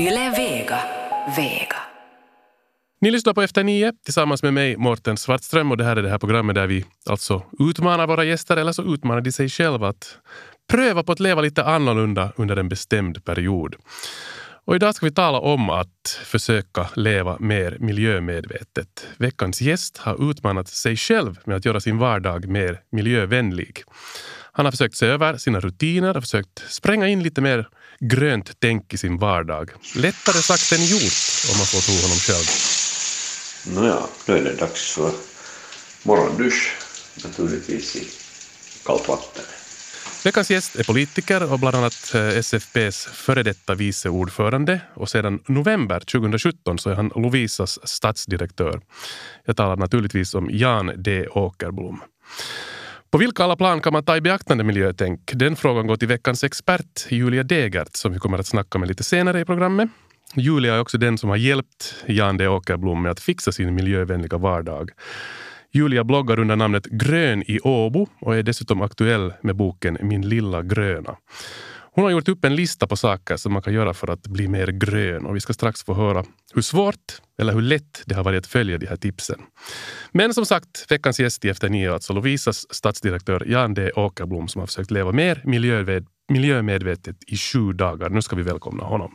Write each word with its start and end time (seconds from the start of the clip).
Yle 0.00 0.30
Vega. 0.30 0.80
Vega. 1.36 1.76
Ni 3.00 3.10
lyssnar 3.10 3.34
på 3.34 3.42
Efter 3.42 3.64
nio 3.64 3.92
tillsammans 4.04 4.42
med 4.42 4.54
mig, 4.54 4.76
Mårten 4.76 5.16
Svartström. 5.16 5.70
Och 5.70 5.76
det 5.76 5.84
här 5.84 5.96
är 5.96 6.02
det 6.02 6.08
här 6.08 6.18
programmet 6.18 6.54
där 6.54 6.66
vi 6.66 6.84
alltså 7.06 7.42
utmanar 7.58 8.06
våra 8.06 8.24
gäster, 8.24 8.56
eller 8.56 8.72
så 8.72 8.94
utmanar 8.94 9.20
de 9.20 9.32
sig 9.32 9.48
själva 9.48 9.88
att 9.88 10.18
pröva 10.70 11.02
på 11.02 11.12
att 11.12 11.20
leva 11.20 11.40
lite 11.40 11.64
annorlunda 11.64 12.32
under 12.36 12.56
en 12.56 12.68
bestämd 12.68 13.24
period. 13.24 13.76
Och 14.64 14.76
idag 14.76 14.94
ska 14.94 15.06
vi 15.06 15.12
tala 15.12 15.38
om 15.38 15.70
att 15.70 16.20
försöka 16.24 16.88
leva 16.94 17.36
mer 17.40 17.76
miljömedvetet. 17.80 19.06
Veckans 19.18 19.60
gäst 19.60 19.98
har 19.98 20.30
utmanat 20.30 20.68
sig 20.68 20.96
själv 20.96 21.38
med 21.44 21.56
att 21.56 21.64
göra 21.64 21.80
sin 21.80 21.98
vardag 21.98 22.48
mer 22.48 22.80
miljövänlig. 22.92 23.82
Han 24.52 24.64
har 24.64 24.70
försökt 24.70 24.96
se 24.96 25.06
över 25.06 25.36
sina 25.36 25.60
rutiner 25.60 26.16
och 26.16 26.22
försökt 26.22 26.62
spränga 26.68 27.08
in 27.08 27.22
lite 27.22 27.40
mer 27.40 27.68
grönt 28.00 28.52
tänk 28.58 28.94
i 28.94 28.98
sin 28.98 29.18
vardag. 29.18 29.70
Lättare 29.96 30.36
sagt 30.36 30.72
än 30.72 30.86
gjort, 30.86 31.20
om 31.50 31.56
man 31.58 31.66
får 31.66 31.80
tro 31.80 31.94
honom 32.02 32.18
själv. 32.18 32.46
Nåja, 33.76 34.02
då 34.26 34.32
är 34.32 34.44
det 34.44 34.56
dags 34.56 34.94
för 34.94 35.12
morgondusch, 36.02 36.76
naturligtvis 37.24 37.96
i 37.96 38.08
kallt 38.86 39.08
vatten. 39.08 39.44
Veckans 40.24 40.50
gäst 40.50 40.76
är 40.76 40.84
politiker 40.84 41.52
och 41.52 41.58
bland 41.58 41.76
annat 41.76 42.14
eh, 42.14 42.28
SFPs 42.28 43.06
före 43.06 43.42
detta 43.42 43.74
vice 43.74 44.08
ordförande 44.08 44.80
och 44.94 45.08
sedan 45.08 45.42
november 45.46 46.00
2017 46.00 46.78
så 46.78 46.90
är 46.90 46.94
han 46.94 47.10
Lovisas 47.16 47.78
stadsdirektör. 47.88 48.80
Jag 49.44 49.56
talar 49.56 49.76
naturligtvis 49.76 50.34
om 50.34 50.48
Jan 50.50 50.92
D 50.96 51.28
Åkerblom. 51.28 52.02
På 53.12 53.18
vilka 53.18 53.44
alla 53.44 53.56
plan 53.56 53.80
kan 53.80 53.92
man 53.92 54.04
ta 54.04 54.16
i 54.16 54.20
beaktande 54.20 54.64
miljötänk? 54.64 55.32
Den 55.34 55.56
frågan 55.56 55.86
går 55.86 55.96
till 55.96 56.08
veckans 56.08 56.44
expert 56.44 57.06
Julia 57.08 57.42
Degert 57.42 57.96
som 57.96 58.12
vi 58.12 58.18
kommer 58.18 58.38
att 58.38 58.46
snacka 58.46 58.78
med 58.78 58.88
lite 58.88 59.04
senare 59.04 59.40
i 59.40 59.44
programmet. 59.44 59.88
Julia 60.34 60.74
är 60.74 60.80
också 60.80 60.98
den 60.98 61.18
som 61.18 61.28
har 61.28 61.36
hjälpt 61.36 62.04
Jan 62.06 62.36
D 62.36 62.48
Åkerblom 62.48 63.02
med 63.02 63.12
att 63.12 63.20
fixa 63.20 63.52
sin 63.52 63.74
miljövänliga 63.74 64.38
vardag. 64.38 64.90
Julia 65.72 66.04
bloggar 66.04 66.38
under 66.38 66.56
namnet 66.56 66.86
Grön 66.86 67.42
i 67.42 67.60
Åbo 67.60 68.06
och 68.20 68.36
är 68.36 68.42
dessutom 68.42 68.82
aktuell 68.82 69.32
med 69.42 69.56
boken 69.56 69.98
Min 70.00 70.28
lilla 70.28 70.62
gröna. 70.62 71.16
Hon 71.92 72.04
har 72.04 72.10
gjort 72.10 72.28
upp 72.28 72.44
en 72.44 72.56
lista 72.56 72.86
på 72.86 72.96
saker 72.96 73.36
som 73.36 73.52
man 73.52 73.62
kan 73.62 73.72
göra 73.74 73.94
för 73.94 74.08
att 74.08 74.22
bli 74.22 74.48
mer 74.48 74.66
grön 74.66 75.26
och 75.26 75.36
vi 75.36 75.40
ska 75.40 75.52
strax 75.52 75.84
få 75.84 75.94
höra 75.94 76.24
hur 76.54 76.62
svårt 76.62 77.22
eller 77.40 77.52
hur 77.52 77.62
lätt 77.62 78.02
det 78.06 78.14
har 78.14 78.24
varit 78.24 78.38
att 78.38 78.46
följa 78.46 78.78
de 78.78 78.86
här 78.86 78.96
tipsen. 78.96 79.40
Men 80.12 80.34
som 80.34 80.46
sagt, 80.46 80.86
veckans 80.88 81.20
gäst 81.20 81.44
i 81.44 81.48
Efter 81.48 81.68
nio 81.68 81.90
är 81.90 81.94
alltså 81.94 82.12
Lovisas 82.12 82.66
stadsdirektör 82.74 83.44
Jan 83.46 83.74
D 83.74 83.90
Åkerblom 83.96 84.48
som 84.48 84.60
har 84.60 84.66
försökt 84.66 84.90
leva 84.90 85.12
mer 85.12 85.42
miljöved, 85.44 86.06
miljömedvetet 86.28 87.16
i 87.26 87.36
sju 87.36 87.72
dagar. 87.72 88.10
Nu 88.10 88.22
ska 88.22 88.36
vi 88.36 88.42
välkomna 88.42 88.84
honom. 88.84 89.14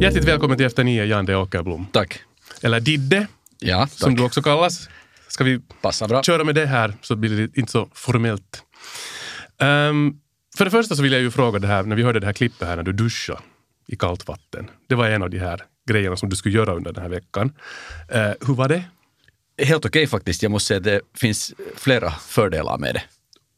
Hjärtligt 0.00 0.24
välkommen 0.24 0.56
till 0.56 0.66
Efter 0.66 0.84
nio, 0.84 1.04
Jan 1.04 1.26
D 1.26 1.34
Åkerblom. 1.36 1.86
Tack. 1.92 2.20
Eller 2.62 2.80
Didde, 2.80 3.26
Ja, 3.58 3.78
tack. 3.78 3.90
som 3.90 4.14
du 4.14 4.22
också 4.22 4.42
kallas. 4.42 4.88
Ska 5.36 5.44
vi 5.44 5.60
Passar 5.82 6.08
bra. 6.08 6.22
köra 6.22 6.44
med 6.44 6.54
det 6.54 6.66
här 6.66 6.94
så 7.02 7.16
blir 7.16 7.36
det 7.36 7.60
inte 7.60 7.72
så 7.72 7.88
formellt. 7.94 8.62
Ehm, 9.60 10.14
för 10.56 10.64
det 10.64 10.70
första 10.70 10.96
så 10.96 11.02
vill 11.02 11.12
jag 11.12 11.20
ju 11.20 11.30
fråga 11.30 11.58
det 11.58 11.66
här, 11.66 11.82
när 11.82 11.96
vi 11.96 12.02
hörde 12.02 12.20
det 12.20 12.26
här 12.26 12.32
klippet 12.32 12.68
här 12.68 12.76
när 12.76 12.82
du 12.82 12.92
duschade 12.92 13.40
i 13.86 13.96
kallt 13.96 14.28
vatten. 14.28 14.70
Det 14.88 14.94
var 14.94 15.08
en 15.08 15.22
av 15.22 15.30
de 15.30 15.38
här 15.38 15.62
grejerna 15.88 16.16
som 16.16 16.28
du 16.28 16.36
skulle 16.36 16.54
göra 16.54 16.74
under 16.74 16.92
den 16.92 17.02
här 17.02 17.10
veckan. 17.10 17.52
Eh, 18.08 18.30
hur 18.46 18.54
var 18.54 18.68
det? 18.68 18.84
Helt 19.62 19.84
okej 19.84 20.06
faktiskt. 20.06 20.42
Jag 20.42 20.52
måste 20.52 20.66
säga 20.68 20.78
att 20.78 20.84
det 20.84 21.00
finns 21.18 21.54
flera 21.76 22.10
fördelar 22.10 22.78
med 22.78 22.94
det. 22.94 23.02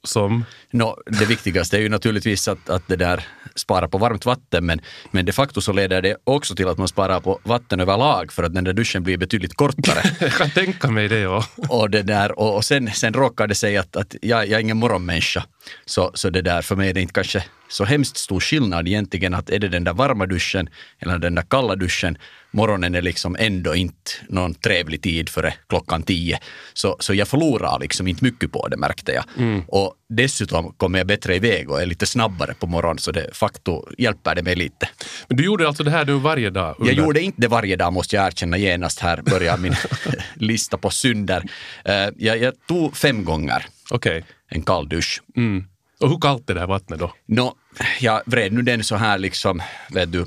Som, 0.08 0.44
Nå, 0.70 0.98
det 1.06 1.24
viktigaste 1.24 1.76
är 1.76 1.80
ju 1.80 1.88
naturligtvis 1.88 2.48
att, 2.48 2.70
att 2.70 2.88
det 2.88 2.96
där 2.96 3.24
sparar 3.54 3.88
på 3.88 3.98
varmt 3.98 4.26
vatten, 4.26 4.66
men, 4.66 4.80
men 5.10 5.24
de 5.24 5.32
facto 5.32 5.60
så 5.60 5.72
leder 5.72 6.02
det 6.02 6.16
också 6.24 6.54
till 6.54 6.68
att 6.68 6.78
man 6.78 6.88
sparar 6.88 7.20
på 7.20 7.40
vatten 7.42 7.80
överlag 7.80 8.32
för 8.32 8.42
att 8.42 8.54
den 8.54 8.64
där 8.64 8.72
duschen 8.72 9.02
blir 9.02 9.16
betydligt 9.16 9.54
kortare. 9.54 10.02
jag 10.20 10.32
kan 10.32 10.50
tänka 10.50 10.90
mig 10.90 11.08
det. 11.08 11.18
Ja. 11.18 11.44
och 11.68 11.90
det 11.90 12.02
där, 12.02 12.38
och, 12.38 12.56
och 12.56 12.64
sen, 12.64 12.90
sen 12.92 13.12
råkar 13.12 13.46
det 13.46 13.54
sig 13.54 13.76
att, 13.76 13.96
att 13.96 14.14
jag, 14.22 14.48
jag 14.48 14.52
är 14.52 14.60
ingen 14.60 14.76
morgonmänniska. 14.76 15.44
Så, 15.86 16.10
så 16.14 16.30
det 16.30 16.42
där, 16.42 16.62
för 16.62 16.76
mig 16.76 16.90
är 16.90 16.94
det 16.94 17.00
inte 17.00 17.12
kanske 17.12 17.44
så 17.68 17.84
hemskt 17.84 18.16
stor 18.16 18.40
skillnad 18.40 18.88
egentligen 18.88 19.34
att 19.34 19.50
är 19.50 19.58
det 19.58 19.68
den 19.68 19.84
där 19.84 19.94
varma 19.94 20.26
duschen 20.26 20.68
eller 20.98 21.18
den 21.18 21.34
där 21.34 21.42
kalla 21.42 21.76
duschen, 21.76 22.18
morgonen 22.50 22.94
är 22.94 23.02
liksom 23.02 23.36
ändå 23.38 23.74
inte 23.74 24.10
någon 24.28 24.54
trevlig 24.54 25.02
tid 25.02 25.28
före 25.28 25.54
klockan 25.68 26.02
tio. 26.02 26.38
Så, 26.72 26.96
så 27.00 27.14
jag 27.14 27.28
förlorar 27.28 27.78
liksom 27.80 28.06
inte 28.06 28.24
mycket 28.24 28.52
på 28.52 28.68
det 28.68 28.76
märkte 28.76 29.12
jag. 29.12 29.24
Och 29.68 29.94
dessutom 30.08 30.72
kommer 30.76 30.98
jag 30.98 31.06
bättre 31.06 31.36
iväg 31.36 31.70
och 31.70 31.82
är 31.82 31.86
lite 31.86 32.06
snabbare 32.06 32.54
på 32.54 32.66
morgonen 32.66 32.98
så 32.98 33.12
det 33.12 33.30
facto 33.36 33.84
hjälper 33.98 34.34
det 34.34 34.42
mig 34.42 34.56
lite. 34.56 34.88
Men 35.28 35.36
du 35.36 35.44
gjorde 35.44 35.68
alltså 35.68 35.84
det 35.84 35.90
här 35.90 36.04
nu 36.06 36.12
varje 36.14 36.50
dag? 36.50 36.76
Jag 36.78 36.88
under- 36.88 37.02
gjorde 37.02 37.20
inte 37.20 37.40
det 37.40 37.48
varje 37.48 37.76
dag 37.76 37.92
måste 37.92 38.16
jag 38.16 38.26
erkänna 38.26 38.56
genast 38.58 39.00
här, 39.00 39.22
börjar 39.22 39.56
min 39.56 39.74
lista 40.34 40.78
på 40.78 40.90
synder. 40.90 41.42
Eh, 41.84 41.94
jag, 42.16 42.38
jag 42.38 42.54
tog 42.68 42.96
fem 42.96 43.24
gånger 43.24 43.66
Okej. 43.90 44.24
en 44.48 44.62
kall 44.62 44.88
dusch. 44.88 45.22
Mm. 45.36 45.64
Och 46.00 46.08
hur 46.10 46.18
kallt 46.20 46.50
är 46.50 46.54
det 46.54 46.60
här 46.60 46.66
vattnet 46.66 46.98
då? 47.00 47.12
Nå, 47.26 47.54
jag 48.00 48.22
vred 48.26 48.52
nu 48.52 48.62
den 48.62 48.84
så 48.84 48.96
här 48.96 49.18
liksom, 49.18 49.62
vet 49.90 50.12
du, 50.12 50.26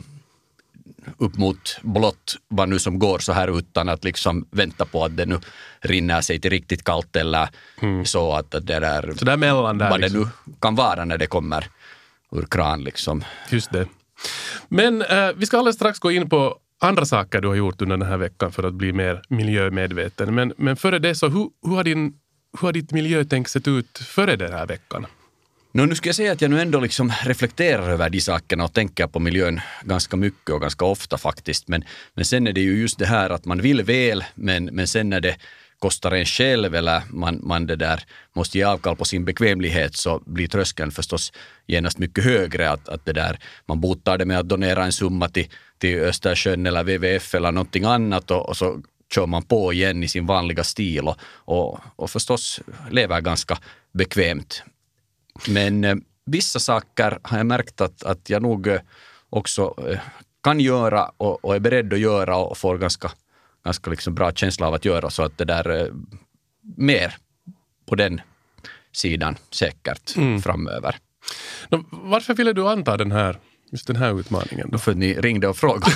upp 1.18 1.38
mot 1.38 1.80
blått 1.82 2.38
vad 2.48 2.70
nu 2.70 2.80
som 2.80 3.00
går 3.00 3.20
så 3.20 3.34
här 3.34 3.58
utan 3.60 3.90
att 3.90 4.04
liksom 4.04 4.46
vänta 4.52 4.86
på 4.86 5.06
att 5.06 5.18
det 5.18 5.26
nu 5.26 5.40
rinner 5.80 6.22
sig 6.22 6.40
till 6.40 6.52
riktigt 6.52 6.84
kallt 6.84 7.16
eller 7.16 7.50
så 8.06 8.34
att 8.34 8.52
det 8.52 8.60
där, 8.60 9.14
Så 9.18 9.26
där 9.26 9.38
mellan 9.38 9.78
där. 9.78 9.90
vad 9.90 10.00
liksom. 10.02 10.20
det 10.20 10.26
nu 10.26 10.56
kan 10.62 10.76
vara 10.76 11.06
när 11.06 11.18
det 11.18 11.28
kommer 11.28 11.68
ur 12.32 12.46
kran 12.46 12.84
liksom. 12.84 13.24
Just 13.50 13.72
det. 13.72 13.88
Men 14.68 15.02
eh, 15.02 15.30
vi 15.36 15.46
ska 15.46 15.58
alldeles 15.58 15.76
strax 15.76 16.00
gå 16.00 16.12
in 16.12 16.30
på 16.30 16.58
andra 16.80 17.06
saker 17.06 17.42
du 17.42 17.48
har 17.48 17.56
gjort 17.56 17.82
under 17.82 17.98
den 17.98 18.08
här 18.08 18.18
veckan 18.18 18.52
för 18.52 18.64
att 18.64 18.74
bli 18.74 18.94
mer 18.94 19.22
miljömedveten. 19.30 20.36
Men, 20.36 20.54
men 20.58 20.76
före 20.76 21.00
det, 21.00 21.16
så 21.16 21.28
hur, 21.28 21.50
hur, 21.66 21.76
har 21.76 21.84
din, 21.84 22.14
hur 22.60 22.68
har 22.68 22.74
ditt 22.74 22.92
miljötänk 22.92 23.48
sett 23.48 23.68
ut 23.68 23.98
före 23.98 24.36
den 24.36 24.54
här 24.54 24.66
veckan? 24.66 25.06
No, 25.74 25.86
nu 25.86 25.96
ska 25.96 26.10
jag 26.10 26.16
säga 26.16 26.32
att 26.32 26.42
jag 26.42 26.52
nu 26.52 26.62
ändå 26.62 26.80
liksom 26.80 27.14
reflekterar 27.24 27.90
över 27.90 28.10
de 28.10 28.22
sakerna 28.22 28.64
och 28.64 28.74
tänker 28.74 29.08
på 29.08 29.20
miljön 29.20 29.62
ganska 29.84 30.18
mycket 30.18 30.50
och 30.50 30.62
ganska 30.62 30.86
ofta 30.86 31.18
faktiskt. 31.18 31.68
Men, 31.68 31.84
men 32.14 32.26
sen 32.26 32.48
är 32.48 32.54
det 32.54 32.62
ju 32.62 32.82
just 32.82 33.00
det 33.00 33.06
här 33.06 33.30
att 33.30 33.46
man 33.46 33.62
vill 33.62 33.84
väl, 33.84 34.24
men, 34.36 34.66
men 34.66 34.88
sen 34.88 35.10
när 35.10 35.22
det 35.22 35.36
kostar 35.80 36.12
en 36.12 36.26
själv 36.26 36.76
eller 36.76 37.02
man, 37.10 37.40
man 37.44 37.68
det 37.68 37.76
där 37.76 38.04
måste 38.34 38.58
ge 38.58 38.64
avkall 38.64 38.96
på 38.96 39.06
sin 39.06 39.26
bekvämlighet 39.26 39.96
så 39.96 40.22
blir 40.26 40.48
tröskeln 40.48 40.92
förstås 40.92 41.34
genast 41.68 41.98
mycket 41.98 42.24
högre. 42.24 42.70
Att, 42.70 42.90
att 42.90 43.06
det 43.06 43.14
där, 43.14 43.40
man 43.66 43.82
botar 43.82 44.18
det 44.18 44.26
med 44.26 44.40
att 44.40 44.50
donera 44.50 44.86
en 44.86 44.92
summa 44.92 45.30
till, 45.30 45.48
till 45.78 46.00
Östersjön 46.00 46.66
eller 46.66 46.84
WWF 46.84 47.36
eller 47.36 47.52
någonting 47.52 47.84
annat 47.84 48.32
och, 48.32 48.50
och 48.50 48.58
så 48.58 48.82
kör 49.14 49.26
man 49.26 49.44
på 49.44 49.74
igen 49.74 50.04
i 50.04 50.08
sin 50.08 50.26
vanliga 50.26 50.64
stil 50.64 51.08
och, 51.08 51.18
och, 51.36 51.80
och 51.96 52.10
förstås 52.10 52.60
lever 52.90 53.22
ganska 53.22 53.58
bekvämt. 53.94 54.64
Men 55.48 55.84
eh, 55.84 55.96
vissa 56.26 56.60
saker 56.60 57.20
har 57.24 57.38
jag 57.38 57.46
märkt 57.46 57.82
att, 57.82 58.04
att 58.04 58.30
jag 58.30 58.42
nog 58.42 58.68
eh, 58.68 58.82
också 59.30 59.76
eh, 59.88 60.00
kan 60.44 60.60
göra 60.60 61.12
och, 61.18 61.46
och 61.46 61.56
är 61.56 61.60
beredd 61.60 61.94
att 61.94 62.00
göra 62.00 62.38
och 62.38 62.58
får 62.58 62.78
ganska, 62.78 63.12
ganska 63.66 63.90
liksom 63.90 64.16
bra 64.16 64.32
känsla 64.32 64.68
av 64.68 64.74
att 64.74 64.86
göra 64.86 65.10
så 65.10 65.24
att 65.24 65.38
det 65.38 65.46
där 65.46 65.92
mer 66.78 67.16
på 67.86 67.96
den 67.96 68.22
sidan 68.92 69.36
säkert 69.52 70.12
framöver. 70.44 70.96
Nå, 71.70 71.84
varför 71.92 72.34
ville 72.34 72.54
du 72.54 72.68
anta 72.68 72.98
den 72.98 73.12
här, 73.12 73.40
just 73.72 73.88
den 73.88 73.96
här 73.96 74.20
utmaningen? 74.20 74.70
Då? 74.72 74.78
För 74.78 74.92
att 74.92 74.98
ni 74.98 75.14
ringde 75.14 75.48
och 75.48 75.58
frågade. 75.58 75.96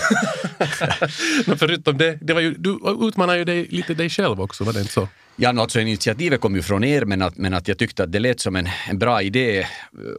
Nå, 1.47 1.55
förutom 1.57 1.97
det, 1.97 2.17
det 2.21 2.33
var 2.33 2.41
ju, 2.41 2.53
du 2.53 2.79
utmanar 3.01 3.35
ju 3.35 3.43
dig, 3.43 3.67
lite 3.69 3.93
dig 3.93 4.09
själv 4.09 4.41
också, 4.41 4.63
var 4.63 4.73
det 4.73 4.79
inte 4.79 4.93
så? 4.93 5.07
Ja, 5.37 5.61
alltså 5.61 5.79
initiativet 5.79 6.41
kom 6.41 6.55
ju 6.55 6.61
från 6.61 6.83
er, 6.83 7.05
men 7.05 7.21
att, 7.21 7.37
men 7.37 7.53
att 7.53 7.67
jag 7.67 7.77
tyckte 7.77 8.03
att 8.03 8.11
det 8.11 8.19
lät 8.19 8.39
som 8.39 8.55
en, 8.55 8.67
en 8.89 8.99
bra 8.99 9.21
idé. 9.21 9.67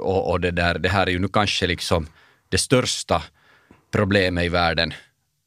Och, 0.00 0.30
och 0.30 0.40
det, 0.40 0.50
där, 0.50 0.78
det 0.78 0.88
här 0.88 1.06
är 1.06 1.10
ju 1.10 1.18
nu 1.18 1.28
kanske 1.28 1.66
liksom 1.66 2.06
det 2.48 2.58
största 2.58 3.22
problemet 3.92 4.44
i 4.44 4.48
världen 4.48 4.92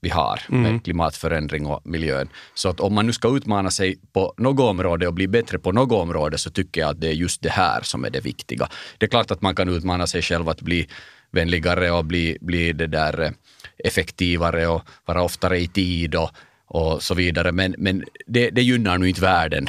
vi 0.02 0.10
har 0.10 0.42
med 0.48 0.84
klimatförändring 0.84 1.66
och 1.66 1.82
miljön. 1.86 2.30
Så 2.54 2.70
att 2.70 2.80
om 2.80 2.94
man 2.94 3.06
nu 3.06 3.14
ska 3.14 3.38
utmana 3.38 3.72
sig 3.72 4.00
på 4.14 4.34
något 4.38 4.70
område 4.70 5.08
och 5.08 5.14
bli 5.14 5.28
bättre 5.28 5.60
på 5.60 5.72
något 5.72 6.02
område 6.02 6.38
så 6.38 6.50
tycker 6.50 6.82
jag 6.82 6.90
att 6.90 7.02
det 7.02 7.08
är 7.08 7.14
just 7.14 7.42
det 7.42 7.50
här 7.50 7.82
som 7.82 8.06
är 8.06 8.10
det 8.10 8.20
viktiga. 8.20 8.70
Det 8.98 9.06
är 9.06 9.10
klart 9.10 9.32
att 9.32 9.42
man 9.42 9.56
kan 9.56 9.70
utmana 9.70 10.08
sig 10.08 10.22
själv 10.22 10.50
att 10.50 10.62
bli 10.62 10.88
vänligare 11.32 11.92
och 11.92 12.06
bli, 12.06 12.38
bli 12.42 12.74
det 12.74 12.88
där 12.88 13.22
eh, 13.22 13.32
effektivare 13.78 14.68
och 14.68 14.82
vara 15.06 15.24
oftare 15.24 15.60
i 15.60 15.68
tid 15.68 16.16
och, 16.16 16.30
och 16.70 17.04
så 17.04 17.14
vidare. 17.14 17.52
Men, 17.52 17.76
men 17.78 18.04
det, 18.28 18.50
det 18.50 18.62
gynnar 18.62 18.98
nu 18.98 19.10
inte 19.10 19.22
världen 19.22 19.68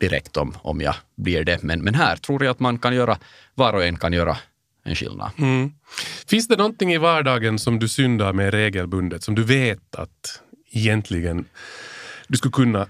direkt 0.00 0.36
om, 0.36 0.56
om 0.62 0.80
jag 0.80 0.94
blir 1.16 1.44
det. 1.44 1.62
Men, 1.62 1.82
men 1.82 1.94
här 1.94 2.16
tror 2.16 2.44
jag 2.44 2.50
att 2.50 2.60
man 2.60 2.78
kan 2.78 2.94
göra, 2.94 3.18
var 3.54 3.72
och 3.72 3.84
en 3.84 3.96
kan 3.96 4.12
göra 4.12 4.36
en 4.84 4.94
skillnad. 4.94 5.30
Mm. 5.38 5.72
Finns 6.26 6.48
det 6.48 6.56
någonting 6.56 6.92
i 6.92 6.98
vardagen 6.98 7.58
som 7.58 7.78
du 7.78 7.88
syndar 7.88 8.32
med 8.32 8.54
regelbundet, 8.54 9.22
som 9.22 9.34
du 9.34 9.44
vet 9.44 9.94
att 9.94 10.40
egentligen 10.70 11.44
du 12.28 12.36
skulle 12.36 12.52
kunna 12.52 12.86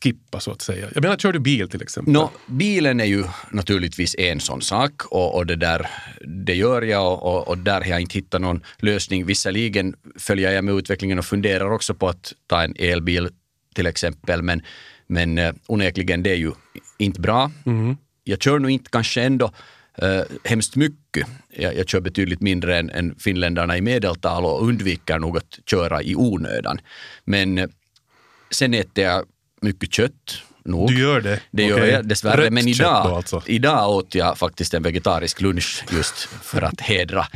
skippa 0.00 0.40
så 0.40 0.50
att 0.50 0.62
säga? 0.62 0.88
Jag 0.94 1.02
menar, 1.02 1.16
kör 1.16 1.32
du 1.32 1.38
bil 1.38 1.68
till 1.68 1.82
exempel? 1.82 2.12
Nå, 2.12 2.30
bilen 2.46 3.00
är 3.00 3.04
ju 3.04 3.24
naturligtvis 3.50 4.14
en 4.18 4.40
sån 4.40 4.62
sak 4.62 5.04
och, 5.04 5.34
och 5.34 5.46
det 5.46 5.56
där 5.56 5.90
det 6.26 6.54
gör 6.54 6.82
jag 6.82 7.12
och, 7.12 7.22
och, 7.22 7.48
och, 7.48 7.58
där 7.58 7.80
har 7.80 7.86
jag 7.86 8.00
inte 8.00 8.14
hittat 8.14 8.40
någon 8.40 8.62
lösning. 8.78 9.26
Visserligen 9.26 9.94
följer 10.18 10.52
jag 10.52 10.64
med 10.64 10.74
utvecklingen 10.74 11.18
och 11.18 11.24
funderar 11.24 11.72
också 11.72 11.94
på 11.94 12.08
att 12.08 12.32
ta 12.46 12.62
en 12.62 12.74
elbil 12.78 13.28
till 13.74 13.86
exempel, 13.86 14.42
men, 14.42 14.62
men 15.06 15.38
uh, 15.38 15.52
onekligen 15.66 16.22
det 16.22 16.30
är 16.30 16.36
ju 16.36 16.52
inte 16.98 17.20
bra. 17.20 17.50
Mm. 17.66 17.96
Jag 18.24 18.42
kör 18.42 18.58
nog 18.58 18.70
inte 18.70 18.90
kanske 18.90 19.22
ändå 19.22 19.52
uh, 20.02 20.22
hemskt 20.44 20.76
mycket. 20.76 21.26
Jag, 21.48 21.76
jag 21.76 21.88
kör 21.88 22.00
betydligt 22.00 22.40
mindre 22.40 22.78
än, 22.78 22.90
än 22.90 23.14
finländarna 23.18 23.76
i 23.76 23.80
medeltal 23.80 24.44
och 24.44 24.62
undviker 24.62 25.18
nog 25.18 25.36
att 25.36 25.58
köra 25.70 26.02
i 26.02 26.14
onödan. 26.14 26.80
Men 27.24 27.58
uh, 27.58 27.66
sen 28.50 28.74
äter 28.74 29.04
jag 29.04 29.24
mycket 29.60 29.92
kött. 29.92 30.42
Nog. 30.64 30.88
Du 30.88 31.00
gör 31.00 31.20
det? 31.20 31.40
Det 31.50 31.72
okay. 31.72 31.86
gör 31.86 31.94
jag 31.94 32.08
dessvärre. 32.08 32.44
Rött 32.44 32.52
men 32.52 32.68
idag, 32.68 33.06
då 33.06 33.14
alltså. 33.14 33.42
idag 33.46 33.90
åt 33.90 34.14
jag 34.14 34.38
faktiskt 34.38 34.74
en 34.74 34.82
vegetarisk 34.82 35.40
lunch 35.40 35.84
just 35.92 36.14
för 36.42 36.62
att 36.62 36.80
hedra 36.80 37.26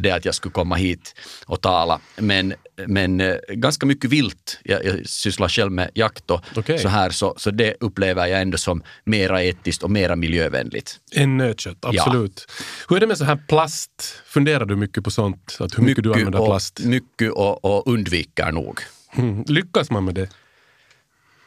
det 0.00 0.10
att 0.10 0.24
jag 0.24 0.34
skulle 0.34 0.52
komma 0.52 0.74
hit 0.74 1.14
och 1.46 1.60
tala. 1.60 2.00
Men, 2.16 2.54
men 2.86 3.22
ganska 3.48 3.86
mycket 3.86 4.10
vilt. 4.10 4.58
Jag, 4.64 4.84
jag 4.84 5.06
sysslar 5.06 5.48
själv 5.48 5.72
med 5.72 5.90
jakt 5.94 6.30
och 6.30 6.44
okay. 6.56 6.78
så 6.78 6.88
här, 6.88 7.10
så, 7.10 7.34
så 7.36 7.50
det 7.50 7.74
upplever 7.80 8.26
jag 8.26 8.42
ändå 8.42 8.58
som 8.58 8.82
mera 9.04 9.42
etiskt 9.42 9.82
och 9.82 9.90
mera 9.90 10.16
miljövänligt. 10.16 11.00
En 11.12 11.36
nötkött, 11.36 11.84
absolut. 11.84 12.46
Ja. 12.48 12.64
Hur 12.88 12.96
är 12.96 13.00
det 13.00 13.06
med 13.06 13.18
så 13.18 13.24
här 13.24 13.38
plast? 13.48 14.22
Funderar 14.26 14.64
du 14.64 14.76
mycket 14.76 15.04
på 15.04 15.10
sånt? 15.10 15.56
Att 15.60 15.78
hur 15.78 15.82
mycket, 15.82 15.86
mycket 15.86 16.04
du 16.04 16.12
använder 16.12 16.40
och, 16.40 16.46
plast? 16.46 16.80
Mycket 16.80 17.32
och, 17.32 17.64
och 17.64 17.92
undviker 17.92 18.52
nog. 18.52 18.80
Mm. 19.16 19.44
Lyckas 19.48 19.90
man 19.90 20.04
med 20.04 20.14
det? 20.14 20.28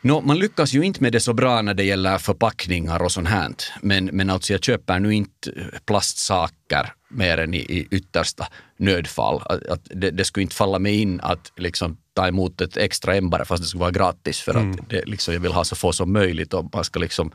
No, 0.02 0.22
man 0.22 0.40
lyckas 0.40 0.74
ju 0.74 0.84
inte 0.84 1.04
med 1.04 1.12
det 1.12 1.20
så 1.20 1.34
bra 1.34 1.62
när 1.62 1.74
det 1.74 1.84
gäller 1.84 2.18
förpackningar 2.18 3.02
och 3.02 3.12
sånt 3.12 3.28
här. 3.28 3.52
Men, 3.82 4.06
men 4.06 4.30
alltså 4.30 4.54
jag 4.54 4.64
köper 4.64 5.00
nu 5.00 5.14
inte 5.14 5.52
plastsaker 5.86 6.94
mer 7.10 7.38
än 7.38 7.54
i, 7.54 7.58
i 7.58 7.88
yttersta 7.92 8.48
nödfall. 8.78 9.42
Att, 9.46 9.68
att 9.68 9.82
det, 9.84 10.12
det, 10.12 10.26
skulle 10.26 10.42
inte 10.42 10.56
falla 10.56 10.80
mig 10.80 11.02
in 11.02 11.20
att 11.22 11.52
liksom 11.56 11.98
ta 12.14 12.28
emot 12.28 12.62
ett 12.62 12.78
extra 12.78 13.16
ämbare 13.16 13.46
fast 13.46 13.64
det 13.64 13.70
skulle 13.70 13.82
vara 13.82 13.92
gratis 13.92 14.40
för 14.40 14.52
mm. 14.52 14.72
att 14.72 14.90
det, 14.90 15.06
liksom, 15.06 15.34
jag 15.34 15.42
vill 15.42 15.52
ha 15.52 15.64
så 15.64 15.76
få 15.76 15.94
som 15.94 16.14
möjligt 16.14 16.54
och 16.54 16.70
man 16.74 16.84
ska 16.84 17.00
liksom 17.00 17.32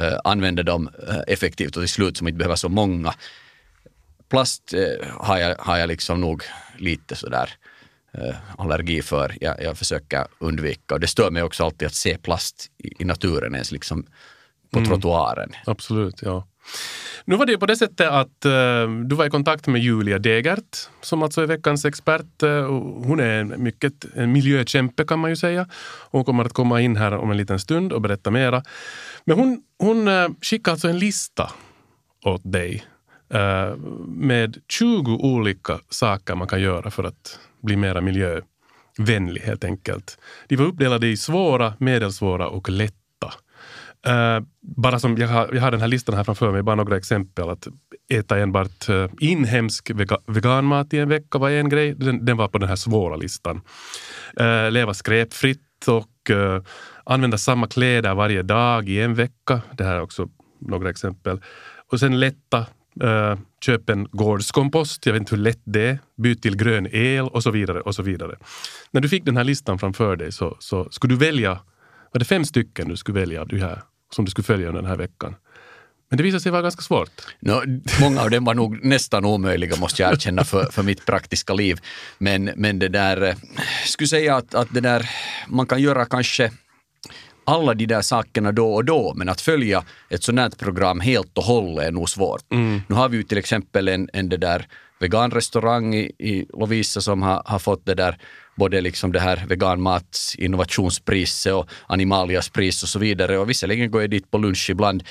uh, 0.00 0.18
använda 0.24 0.62
dem 0.62 0.90
uh, 1.08 1.20
effektivt 1.26 1.76
och 1.76 1.82
till 1.82 1.88
slut 1.88 2.16
som 2.16 2.28
inte 2.28 2.38
behöver 2.38 2.56
så 2.56 2.68
många. 2.68 3.14
Plast 4.28 4.74
uh, 4.74 5.06
har, 5.10 5.38
jag, 5.38 5.56
har 5.58 5.78
jag 5.78 5.88
liksom 5.88 6.20
nog 6.20 6.42
lite 6.78 7.16
sådär 7.16 7.50
äh, 7.50 7.70
allergi 8.58 9.02
för. 9.02 9.36
Jag, 9.40 9.62
jag 9.62 9.78
försöker 9.78 10.26
undvika 10.38 10.94
och 10.94 11.00
det 11.00 11.06
stör 11.06 11.30
mig 11.30 11.42
också 11.42 11.64
alltid 11.64 11.86
att 11.86 11.94
se 11.94 12.18
plast 12.18 12.70
i, 12.78 13.02
i 13.02 13.04
naturen 13.04 13.54
ens 13.54 13.72
liksom 13.72 14.06
på 14.70 14.78
mm. 14.78 14.88
trottoaren. 14.88 15.52
Absolut, 15.66 16.22
ja. 16.22 16.46
Nu 17.24 17.36
var 17.36 17.46
det 17.46 17.52
ju 17.52 17.58
på 17.58 17.66
det 17.66 17.76
sättet 17.76 18.08
att 18.08 18.46
uh, 18.46 18.90
du 19.06 19.16
var 19.16 19.26
i 19.26 19.30
kontakt 19.30 19.66
med 19.66 19.80
Julia 19.80 20.18
Degert 20.18 20.76
som 21.00 21.22
alltså 21.22 21.42
är 21.42 21.46
veckans 21.46 21.84
expert. 21.84 22.42
Uh, 22.42 22.64
hon 23.04 23.20
är 23.20 23.40
en, 23.40 23.62
mycket 23.62 23.92
en 24.14 24.32
miljökämpe 24.32 25.04
kan 25.04 25.18
man 25.18 25.30
ju 25.30 25.36
säga. 25.36 25.68
Hon 26.10 26.24
kommer 26.24 26.44
att 26.44 26.52
komma 26.52 26.80
in 26.80 26.96
här 26.96 27.12
om 27.12 27.30
en 27.30 27.36
liten 27.36 27.58
stund 27.58 27.92
och 27.92 28.00
berätta 28.00 28.30
mera. 28.30 28.62
Men 29.24 29.38
hon, 29.38 29.62
hon 29.78 30.08
uh, 30.08 30.28
skickade 30.42 30.72
alltså 30.72 30.88
en 30.88 30.98
lista 30.98 31.50
åt 32.24 32.42
dig 32.44 32.84
med 34.06 34.56
20 34.68 35.12
olika 35.12 35.80
saker 35.88 36.34
man 36.34 36.48
kan 36.48 36.60
göra 36.60 36.90
för 36.90 37.04
att 37.04 37.38
bli 37.62 37.76
mera 37.76 38.00
miljövänlig 38.00 39.40
helt 39.40 39.64
enkelt. 39.64 40.18
De 40.48 40.56
var 40.56 40.66
uppdelade 40.66 41.06
i 41.06 41.16
svåra, 41.16 41.74
medelsvåra 41.78 42.48
och 42.48 42.68
lätta. 42.68 42.96
Uh, 44.08 44.44
bara 44.60 44.98
som 44.98 45.16
jag 45.16 45.28
har, 45.28 45.50
jag 45.52 45.62
har 45.62 45.70
den 45.70 45.80
här 45.80 45.88
listan 45.88 46.14
här 46.14 46.24
framför 46.24 46.52
mig, 46.52 46.62
bara 46.62 46.76
några 46.76 46.96
exempel. 46.96 47.48
Att 47.48 47.68
äta 48.12 48.38
enbart 48.38 48.88
uh, 48.88 49.06
inhemsk 49.20 49.90
vega, 49.90 50.18
veganmat 50.26 50.94
i 50.94 50.98
en 50.98 51.08
vecka 51.08 51.38
var 51.38 51.50
en 51.50 51.68
grej. 51.68 51.94
Den, 51.94 52.24
den 52.24 52.36
var 52.36 52.48
på 52.48 52.58
den 52.58 52.68
här 52.68 52.76
svåra 52.76 53.16
listan. 53.16 53.60
Uh, 54.40 54.70
leva 54.70 54.94
skräpfritt 54.94 55.88
och 55.88 56.06
använda 57.04 57.38
samma 57.38 57.66
kläder 57.66 58.14
varje 58.14 58.42
dag 58.42 58.88
i 58.88 59.00
en 59.00 59.14
vecka. 59.14 59.60
Det 59.72 59.84
här 59.84 59.94
är 59.96 60.00
också 60.00 60.28
några 60.60 60.90
exempel. 60.90 61.40
Och 61.92 62.00
sen 62.00 62.20
lätta 62.20 62.66
Uh, 63.04 63.38
köp 63.60 63.90
en 63.90 64.08
gårdskompost, 64.12 65.06
jag 65.06 65.12
vet 65.12 65.20
inte 65.20 65.36
hur 65.36 65.42
lätt 65.42 65.60
det 65.64 65.88
är. 65.88 65.98
Byt 66.16 66.42
till 66.42 66.56
grön 66.56 66.86
el 66.92 67.24
och 67.24 67.42
så 67.42 67.50
vidare. 67.50 67.80
och 67.80 67.94
så 67.94 68.02
vidare. 68.02 68.36
När 68.90 69.00
du 69.00 69.08
fick 69.08 69.24
den 69.24 69.36
här 69.36 69.44
listan 69.44 69.78
framför 69.78 70.16
dig 70.16 70.32
så, 70.32 70.56
så 70.58 70.88
skulle 70.90 71.14
du 71.14 71.18
välja, 71.18 71.50
var 72.12 72.18
det 72.18 72.24
fem 72.24 72.44
stycken 72.44 72.88
du 72.88 72.96
skulle 72.96 73.20
välja 73.20 73.40
av 73.40 73.48
de 73.48 73.60
här 73.60 73.82
som 74.14 74.24
du 74.24 74.30
skulle 74.30 74.44
följa 74.44 74.68
under 74.68 74.82
den 74.82 74.90
här 74.90 74.96
veckan? 74.96 75.34
Men 76.10 76.16
det 76.16 76.22
visade 76.22 76.40
sig 76.40 76.52
vara 76.52 76.62
ganska 76.62 76.82
svårt. 76.82 77.10
No, 77.40 77.62
många 78.00 78.22
av 78.22 78.30
dem 78.30 78.44
var 78.44 78.54
nog 78.54 78.84
nästan 78.84 79.24
omöjliga 79.24 79.76
måste 79.76 80.02
jag 80.02 80.12
erkänna 80.12 80.44
för, 80.44 80.64
för 80.64 80.82
mitt 80.82 81.06
praktiska 81.06 81.54
liv. 81.54 81.80
Men, 82.18 82.50
men 82.56 82.78
det 82.78 82.88
där, 82.88 83.20
jag 83.20 83.88
skulle 83.88 84.08
säga 84.08 84.36
att, 84.36 84.54
att 84.54 84.68
det 84.74 84.80
där, 84.80 85.10
man 85.48 85.66
kan 85.66 85.82
göra 85.82 86.04
kanske 86.04 86.50
alla 87.50 87.74
de 87.74 87.86
där 87.86 88.02
sakerna 88.02 88.52
då 88.52 88.74
och 88.74 88.84
då, 88.84 89.12
men 89.16 89.28
att 89.28 89.40
följa 89.40 89.84
ett 90.10 90.22
sånt 90.22 90.38
här 90.38 90.50
program 90.50 91.00
helt 91.00 91.38
och 91.38 91.44
hållet 91.44 91.86
är 91.86 91.92
nog 91.92 92.08
svårt. 92.08 92.52
Mm. 92.52 92.82
Nu 92.88 92.94
har 92.94 93.08
vi 93.08 93.16
ju 93.16 93.22
till 93.22 93.38
exempel 93.38 93.88
en, 93.88 94.08
en 94.12 94.28
det 94.28 94.36
där 94.36 94.66
veganrestaurang 95.00 95.94
i, 95.94 96.12
i 96.18 96.46
Lovisa 96.58 97.00
som 97.00 97.22
har, 97.22 97.42
har 97.46 97.58
fått 97.58 97.86
det 97.86 97.94
där 97.94 98.18
både 98.56 98.80
liksom 98.80 99.12
det 99.12 99.20
här 99.20 99.44
veganmats 99.48 100.34
innovationspriset 100.34 101.52
och 101.52 101.68
animaliaspris 101.86 102.82
och 102.82 102.88
så 102.88 102.98
vidare. 102.98 103.38
Och 103.38 103.50
visserligen 103.50 103.90
går 103.90 104.00
jag 104.00 104.10
dit 104.10 104.30
på 104.30 104.38
lunch 104.38 104.70
ibland, 104.70 105.02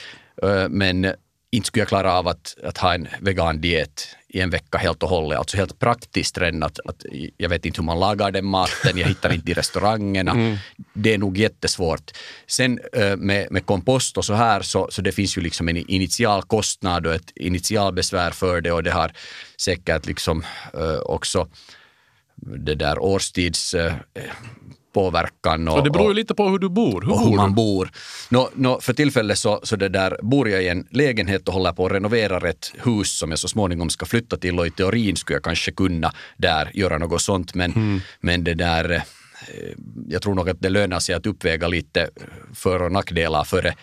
eh, 0.44 0.70
men 0.70 1.14
inte 1.52 1.68
skulle 1.68 1.82
jag 1.82 1.88
klara 1.88 2.14
av 2.14 2.28
att, 2.28 2.56
att 2.64 2.78
ha 2.78 2.94
en 2.94 3.08
vegandiet 3.20 4.16
i 4.28 4.40
en 4.42 4.50
vecka 4.50 4.78
helt 4.78 5.04
och 5.04 5.10
hållet. 5.10 5.40
Alltså 5.40 5.58
helt 5.58 5.80
praktiskt 5.80 6.38
redan 6.38 6.64
att, 6.64 6.80
att 6.86 7.06
jag 7.38 7.50
vet 7.50 7.66
inte 7.66 7.82
hur 7.82 7.86
man 7.86 8.00
lagar 8.00 8.32
den 8.32 8.46
maten, 8.46 8.98
jag 8.98 9.08
hittar 9.08 9.34
inte 9.34 9.52
i 9.52 9.54
restaurangerna. 9.54 10.32
Mm. 10.32 10.58
Det 10.94 11.14
är 11.14 11.18
nog 11.18 11.38
jättesvårt. 11.38 12.12
Sen 12.48 12.80
eh, 12.94 13.16
med, 13.18 13.48
med 13.52 13.66
kompost 13.66 14.18
och 14.18 14.26
så 14.26 14.34
här 14.34 14.62
så, 14.62 14.88
så 14.92 15.02
det 15.02 15.12
finns 15.12 15.38
ju 15.38 15.42
liksom 15.42 15.70
en 15.70 15.78
initial 15.78 16.44
kostnad 16.44 17.08
och 17.08 17.14
ett 17.14 17.32
initialbesvär 17.36 18.32
för 18.32 18.62
det 18.62 18.72
och 18.72 18.84
det 18.84 18.92
har 18.92 19.12
säkert 19.58 20.06
liksom 20.06 20.44
uh, 20.76 21.00
också 21.00 21.48
det 22.42 22.76
där 22.76 23.00
årstids 23.00 23.74
uh, 23.74 23.94
påverkan. 24.94 25.68
Och, 25.68 25.74
så 25.74 25.82
det 25.82 25.90
beror 25.90 26.08
ju 26.08 26.14
lite 26.14 26.36
på 26.36 26.50
hur 26.50 26.60
du 26.60 26.70
bor. 26.70 27.02
Hur, 27.02 27.30
hur 27.30 27.36
man 27.36 27.56
bor. 27.56 27.92
Nå, 28.30 28.50
nå, 28.54 28.82
för 28.82 28.94
tillfället 28.94 29.38
så, 29.38 29.60
så 29.64 29.76
det 29.76 29.90
där, 29.90 30.18
bor 30.22 30.50
jag 30.50 30.64
i 30.64 30.68
en 30.68 30.88
lägenhet 30.92 31.48
och 31.48 31.54
håller 31.54 31.74
på 31.74 31.86
att 31.86 31.92
renovera 31.92 32.50
ett 32.50 32.74
hus 32.84 33.18
som 33.18 33.30
jag 33.30 33.40
så 33.40 33.48
småningom 33.48 33.90
ska 33.90 34.06
flytta 34.06 34.38
till 34.38 34.60
och 34.60 34.68
i 34.68 34.72
teorin 34.72 35.16
skulle 35.16 35.36
jag 35.36 35.44
kanske 35.44 35.72
kunna 35.72 36.12
där 36.38 36.72
göra 36.74 36.98
något 36.98 37.22
sånt 37.22 37.56
men, 37.56 37.72
mm. 37.72 38.02
men 38.20 38.44
det 38.44 38.54
där 38.54 38.92
eh, 38.92 39.02
jag 40.08 40.22
tror 40.22 40.36
nog 40.36 40.50
att 40.50 40.62
det 40.62 40.70
lönar 40.70 41.00
sig 41.00 41.16
att 41.16 41.26
uppväga 41.26 41.68
lite 41.68 42.10
för 42.54 42.82
och 42.82 42.92
nackdelar 42.92 43.44
före 43.44 43.76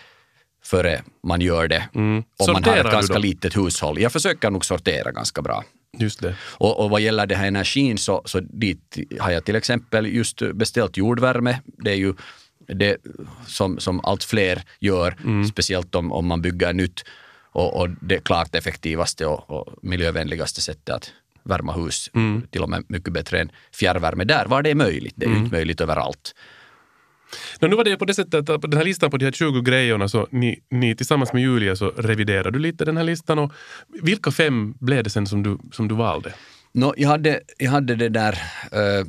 före 0.63 1.01
man 1.27 1.41
gör 1.41 1.67
det. 1.67 1.89
Mm. 1.95 2.23
Om 2.37 2.53
man 2.53 2.63
har 2.63 2.77
ett 2.77 2.91
ganska 2.91 3.17
litet 3.17 3.57
hushåll. 3.57 3.99
Jag 3.99 4.11
försöker 4.11 4.49
nog 4.51 4.65
sortera 4.65 5.11
ganska 5.11 5.41
bra. 5.41 5.63
Just 5.99 6.21
det. 6.21 6.35
Och, 6.41 6.79
och 6.79 6.89
vad 6.89 7.01
gäller 7.01 7.25
det 7.25 7.35
här 7.35 7.47
energin 7.47 7.97
så, 7.97 8.21
så 8.25 8.39
dit 8.39 8.97
har 9.19 9.31
jag 9.31 9.45
till 9.45 9.55
exempel 9.55 10.05
just 10.05 10.41
beställt 10.53 10.97
jordvärme. 10.97 11.59
Det 11.77 11.91
är 11.91 11.95
ju 11.95 12.13
det 12.67 12.97
som, 13.47 13.79
som 13.79 13.99
allt 14.03 14.23
fler 14.23 14.61
gör, 14.79 15.15
mm. 15.23 15.47
speciellt 15.47 15.95
om, 15.95 16.11
om 16.11 16.27
man 16.27 16.41
bygger 16.41 16.73
nytt. 16.73 17.03
Och, 17.51 17.81
och 17.81 17.89
det 18.01 18.23
klart 18.23 18.55
effektivaste 18.55 19.25
och, 19.25 19.49
och 19.49 19.75
miljövänligaste 19.81 20.61
sättet 20.61 20.95
att 20.95 21.11
värma 21.43 21.73
hus. 21.73 22.09
Mm. 22.13 22.41
Till 22.51 22.63
och 22.63 22.69
med 22.69 22.83
mycket 22.87 23.13
bättre 23.13 23.41
än 23.41 23.51
fjärrvärme 23.71 24.23
där 24.23 24.45
var 24.45 24.61
det 24.61 24.69
är 24.69 24.75
möjligt. 24.75 25.13
Det 25.17 25.25
är 25.25 25.29
mm. 25.29 25.43
inte 25.43 25.55
möjligt 25.55 25.81
överallt. 25.81 26.35
No, 27.59 27.67
nu 27.67 27.75
var 27.75 27.83
det 27.83 27.97
på 27.97 28.05
det 28.05 28.13
sättet 28.13 28.49
att 28.49 28.61
på 28.61 28.67
den 28.67 28.77
här 28.77 28.85
listan 28.85 29.11
på 29.11 29.17
de 29.17 29.25
här 29.25 29.31
20 29.31 29.61
grejerna 29.61 30.07
så 30.07 30.27
ni, 30.31 30.59
ni 30.69 30.95
tillsammans 30.95 31.33
med 31.33 31.41
Julia 31.41 31.75
så 31.75 31.89
reviderade 31.89 32.51
du 32.51 32.59
lite 32.59 32.85
den 32.85 32.97
här 32.97 33.03
listan. 33.03 33.39
Och 33.39 33.51
vilka 34.01 34.31
fem 34.31 34.73
blev 34.79 35.03
det 35.03 35.09
sen 35.09 35.27
som 35.27 35.43
du, 35.43 35.57
som 35.71 35.87
du 35.87 35.95
valde? 35.95 36.33
No, 36.73 36.93
jag, 36.97 37.09
hade, 37.09 37.41
jag 37.57 37.71
hade 37.71 37.95
det 37.95 38.09
där, 38.09 38.33
eh, 38.71 39.05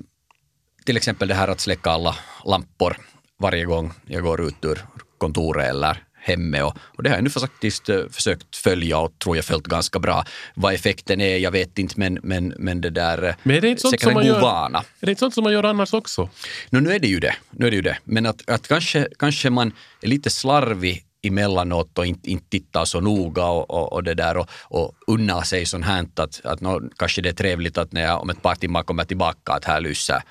till 0.85 0.97
exempel 0.97 1.29
det 1.29 1.35
här 1.35 1.49
att 1.49 1.61
släcka 1.61 1.91
alla 1.91 2.17
lampor 2.45 2.97
varje 3.39 3.65
gång 3.65 3.93
jag 4.07 4.23
går 4.23 4.41
ut 4.41 4.65
ur 4.65 4.79
kontoret 5.19 5.71
eller 5.71 6.08
hemma 6.21 6.65
och, 6.65 6.77
och 6.97 7.03
det 7.03 7.11
har 7.11 7.17
jag 7.17 7.25
nu 7.25 7.31
faktiskt 7.31 7.89
uh, 7.89 8.09
försökt 8.11 8.57
följa 8.57 8.99
och 8.99 9.19
tror 9.19 9.37
jag 9.37 9.45
följt 9.45 9.67
ganska 9.67 9.99
bra. 9.99 10.25
Vad 10.55 10.75
effekten 10.75 11.21
är, 11.21 11.39
jag 11.39 11.51
vet 11.51 11.79
inte 11.79 11.95
men, 11.97 12.19
men, 12.23 12.55
men 12.59 12.81
det 12.81 12.91
där 12.91 13.23
eh, 13.23 13.35
men 13.43 13.57
är 13.57 13.61
det 13.61 13.69
inte 13.69 13.83
sånt 13.83 14.01
som 14.01 14.15
man 14.15 14.27
gör, 14.27 14.41
vana. 14.41 14.79
Är 14.79 15.07
det 15.07 15.11
inte 15.11 15.21
sånt 15.21 15.35
som 15.35 15.45
man 15.45 15.53
gör 15.53 15.65
annars 15.65 15.95
också? 15.95 16.29
No, 16.71 16.79
nu 16.79 16.93
är 16.93 16.99
det 16.99 17.09
ju 17.09 17.21
det. 17.21 17.35
Nu 17.51 17.67
är 17.67 17.71
det, 17.71 17.77
ju 17.77 17.83
det. 17.83 17.99
Men 18.05 18.27
att, 18.27 18.51
att 18.51 18.69
kanske, 18.69 19.09
kanske 19.19 19.51
man 19.51 19.73
är 20.03 20.09
lite 20.09 20.31
slarvig 20.31 21.05
emellanåt 21.23 21.99
och 21.99 22.07
inte, 22.07 22.31
inte 22.31 22.49
tittar 22.49 22.85
så 22.85 23.01
noga 23.01 23.45
och, 23.45 23.71
och, 23.71 23.93
och 23.93 24.05
det 24.05 24.15
där 24.15 24.37
och, 24.37 24.49
och 24.63 24.93
unnar 25.07 25.43
sig 25.43 25.67
sånt 25.67 25.85
här 25.85 26.07
att, 26.15 26.41
att 26.45 26.61
no, 26.61 26.91
kanske 26.97 27.23
det 27.23 27.29
är 27.29 27.33
trevligt 27.33 27.79
att 27.79 27.93
när 27.93 28.03
jag 28.03 28.23
om 28.23 28.31
ett 28.31 28.43
par 28.43 28.55
timmar 28.55 28.83
kommer 28.83 29.05
tillbaka 29.05 29.53
att 29.53 29.65
här 29.65 29.81
lyser 29.81 30.23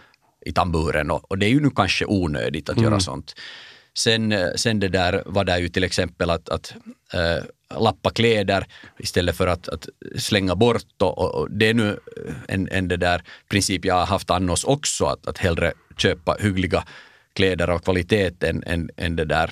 i 0.46 0.54
tamburen 0.54 1.12
och, 1.12 1.32
och 1.32 1.38
det 1.38 1.46
är 1.46 1.50
ju 1.50 1.60
nu 1.60 1.70
kanske 1.70 2.06
onödigt 2.06 2.70
att 2.70 2.82
göra 2.82 3.00
sånt. 3.00 3.36
Sen, 3.98 4.32
eh, 4.32 4.54
sen 4.56 4.80
det 4.80 4.88
där 4.88 5.24
var 5.26 5.44
det 5.44 5.60
ju 5.60 5.70
till 5.70 5.84
exempel 5.84 6.30
att, 6.30 6.50
att 6.50 6.74
äh, 7.14 7.78
lappa 7.80 8.10
kläder 8.10 8.66
istället 9.00 9.36
för 9.36 9.48
att, 9.48 9.70
att 9.70 9.90
slänga 10.16 10.56
bort. 10.56 11.02
Och, 11.02 11.36
och, 11.36 11.52
det 11.52 11.70
är 11.70 11.74
nu 11.74 11.90
eh, 11.90 12.34
en, 12.48 12.70
en 12.72 12.88
det 12.88 12.98
där 12.98 13.22
princip 13.50 13.86
jag 13.86 13.96
har 13.96 14.06
haft 14.06 14.30
annars 14.30 14.66
också, 14.66 15.06
att, 15.06 15.28
att 15.28 15.38
hellre 15.38 15.74
köpa 15.98 16.38
hyggliga 16.40 16.84
kläder 17.34 17.68
av 17.68 17.80
kvalitet 17.80 18.32
än, 18.42 18.64
än, 18.64 18.90
än 18.98 19.16
det 19.16 19.26
där 19.26 19.52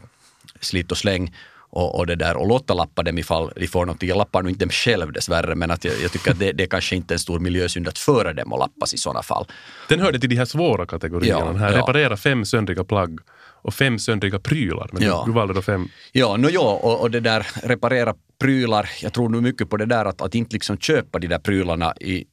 slit 0.59 0.91
och 0.91 0.97
släng 0.97 1.35
och, 1.75 1.95
och, 1.95 2.07
det 2.07 2.15
där, 2.15 2.37
och 2.37 2.47
låta 2.47 2.73
lappa 2.73 3.03
dem 3.03 3.17
ifall 3.17 3.51
de 3.55 3.67
får 3.67 3.85
någonting. 3.85 4.09
Jag 4.09 4.17
lappar 4.17 4.41
nog 4.41 4.51
inte 4.51 4.65
dem 4.65 4.69
själv 4.69 5.11
dessvärre, 5.11 5.55
men 5.55 5.71
att 5.71 5.83
jag, 5.83 5.93
jag 6.03 6.11
tycker 6.11 6.31
att 6.31 6.39
det, 6.39 6.51
det 6.51 6.63
är 6.63 6.67
kanske 6.67 6.95
inte 6.95 7.13
en 7.13 7.19
stor 7.19 7.39
miljösynd 7.39 7.87
att 7.87 7.97
föra 7.97 8.33
dem 8.33 8.53
och 8.53 8.59
lappas 8.59 8.93
i 8.93 8.97
sådana 8.97 9.23
fall. 9.23 9.45
Den 9.89 9.99
hörde 9.99 10.19
till 10.19 10.29
de 10.29 10.35
här 10.35 10.45
svåra 10.45 10.85
kategorierna. 10.85 11.45
Ja, 11.45 11.53
här 11.53 11.71
ja. 11.71 11.77
reparera 11.77 12.17
fem 12.17 12.45
söndriga 12.45 12.83
plagg 12.83 13.19
och 13.61 13.73
fem 13.73 13.99
söndriga 13.99 14.39
prylar. 14.39 14.89
Men 14.93 15.03
Ja. 15.03 15.23
du 15.25 15.31
valde 15.31 15.53
då 15.53 15.61
fem. 15.61 15.87
Ja, 16.11 16.37
no, 16.37 16.49
ja 16.49 16.79
och, 16.83 17.01
och 17.01 17.11
det 17.11 17.19
där 17.19 17.47
reparera 17.63 18.13
prylar, 18.41 18.89
jag 19.01 19.13
tror 19.13 19.29
nu 19.29 19.41
mycket 19.41 19.69
på 19.69 19.77
det 19.77 19.85
där 19.85 20.05
att, 20.05 20.21
att 20.21 20.35
inte 20.35 20.53
liksom 20.53 20.77
köpa 20.77 21.19
de 21.19 21.27
där 21.27 21.39
prylarna 21.39 21.93
i 22.01 22.25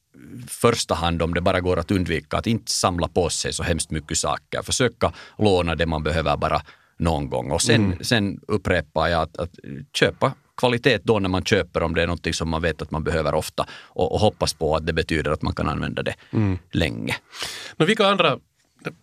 första 0.47 0.95
hand 0.95 1.21
om 1.21 1.33
det 1.33 1.41
bara 1.41 1.61
går 1.61 1.79
att 1.79 1.91
undvika, 1.91 2.37
att 2.37 2.47
inte 2.47 2.71
samla 2.71 3.07
på 3.07 3.29
sig 3.29 3.53
så 3.53 3.63
hemskt 3.63 3.91
mycket 3.91 4.17
saker. 4.17 4.61
Försöka 4.61 5.11
låna 5.37 5.75
det 5.75 5.85
man 5.85 6.03
behöver 6.03 6.37
bara 6.37 6.61
någon 6.97 7.29
gång. 7.29 7.51
Och 7.51 7.61
sen, 7.61 7.97
sen 8.01 8.39
upprepar 8.47 9.07
jag 9.07 9.21
att, 9.21 9.37
att 9.37 9.49
köpa 9.93 10.33
kvalitet 10.57 10.99
då 11.03 11.19
när 11.19 11.29
man 11.29 11.43
köper 11.43 11.83
om 11.83 11.95
det 11.95 12.01
är 12.01 12.07
någonting 12.07 12.33
som 12.33 12.49
man 12.49 12.61
vet 12.61 12.81
att 12.81 12.91
man 12.91 13.03
behöver 13.03 13.33
ofta 13.35 13.65
och, 13.73 14.11
och 14.11 14.19
hoppas 14.19 14.53
på 14.53 14.75
att 14.75 14.85
det 14.85 14.93
betyder 14.93 15.31
att 15.31 15.41
man 15.41 15.55
kan 15.55 15.69
använda 15.69 16.03
det 16.03 16.15
länge. 16.71 17.15
Men 17.77 17.87
vilka 17.87 18.07
andra, 18.07 18.39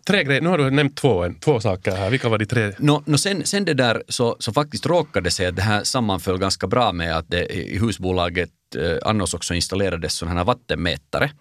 tre 0.07 0.23
grejer, 0.23 0.41
nu 0.41 0.49
har 0.49 0.57
du 0.57 0.69
nämnt 0.69 0.95
två, 0.95 1.33
två 1.39 1.59
saker 1.59 1.91
här. 1.91 2.09
Vilka 2.09 2.29
var 2.29 2.37
de 2.37 2.45
tre? 2.45 2.73
Nå, 2.77 3.03
nå 3.05 3.17
sen, 3.17 3.45
sen 3.45 3.65
det 3.65 3.73
där 3.73 4.03
så, 4.07 4.35
så 4.39 4.53
faktiskt 4.53 4.85
råkade 4.85 5.31
sig 5.31 5.45
att 5.45 5.55
det 5.55 5.61
här 5.61 5.83
sammanföll 5.83 6.37
ganska 6.37 6.67
bra 6.67 6.91
med 6.91 7.17
att 7.17 7.29
det 7.29 7.45
i 7.45 7.79
husbolaget 7.79 8.51
eh, 8.75 8.97
annars 9.05 9.33
också 9.33 9.53
installerades 9.53 10.13
sådana 10.13 10.39
här 10.39 10.45
vattenmätare. 10.45 11.31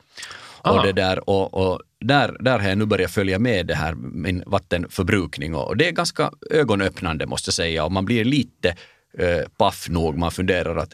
Ah. 0.62 0.72
Och, 0.72 0.86
det 0.86 0.92
där, 0.92 1.30
och, 1.30 1.54
och 1.54 1.80
där, 2.00 2.36
där 2.40 2.58
har 2.58 2.68
jag 2.68 2.78
nu 2.78 2.86
börjat 2.86 3.10
följa 3.10 3.38
med 3.38 3.66
det 3.66 3.74
här, 3.74 3.94
min 3.94 4.42
vattenförbrukning 4.46 5.54
och, 5.54 5.76
det 5.76 5.88
är 5.88 5.92
ganska 5.92 6.30
ögonöppnande 6.50 7.26
måste 7.26 7.48
jag 7.48 7.54
säga 7.54 7.84
och 7.84 7.92
man 7.92 8.04
blir 8.04 8.24
lite 8.24 8.76
eh, 9.18 9.48
paff 9.56 9.88
nog. 9.88 10.18
Man 10.18 10.30
funderar 10.30 10.76
att 10.76 10.92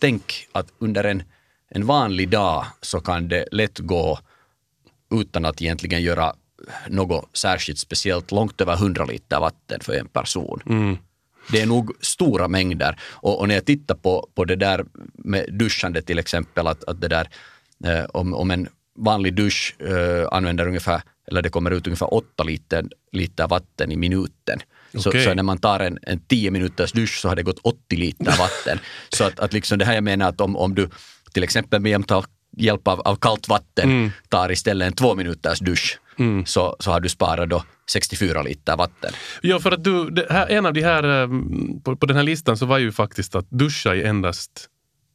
tänk 0.00 0.48
att 0.52 0.66
under 0.78 1.04
en, 1.04 1.22
en 1.70 1.86
vanlig 1.86 2.28
dag 2.28 2.64
så 2.80 3.00
kan 3.00 3.28
det 3.28 3.48
lätt 3.52 3.78
gå 3.78 4.18
utan 5.10 5.44
att 5.44 5.62
egentligen 5.62 6.02
göra 6.02 6.34
något 6.88 7.36
särskilt 7.36 7.78
speciellt 7.78 8.32
långt 8.32 8.60
över 8.60 8.74
100 8.74 9.04
liter 9.04 9.40
vatten 9.40 9.80
för 9.80 9.92
en 9.92 10.08
person. 10.08 10.60
Det 11.52 11.60
är 11.60 11.66
nog 11.66 11.92
stora 12.00 12.48
mängder. 12.48 13.00
Och, 13.02 13.40
och 13.40 13.48
när 13.48 13.54
jag 13.54 13.64
tittar 13.64 13.94
på, 13.94 14.28
på 14.34 14.44
det 14.44 14.56
där 14.56 14.84
med 15.14 15.46
duschande 15.52 16.02
till 16.02 16.18
exempel, 16.18 16.66
att, 16.66 16.84
att 16.84 17.00
det 17.00 17.08
där, 17.08 17.28
eh, 17.84 18.04
om, 18.04 18.34
om 18.34 18.50
en 18.50 18.68
vanlig 18.98 19.34
dusch 19.34 19.76
eh, 19.80 20.28
använder 20.32 20.66
ungefär, 20.66 21.02
eller 21.28 21.42
det 21.42 21.48
kommer 21.48 21.70
ut 21.70 21.86
ungefär 21.86 22.14
8 22.14 22.44
liter, 22.44 22.84
liter 23.12 23.48
vatten 23.48 23.92
i 23.92 23.96
minuten. 23.96 24.60
Så, 24.94 25.08
Okej. 25.08 25.24
så 25.24 25.34
när 25.34 25.42
man 25.42 25.58
tar 25.58 25.80
en, 25.80 25.98
en 26.02 26.20
10 26.20 26.50
minuters 26.50 26.92
dusch 26.92 27.20
så 27.20 27.28
har 27.28 27.36
det 27.36 27.42
gått 27.42 27.58
80 27.62 27.96
liter 27.96 28.38
vatten. 28.38 28.78
så 29.08 29.24
att, 29.24 29.40
att 29.40 29.52
liksom 29.52 29.78
det 29.78 29.84
här 29.84 29.94
jag 29.94 30.04
menar 30.04 30.28
att 30.28 30.40
om, 30.40 30.56
om 30.56 30.74
du 30.74 30.88
till 31.32 31.42
exempel 31.42 31.80
med 31.80 32.04
hjälp 32.56 32.88
av, 32.88 33.00
av, 33.00 33.16
kallt 33.16 33.48
vatten 33.48 34.12
tar 34.28 34.52
istället 34.52 34.86
en 34.86 34.92
två 34.92 35.14
minuters 35.14 35.58
dusch 35.58 35.98
så, 36.46 36.76
så 36.78 36.90
har 36.90 37.00
du 37.00 37.08
sparat 37.08 37.50
då 37.50 37.64
64 37.90 38.42
liter 38.42 38.76
vatten. 38.76 39.12
Ja, 39.42 39.58
för 39.58 39.72
att 39.72 39.84
du, 39.84 40.26
här, 40.30 40.46
en 40.50 40.66
av 40.66 40.72
de 40.72 40.82
här, 40.82 41.22
eh, 41.22 41.28
på, 41.84 41.96
på 41.96 42.06
den 42.06 42.16
här 42.16 42.22
listan 42.22 42.56
så 42.56 42.66
var 42.66 42.78
ju 42.78 42.92
faktiskt 42.92 43.34
att 43.34 43.50
duscha 43.50 43.94
i 43.94 44.02
endast 44.02 44.68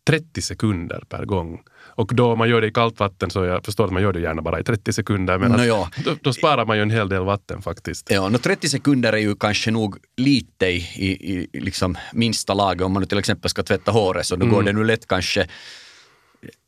30 0.08 0.42
sekunder 0.42 1.04
per 1.10 1.26
gång. 1.26 1.62
Och 1.96 2.16
då 2.16 2.36
man 2.36 2.50
gör 2.50 2.62
det 2.62 2.68
i 2.68 2.72
kallt 2.72 3.00
vatten 3.00 3.30
så 3.30 3.46
jag 3.46 3.66
förstår 3.66 3.86
att 3.86 3.92
man 3.92 4.02
gör 4.02 4.14
det 4.14 4.20
gärna 4.20 4.42
bara 4.42 4.60
i 4.60 4.64
30 4.64 4.94
sekunder. 4.94 5.38
Men 5.38 5.52
att, 5.52 5.66
ja. 5.66 5.90
då, 6.06 6.16
då 6.22 6.34
sparar 6.34 6.66
man 6.66 6.78
ju 6.78 6.82
en 6.82 6.90
hel 6.90 7.10
del 7.10 7.24
vatten 7.24 7.62
faktiskt. 7.62 8.12
Ja, 8.12 8.30
no 8.30 8.38
30 8.38 8.70
sekunder 8.70 9.14
är 9.14 9.18
ju 9.18 9.36
kanske 9.36 9.72
nog 9.72 9.98
lite 10.18 10.66
i, 10.66 10.78
i, 10.96 11.40
i 11.54 11.60
liksom 11.60 11.98
minsta 12.14 12.54
laget. 12.54 12.86
Om 12.86 12.94
man 12.94 13.02
nu 13.02 13.06
till 13.06 13.18
exempel 13.18 13.50
ska 13.50 13.64
tvätta 13.64 13.92
håret 13.92 14.26
så 14.26 14.36
då 14.36 14.46
går 14.46 14.64
det 14.64 14.74
nu 14.74 14.84
lätt 14.84 15.08
kanske 15.08 15.48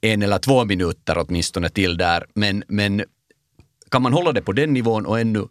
en 0.01 0.21
eller 0.21 0.37
två 0.37 0.65
minuter 0.65 1.17
åtminstone 1.17 1.69
till 1.69 1.97
där. 1.97 2.25
Men, 2.33 2.63
men 2.67 3.03
kan 3.91 4.01
man 4.01 4.13
hålla 4.13 4.31
det 4.31 4.41
på 4.41 4.51
den 4.51 4.73
nivån 4.73 5.05
och 5.05 5.19
ännu 5.19 5.47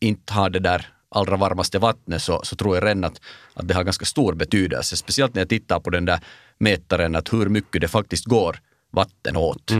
inte 0.00 0.32
ha 0.32 0.48
det 0.48 0.58
där 0.58 0.86
allra 1.08 1.36
varmaste 1.36 1.78
vattnet 1.78 2.22
så, 2.22 2.40
så 2.44 2.56
tror 2.56 2.76
jag 2.76 2.84
redan 2.84 3.04
att, 3.04 3.20
att 3.54 3.68
det 3.68 3.74
har 3.74 3.84
ganska 3.84 4.04
stor 4.04 4.34
betydelse. 4.34 4.96
Speciellt 4.96 5.34
när 5.34 5.40
jag 5.40 5.48
tittar 5.48 5.80
på 5.80 5.90
den 5.90 6.04
där 6.04 6.20
mätaren 6.58 7.16
att 7.16 7.32
hur 7.32 7.48
mycket 7.48 7.80
det 7.80 7.88
faktiskt 7.88 8.24
går 8.24 8.58
vatten 8.94 9.36
åt 9.36 9.70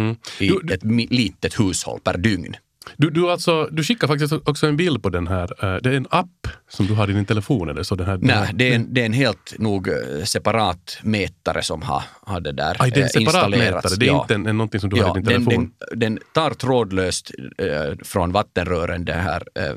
i 0.41 0.49
Du- 0.49 0.61
du- 0.63 0.75
ett 0.75 0.85
litet 1.11 1.61
hushåll 1.61 2.01
per 2.05 2.19
dygn. 2.19 2.57
Du, 2.97 3.11
du, 3.11 3.31
alltså, 3.31 3.69
du 3.73 3.83
skickar 3.85 4.07
faktiskt 4.09 4.33
också 4.33 4.67
en 4.67 4.77
bild 4.77 5.03
på 5.03 5.09
den 5.09 5.27
här. 5.27 5.65
eh, 5.75 5.81
Det 5.83 5.91
är 5.91 5.95
en 5.95 6.07
app 6.11 6.47
som 6.69 6.87
du 6.87 6.95
har 6.95 7.11
i 7.11 7.13
din 7.13 7.25
telefon 7.25 7.69
eller 7.69 7.83
så? 7.83 7.95
Den 7.95 8.07
här, 8.07 8.17
den 8.17 8.27
Nej, 8.27 8.37
här, 8.37 8.53
det 8.53 8.71
är, 8.71 8.75
en, 8.77 8.95
det 8.95 9.01
är 9.01 9.07
en 9.07 9.13
helt 9.13 9.55
nog 9.59 9.89
eh, 9.89 9.95
separat 10.25 10.99
mätare 11.03 11.63
som 11.63 11.83
har, 11.83 12.03
har 12.23 12.41
det 12.41 12.53
där 12.53 12.77
Aj, 12.79 12.91
det 12.91 12.97
är 12.97 13.01
en 13.01 13.05
eh, 13.05 13.09
separat 13.09 13.27
installerats. 13.35 13.85
mätare. 13.85 13.99
Det 13.99 14.07
är 14.07 14.09
Ja. 14.09 14.23
inte 14.23 14.35
en, 14.35 14.47
en, 14.47 14.57
någonting 14.59 14.81
som 14.81 14.91
du 14.91 14.97
har 14.97 15.03
Ja, 15.03 15.11
i 15.19 15.21
din 15.21 15.25
den, 15.25 15.45
telefon. 15.45 15.71
den, 15.91 15.99
den 15.99 16.19
tar 16.35 16.51
trådlöst 16.51 17.31
eh, 17.59 17.97
från 18.05 18.33
vattenrören 18.33 19.05
det 19.05 19.13
här, 19.13 19.43
eh, 19.55 19.75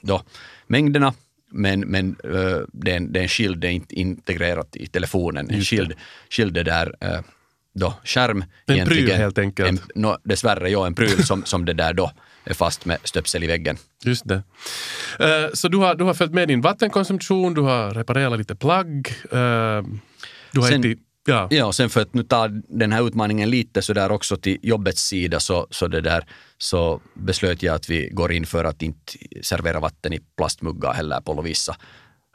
då, 0.00 0.22
mängderna 0.66 1.14
men, 1.52 1.80
men 1.80 2.16
eh, 2.24 2.58
det, 2.72 2.92
är 2.92 2.96
en, 2.96 3.12
det 3.12 3.18
är 3.18 3.22
en 3.22 3.28
skild, 3.28 3.58
det 3.60 3.68
är 3.68 3.72
inte 3.72 3.94
integrerat 3.94 4.76
i 4.76 4.86
telefonen. 4.86 5.50
En 5.50 5.60
skild, 5.62 5.92
skild 6.30 6.54
där, 6.54 6.94
eh, 7.00 7.20
då, 7.78 7.94
skärm. 8.04 8.44
En 8.66 8.86
pryl 8.86 9.12
helt 9.12 9.38
enkelt. 9.38 9.68
En, 9.68 9.80
no, 10.02 10.16
dessvärre, 10.24 10.70
ja, 10.70 10.86
en 10.86 10.94
pryl 10.94 11.24
som, 11.26 11.44
som 11.44 11.64
det 11.64 11.72
där 11.72 11.92
då 11.92 12.10
är 12.44 12.54
fast 12.54 12.84
med 12.84 12.98
stöpsel 13.04 13.44
i 13.44 13.46
väggen. 13.46 13.76
Just 14.04 14.28
det. 14.28 14.42
Eh, 15.20 15.50
så 15.54 15.68
du 15.68 15.78
har, 15.78 15.94
du 15.94 16.04
har 16.04 16.14
följt 16.14 16.32
med 16.32 16.48
din 16.48 16.60
vattenkonsumtion, 16.60 17.54
du 17.54 17.60
har 17.60 17.90
reparerat 17.90 18.38
lite 18.38 18.56
plagg. 18.56 19.08
eh, 19.32 19.82
du 20.52 20.60
har 20.60 20.68
Sen- 20.68 20.80
ätit... 20.80 20.98
Ja. 21.26 21.48
Ja, 21.50 21.64
och 21.66 21.74
sen 21.74 21.90
för 21.90 22.00
att 22.02 22.14
nu 22.14 22.22
ta 22.22 22.48
den 22.68 22.92
här 22.92 23.06
utmaningen 23.06 23.50
lite 23.50 23.82
så 23.82 23.92
där 23.92 24.12
också 24.12 24.36
till 24.36 24.58
jobbets 24.62 25.02
sida 25.02 25.40
så, 25.40 25.66
så, 25.70 25.86
det 25.88 26.00
där, 26.00 26.24
så 26.58 27.00
beslöt 27.14 27.62
jag 27.62 27.74
att 27.74 27.90
vi 27.90 28.08
går 28.12 28.32
in 28.32 28.46
för 28.46 28.64
att 28.64 28.82
inte 28.82 29.12
servera 29.42 29.80
vatten 29.80 30.12
i 30.12 30.20
plastmuggar 30.36 30.92
heller 30.92 31.20
på 31.20 31.34
Lovisa 31.34 31.76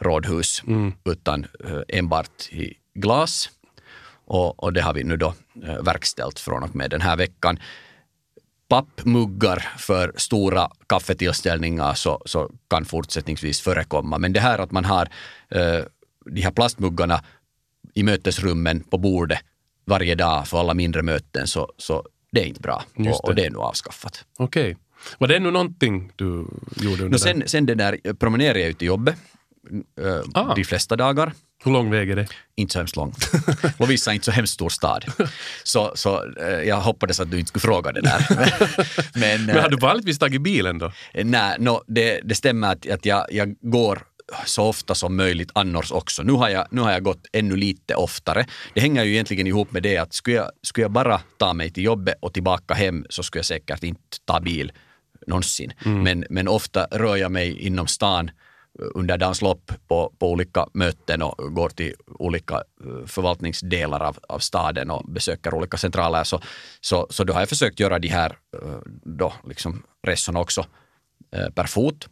rådhus, 0.01 0.63
utan 1.05 1.45
eh, 1.65 1.97
enbart 1.97 2.49
i 2.51 2.73
glas. 2.95 3.49
Och, 4.25 4.63
och 4.63 4.73
det 4.73 4.81
har 4.81 4.93
vi 4.93 5.03
nu 5.03 5.17
då 5.17 5.33
eh, 5.63 5.81
verkställt 5.83 6.39
från 6.39 6.63
och 6.63 6.75
med 6.75 6.89
den 6.89 7.01
här 7.01 7.17
veckan. 7.17 7.59
Pappmuggar 8.67 9.59
för 9.77 10.13
stora 10.15 10.69
kaffetillställningar 10.87 11.93
så, 11.93 12.21
så 12.25 12.51
kan 12.69 12.85
fortsättningsvis 12.85 13.61
förekomma. 13.61 14.17
Men 14.17 14.33
det 14.33 14.39
här 14.39 14.59
att 14.59 14.71
man 14.71 14.85
har 14.85 15.07
eh, 15.49 15.79
de 16.25 16.41
här 16.41 16.51
plastmuggarna 16.51 17.23
i 17.93 18.03
mötesrummen 18.03 18.79
på 18.83 18.97
bordet 18.97 19.39
varje 19.85 20.15
dag 20.15 20.47
för 20.47 20.59
alla 20.59 20.73
mindre 20.73 21.01
möten 21.01 21.47
så, 21.47 21.71
så 21.77 22.03
det 22.31 22.41
är 22.41 22.45
inte 22.45 22.59
bra. 22.61 22.83
Just 22.97 23.19
Och, 23.19 23.29
och 23.29 23.35
det. 23.35 23.41
det 23.41 23.45
är 23.47 23.51
nu 23.51 23.57
avskaffat. 23.57 24.25
Okej. 24.37 24.77
Var 25.17 25.27
det 25.27 25.35
ännu 25.35 25.51
någonting 25.51 26.11
du 26.15 26.25
gjorde 26.75 27.03
under 27.03 27.05
No, 27.05 27.09
den? 27.09 27.19
sen, 27.19 27.43
sen 27.45 27.65
det 27.65 27.75
där 27.75 27.97
eh, 28.03 28.13
promenerar 28.13 28.57
jag 28.59 28.69
ut 28.69 28.77
till 28.77 28.87
jobbet 28.87 29.15
eh, 30.01 30.19
Ah. 30.33 30.55
de 30.55 30.63
flesta 30.63 30.95
dagar. 30.95 31.33
Hur 31.63 31.71
lång 31.71 31.91
väg 31.91 32.09
är 32.09 32.15
det? 32.15 32.27
Inte 32.55 32.73
så 32.73 32.79
hemskt 32.79 32.95
långt. 32.95 33.31
Lovisa 33.79 34.11
är 34.11 34.13
inte 34.13 34.25
så 34.25 34.31
hemskt 34.31 34.53
stor 34.53 34.69
stad. 34.69 35.05
Så, 35.63 35.91
så 35.95 36.33
eh, 36.39 36.47
jag 36.47 36.81
hoppades 36.81 37.19
att 37.19 37.31
du 37.31 37.39
inte 37.39 37.49
skulle 37.49 37.61
fråga 37.61 37.91
det 37.91 38.01
där. 38.01 38.25
Men, 39.19 39.45
Men 39.45 39.55
har 39.55 39.63
eh, 39.63 39.69
du 39.69 39.77
vanligtvis 39.77 40.19
tagit 40.19 40.41
bilen 40.41 40.79
då? 40.79 40.91
Nej, 41.13 41.55
no, 41.59 41.83
det, 41.87 42.21
det 42.23 42.35
stämmer 42.35 42.71
att, 42.71 42.89
att 42.89 43.05
jag, 43.05 43.25
jag 43.31 43.55
går 43.61 44.03
så 44.45 44.63
ofta 44.63 44.95
som 44.95 45.15
möjligt 45.15 45.51
annars 45.55 45.91
också. 45.91 46.23
Nu 46.23 46.33
har, 46.33 46.49
jag, 46.49 46.67
nu 46.71 46.81
har 46.81 46.91
jag 46.91 47.03
gått 47.03 47.27
ännu 47.33 47.55
lite 47.55 47.95
oftare. 47.95 48.45
Det 48.73 48.81
hänger 48.81 49.03
ju 49.03 49.11
egentligen 49.11 49.47
ihop 49.47 49.71
med 49.71 49.83
det 49.83 49.97
att 49.97 50.13
skulle 50.13 50.35
jag, 50.35 50.51
skulle 50.61 50.83
jag 50.83 50.91
bara 50.91 51.21
ta 51.37 51.53
mig 51.53 51.69
till 51.71 51.83
jobbet 51.83 52.15
och 52.19 52.33
tillbaka 52.33 52.73
hem 52.73 53.05
så 53.09 53.23
skulle 53.23 53.39
jag 53.39 53.45
säkert 53.45 53.83
inte 53.83 54.01
ta 54.25 54.39
bil 54.39 54.71
någonsin. 55.27 55.73
Men, 55.83 56.25
men 56.29 56.47
ofta 56.47 56.87
rör 56.91 57.15
jag 57.15 57.31
mig 57.31 57.59
inom 57.59 57.87
stan 57.87 58.31
under 58.79 59.17
dagens 59.17 59.41
lopp 59.41 59.71
på, 59.87 60.13
på 60.19 60.31
olika 60.31 60.67
möten 60.73 61.21
och 61.21 61.53
går 61.53 61.69
till 61.69 61.93
olika 62.05 62.55
eh, 62.55 63.05
förvaltningsdelar 63.05 63.99
av, 63.99 64.17
av 64.27 64.39
staden 64.39 64.91
och 64.91 65.05
besöker 65.07 65.53
olika 65.53 65.77
centraler. 65.77 66.23
Så, 66.23 66.41
så, 66.81 67.07
så 67.09 67.23
då 67.23 67.33
har 67.33 67.39
jag 67.39 67.49
försökt 67.49 67.79
göra 67.79 67.99
de 67.99 68.07
här 68.07 68.37
eh, 68.61 68.77
då, 69.03 69.33
liksom 69.47 69.83
resorna 70.07 70.39
också 70.39 70.65
eh, 71.31 71.49
per 71.49 71.65
fot. 71.65 72.07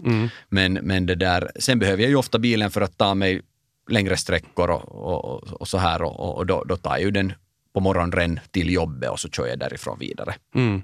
Men, 0.50 0.74
men 0.74 1.06
det 1.06 1.15
där, 1.15 1.51
sen 1.56 1.80
behöver 1.80 2.03
jag 2.03 2.10
ju 2.10 2.15
ofta 2.15 2.39
bilen 2.39 2.72
för 2.72 2.82
att 2.82 2.98
ta 2.98 3.15
mig 3.15 3.41
längre 3.89 4.18
sträckor 4.18 4.70
och, 4.70 4.86
och, 4.86 5.44
och 5.62 5.68
så 5.68 5.77
här 5.77 6.01
och, 6.01 6.38
och 6.38 6.46
då, 6.46 6.63
då 6.63 6.77
tar 6.77 6.91
jag 6.91 7.01
ju 7.01 7.12
den 7.12 7.34
på 7.73 7.79
morgonen 7.79 8.39
till 8.51 8.69
jobbet 8.69 9.09
och 9.09 9.19
så 9.19 9.29
kör 9.29 9.47
jag 9.47 9.59
därifrån 9.59 9.99
vidare. 9.99 10.35
Mm. 10.55 10.83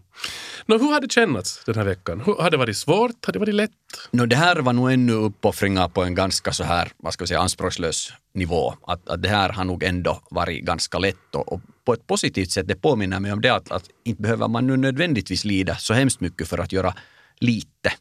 Nå, 0.65 0.77
hur 0.77 0.91
har 0.91 1.01
det 1.01 1.11
kännats 1.11 1.63
den 1.65 1.75
här 1.75 1.83
veckan? 1.83 2.21
Hur, 2.25 2.33
har 2.33 2.49
det 2.49 2.57
varit 2.57 2.77
svårt? 2.77 3.25
Har 3.25 3.33
det 3.33 3.39
varit 3.39 3.55
lätt? 3.55 3.71
No, 4.11 4.25
det 4.25 4.35
här 4.35 4.55
var 4.55 4.73
nog 4.73 4.91
ännu 4.91 5.13
uppoffringar 5.13 5.87
på 5.87 6.03
en 6.03 6.15
ganska 6.15 6.53
så 6.53 6.63
här, 6.63 6.91
vad 6.97 7.13
ska 7.13 7.23
vi 7.23 7.27
säga, 7.27 7.39
anspråkslös 7.39 8.13
nivå. 8.33 8.73
Att, 8.87 9.09
att 9.09 9.21
det 9.21 9.29
här 9.29 9.49
har 9.49 9.63
nog 9.63 9.83
ändå 9.83 10.21
varit 10.29 10.65
ganska 10.65 10.99
lätt 10.99 11.35
och, 11.35 11.53
och 11.53 11.61
på 11.85 11.93
ett 11.93 12.07
positivt 12.07 12.51
sätt, 12.51 12.67
det 12.67 12.75
påminner 12.75 13.19
mig 13.19 13.31
om 13.31 13.41
det 13.41 13.49
att, 13.49 13.71
att 13.71 13.83
inte 14.03 14.21
behöver 14.21 14.47
man 14.47 14.67
nu 14.67 14.77
nödvändigtvis 14.77 15.45
lida 15.45 15.75
så 15.75 15.93
hemskt 15.93 16.19
mycket 16.19 16.47
för 16.47 16.57
att 16.57 16.71
göra 16.71 16.93
lite 17.39 17.93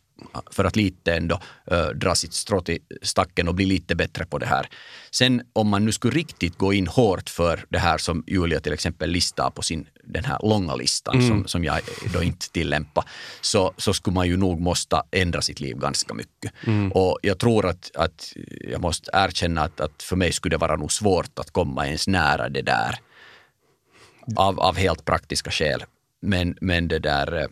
för 0.50 0.64
att 0.64 0.76
lite 0.76 1.14
ändå 1.14 1.40
äh, 1.70 1.87
dra 1.87 2.14
sitt 2.14 2.32
strå 2.32 2.61
till 2.61 2.78
stacken 3.02 3.49
och 3.49 3.54
bli 3.54 3.66
lite 3.66 3.94
bättre 3.94 4.26
på 4.26 4.38
det 4.38 4.46
här. 4.46 4.68
Sen 5.11 5.42
om 5.52 5.68
man 5.68 5.85
nu 5.85 5.92
skulle 5.92 6.16
riktigt 6.16 6.58
gå 6.58 6.73
in 6.73 6.87
hårt 6.87 7.30
för 7.30 7.64
det 7.68 7.78
här 7.78 7.99
som 7.99 8.25
Julia 8.26 8.61
till 8.61 8.73
exempel 8.73 9.11
listar 9.11 9.50
på 9.50 9.62
sin 9.62 9.87
den 10.04 10.25
här 10.25 10.38
långa 10.42 10.75
listan 10.75 11.14
mm. 11.14 11.28
som, 11.28 11.46
som 11.46 11.64
jag 11.64 11.80
då 12.12 12.23
inte 12.23 12.50
tillämpar, 12.50 13.04
så, 13.40 13.73
så 13.76 13.94
skulle 13.94 14.14
man 14.14 14.28
ju 14.28 14.37
nog 14.37 14.61
måste 14.61 15.02
ändra 15.11 15.42
sitt 15.42 15.61
liv 15.61 15.76
ganska 15.76 16.14
mycket. 16.14 16.52
Mm. 16.66 16.92
Och 16.92 17.18
jag 17.23 17.38
tror 17.38 17.66
att, 17.66 17.90
att 17.96 18.32
jag 18.70 18.80
måste 18.80 19.11
erkänna 19.12 19.62
att, 19.62 19.80
att 19.80 20.02
för 20.02 20.16
mig 20.16 20.32
skulle 20.32 20.54
det 20.54 20.61
vara 20.61 20.76
nog 20.76 20.92
svårt 20.92 21.38
att 21.38 21.50
komma 21.50 21.87
ens 21.87 22.08
nära 22.08 22.49
det 22.49 22.62
där 22.62 22.99
av, 24.37 24.61
av 24.61 24.76
helt 24.76 25.04
praktiska 25.04 25.50
skäl. 25.50 25.85
Men, 26.20 26.56
men 26.61 26.88
det 26.88 26.99
där, 26.99 27.49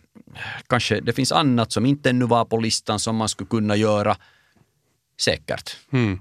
kanske 0.67 0.99
det 0.99 1.13
finns 1.13 1.31
annat 1.31 1.71
som 1.71 1.85
inte 1.85 2.09
ännu 2.09 2.25
var 2.25 2.45
på 2.45 2.57
listan 2.57 2.99
som 2.99 3.15
man 3.15 3.29
skulle 3.29 3.47
kunna 3.47 3.75
göra. 3.75 4.17
Säkert. 5.21 5.77
Mm. 5.91 6.19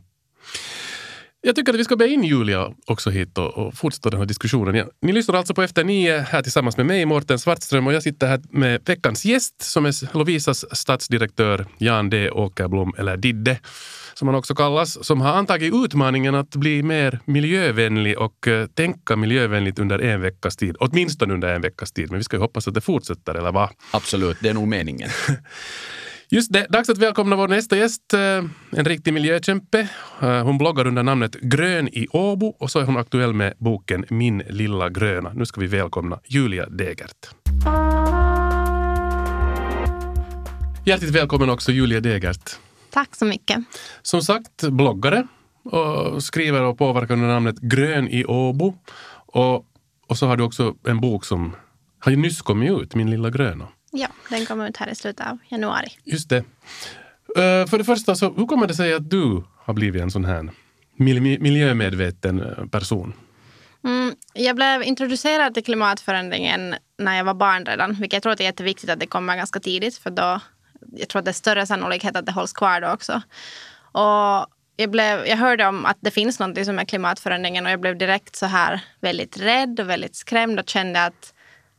Jag 1.46 1.56
tycker 1.56 1.72
att 1.72 1.78
vi 1.78 1.84
ska 1.84 1.96
be 1.96 2.08
in 2.08 2.24
Julia 2.24 2.72
också 2.86 3.10
hit 3.10 3.38
och, 3.38 3.58
och 3.58 3.74
fortsätta 3.74 4.10
den 4.10 4.18
här 4.18 4.26
diskussionen. 4.26 4.74
Ja, 4.74 4.84
ni 5.02 5.12
lyssnar 5.12 5.34
alltså 5.34 5.54
på 5.54 5.62
Efter 5.62 5.84
nio 5.84 6.18
här 6.18 6.42
tillsammans 6.42 6.76
med 6.76 6.86
mig, 6.86 7.06
Mårten 7.06 7.38
Svartström, 7.38 7.86
och 7.86 7.92
jag 7.92 8.02
sitter 8.02 8.26
här 8.26 8.40
med 8.50 8.80
veckans 8.84 9.24
gäst 9.24 9.62
som 9.62 9.86
är 9.86 10.14
Lovisas 10.16 10.64
stadsdirektör 10.76 11.66
Jan 11.78 12.10
D 12.10 12.30
Åkerblom, 12.30 12.94
eller 12.98 13.16
Didde 13.16 13.58
som 14.14 14.28
han 14.28 14.34
också 14.34 14.54
kallas, 14.54 15.06
som 15.06 15.20
har 15.20 15.32
antagit 15.32 15.74
utmaningen 15.74 16.34
att 16.34 16.56
bli 16.56 16.82
mer 16.82 17.20
miljövänlig 17.24 18.18
och 18.18 18.46
uh, 18.46 18.66
tänka 18.66 19.16
miljövänligt 19.16 19.78
under 19.78 19.98
en 19.98 20.20
veckas 20.20 20.56
tid. 20.56 20.76
Åtminstone 20.80 21.34
under 21.34 21.54
en 21.54 21.62
veckas 21.62 21.92
tid, 21.92 22.10
men 22.10 22.18
vi 22.18 22.24
ska 22.24 22.36
ju 22.36 22.40
hoppas 22.40 22.68
att 22.68 22.74
det 22.74 22.80
fortsätter, 22.80 23.34
eller 23.34 23.52
vad? 23.52 23.68
Absolut, 23.90 24.36
det 24.40 24.48
är 24.48 24.54
nog 24.54 24.68
meningen. 24.68 25.10
Just 26.34 26.52
det, 26.52 26.66
dags 26.70 26.88
att 26.88 26.98
välkomna 26.98 27.36
vår 27.36 27.48
nästa 27.48 27.76
gäst, 27.76 28.14
eh, 28.14 28.20
en 28.70 28.84
riktig 28.84 29.14
miljökämpe. 29.14 29.88
Eh, 30.22 30.42
hon 30.42 30.58
bloggar 30.58 30.86
under 30.86 31.02
namnet 31.02 31.34
Grön 31.34 31.88
i 31.88 32.06
Åbo 32.12 32.46
och 32.46 32.70
så 32.70 32.78
är 32.78 32.84
hon 32.84 32.96
aktuell 32.96 33.34
med 33.34 33.54
boken 33.58 34.04
Min 34.10 34.38
lilla 34.38 34.88
gröna. 34.88 35.32
Nu 35.34 35.46
ska 35.46 35.60
vi 35.60 35.66
välkomna 35.66 36.20
Julia 36.24 36.68
Degert. 36.68 37.28
Hjärtligt 40.86 41.10
välkommen 41.10 41.50
också 41.50 41.72
Julia 41.72 42.00
Degert. 42.00 42.50
Tack 42.90 43.16
så 43.16 43.24
mycket. 43.24 43.58
Som 44.02 44.22
sagt, 44.22 44.62
bloggare 44.62 45.26
och 45.62 46.22
skriver 46.22 46.62
och 46.62 46.78
påverkar 46.78 47.14
under 47.14 47.28
namnet 47.28 47.58
Grön 47.60 48.08
i 48.08 48.24
Åbo. 48.24 48.74
Och, 49.26 49.66
och 50.06 50.18
så 50.18 50.26
har 50.26 50.36
du 50.36 50.44
också 50.44 50.74
en 50.86 51.00
bok 51.00 51.24
som 51.24 51.56
har 51.98 52.12
ju 52.12 52.16
nyss 52.16 52.42
kommit 52.42 52.70
ut, 52.70 52.94
Min 52.94 53.10
lilla 53.10 53.30
gröna. 53.30 53.68
Ja, 53.94 54.08
den 54.30 54.46
kommer 54.46 54.68
ut 54.68 54.76
här 54.76 54.88
i 54.88 54.94
slutet 54.94 55.26
av 55.26 55.38
januari. 55.48 55.88
Just 56.04 56.28
det. 56.28 56.38
Uh, 56.38 57.66
för 57.66 57.78
det 57.78 57.84
första, 57.84 58.14
så, 58.14 58.32
hur 58.32 58.46
kommer 58.46 58.66
det 58.66 58.74
sig 58.74 58.94
att 58.94 59.10
du 59.10 59.44
har 59.56 59.74
blivit 59.74 60.02
en 60.02 60.10
sån 60.10 60.24
här 60.24 60.50
miljömedveten 60.96 62.40
eh, 62.40 62.66
person? 62.66 63.12
Mm, 63.84 64.14
jag 64.32 64.56
blev 64.56 64.82
introducerad 64.82 65.54
till 65.54 65.64
klimatförändringen 65.64 66.74
när 66.98 67.16
jag 67.16 67.24
var 67.24 67.34
barn 67.34 67.66
redan, 67.66 67.94
vilket 67.94 68.12
jag 68.12 68.22
tror 68.22 68.32
att 68.32 68.38
det 68.38 68.44
är 68.44 68.46
jätteviktigt 68.46 68.90
att 68.90 69.00
det 69.00 69.06
kommer 69.06 69.36
ganska 69.36 69.60
tidigt, 69.60 69.96
för 69.96 70.10
då 70.10 70.40
jag 70.96 71.08
tror 71.08 71.18
att 71.18 71.24
det 71.24 71.30
är 71.30 71.32
större 71.32 71.66
sannolikhet 71.66 72.16
att 72.16 72.26
det 72.26 72.32
hålls 72.32 72.52
kvar 72.52 72.80
då 72.80 72.88
också. 72.88 73.22
Och 73.92 74.46
jag, 74.76 74.90
blev, 74.90 75.26
jag 75.26 75.36
hörde 75.36 75.66
om 75.66 75.86
att 75.86 75.98
det 76.00 76.10
finns 76.10 76.40
något 76.40 76.64
som 76.64 76.78
är 76.78 76.84
klimatförändringen 76.84 77.66
och 77.66 77.72
jag 77.72 77.80
blev 77.80 77.98
direkt 77.98 78.36
så 78.36 78.46
här 78.46 78.80
väldigt 79.00 79.38
rädd 79.38 79.80
och 79.80 79.90
väldigt 79.90 80.16
skrämd 80.16 80.60
och 80.60 80.68
kände 80.68 81.04
att, 81.04 81.33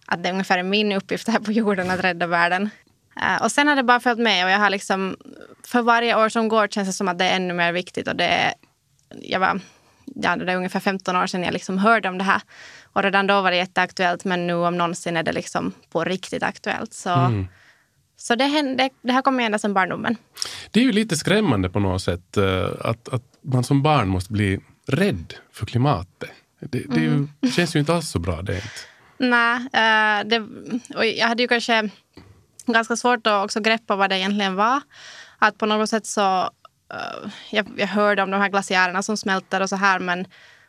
att 0.05 0.23
det 0.23 0.29
är 0.29 0.33
ungefär 0.33 0.63
min 0.63 0.91
uppgift 0.91 1.27
här 1.27 1.39
på 1.39 1.51
jorden 1.51 1.91
att 1.91 2.03
rädda 2.03 2.27
världen. 2.27 2.69
Uh, 3.21 3.43
och 3.43 3.51
sen 3.51 3.67
har 3.67 3.75
det 3.75 3.83
bara 3.83 3.99
följt 3.99 4.19
med 4.19 4.45
och 4.45 4.51
jag 4.51 4.59
har 4.59 4.69
liksom, 4.69 5.15
för 5.63 5.81
varje 5.81 6.15
år 6.15 6.29
som 6.29 6.47
går 6.47 6.67
känns 6.67 6.87
det 6.87 6.93
som 6.93 7.07
att 7.07 7.17
det 7.17 7.25
är 7.25 7.35
ännu 7.35 7.53
mer 7.53 7.71
viktigt 7.71 8.07
och 8.07 8.15
det 8.15 8.27
är, 8.27 8.53
jag 9.21 9.39
var, 9.39 9.59
ja, 10.05 10.35
det 10.35 10.51
är 10.51 10.55
ungefär 10.55 10.79
15 10.79 11.15
år 11.15 11.27
sedan 11.27 11.43
jag 11.43 11.53
liksom 11.53 11.77
hörde 11.77 12.09
om 12.09 12.17
det 12.17 12.23
här. 12.23 12.41
Och 12.93 13.03
redan 13.03 13.27
då 13.27 13.41
var 13.41 13.51
det 13.51 13.57
jätteaktuellt 13.57 14.25
men 14.25 14.47
nu 14.47 14.53
om 14.53 14.77
någonsin 14.77 15.17
är 15.17 15.23
det 15.23 15.33
liksom 15.33 15.73
på 15.91 16.03
riktigt 16.03 16.43
aktuellt. 16.43 16.93
Så 16.93 17.09
mm. 17.09 17.47
Så 18.17 18.35
det, 18.35 18.45
hände, 18.45 18.89
det 19.01 19.11
här 19.11 19.21
kommer 19.21 19.43
ända 19.43 19.59
sedan 19.59 19.73
barndomen. 19.73 20.15
Det 20.71 20.79
är 20.79 20.83
ju 20.83 20.91
lite 20.91 21.15
skrämmande 21.15 21.69
på 21.69 21.79
något 21.79 22.01
sätt 22.01 22.37
eh, 22.37 22.67
att, 22.81 23.09
att 23.09 23.23
man 23.41 23.63
som 23.63 23.81
barn 23.81 24.07
måste 24.07 24.33
bli 24.33 24.59
rädd 24.87 25.33
för 25.51 25.65
klimatet. 25.65 26.29
Det, 26.59 26.83
det 26.89 26.99
ju, 26.99 27.07
mm. 27.07 27.29
känns 27.55 27.75
ju 27.75 27.79
inte 27.79 27.93
alls 27.93 28.09
så 28.09 28.19
bra 28.19 28.41
det. 28.41 28.55
Inte. 28.55 28.67
Nej, 29.17 29.59
uh, 29.59 30.29
det, 30.29 30.39
och 30.95 31.05
jag 31.05 31.27
hade 31.27 31.43
ju 31.43 31.47
kanske 31.47 31.89
ganska 32.65 32.95
svårt 32.95 33.27
att 33.27 33.43
också 33.43 33.59
greppa 33.59 33.95
vad 33.95 34.09
det 34.09 34.19
egentligen 34.19 34.55
var. 34.55 34.81
Att 35.39 35.57
på 35.57 35.65
något 35.65 35.89
sätt 35.89 36.05
så... 36.05 36.49
Uh, 36.93 37.31
jag, 37.51 37.67
jag 37.77 37.87
hörde 37.87 38.23
om 38.23 38.31
de 38.31 38.41
här 38.41 38.49
glaciärerna 38.49 39.03
som 39.03 39.17
smälter 39.17 39.61
och 39.61 39.69
så 39.69 39.75
här 39.75 39.99
men 39.99 40.27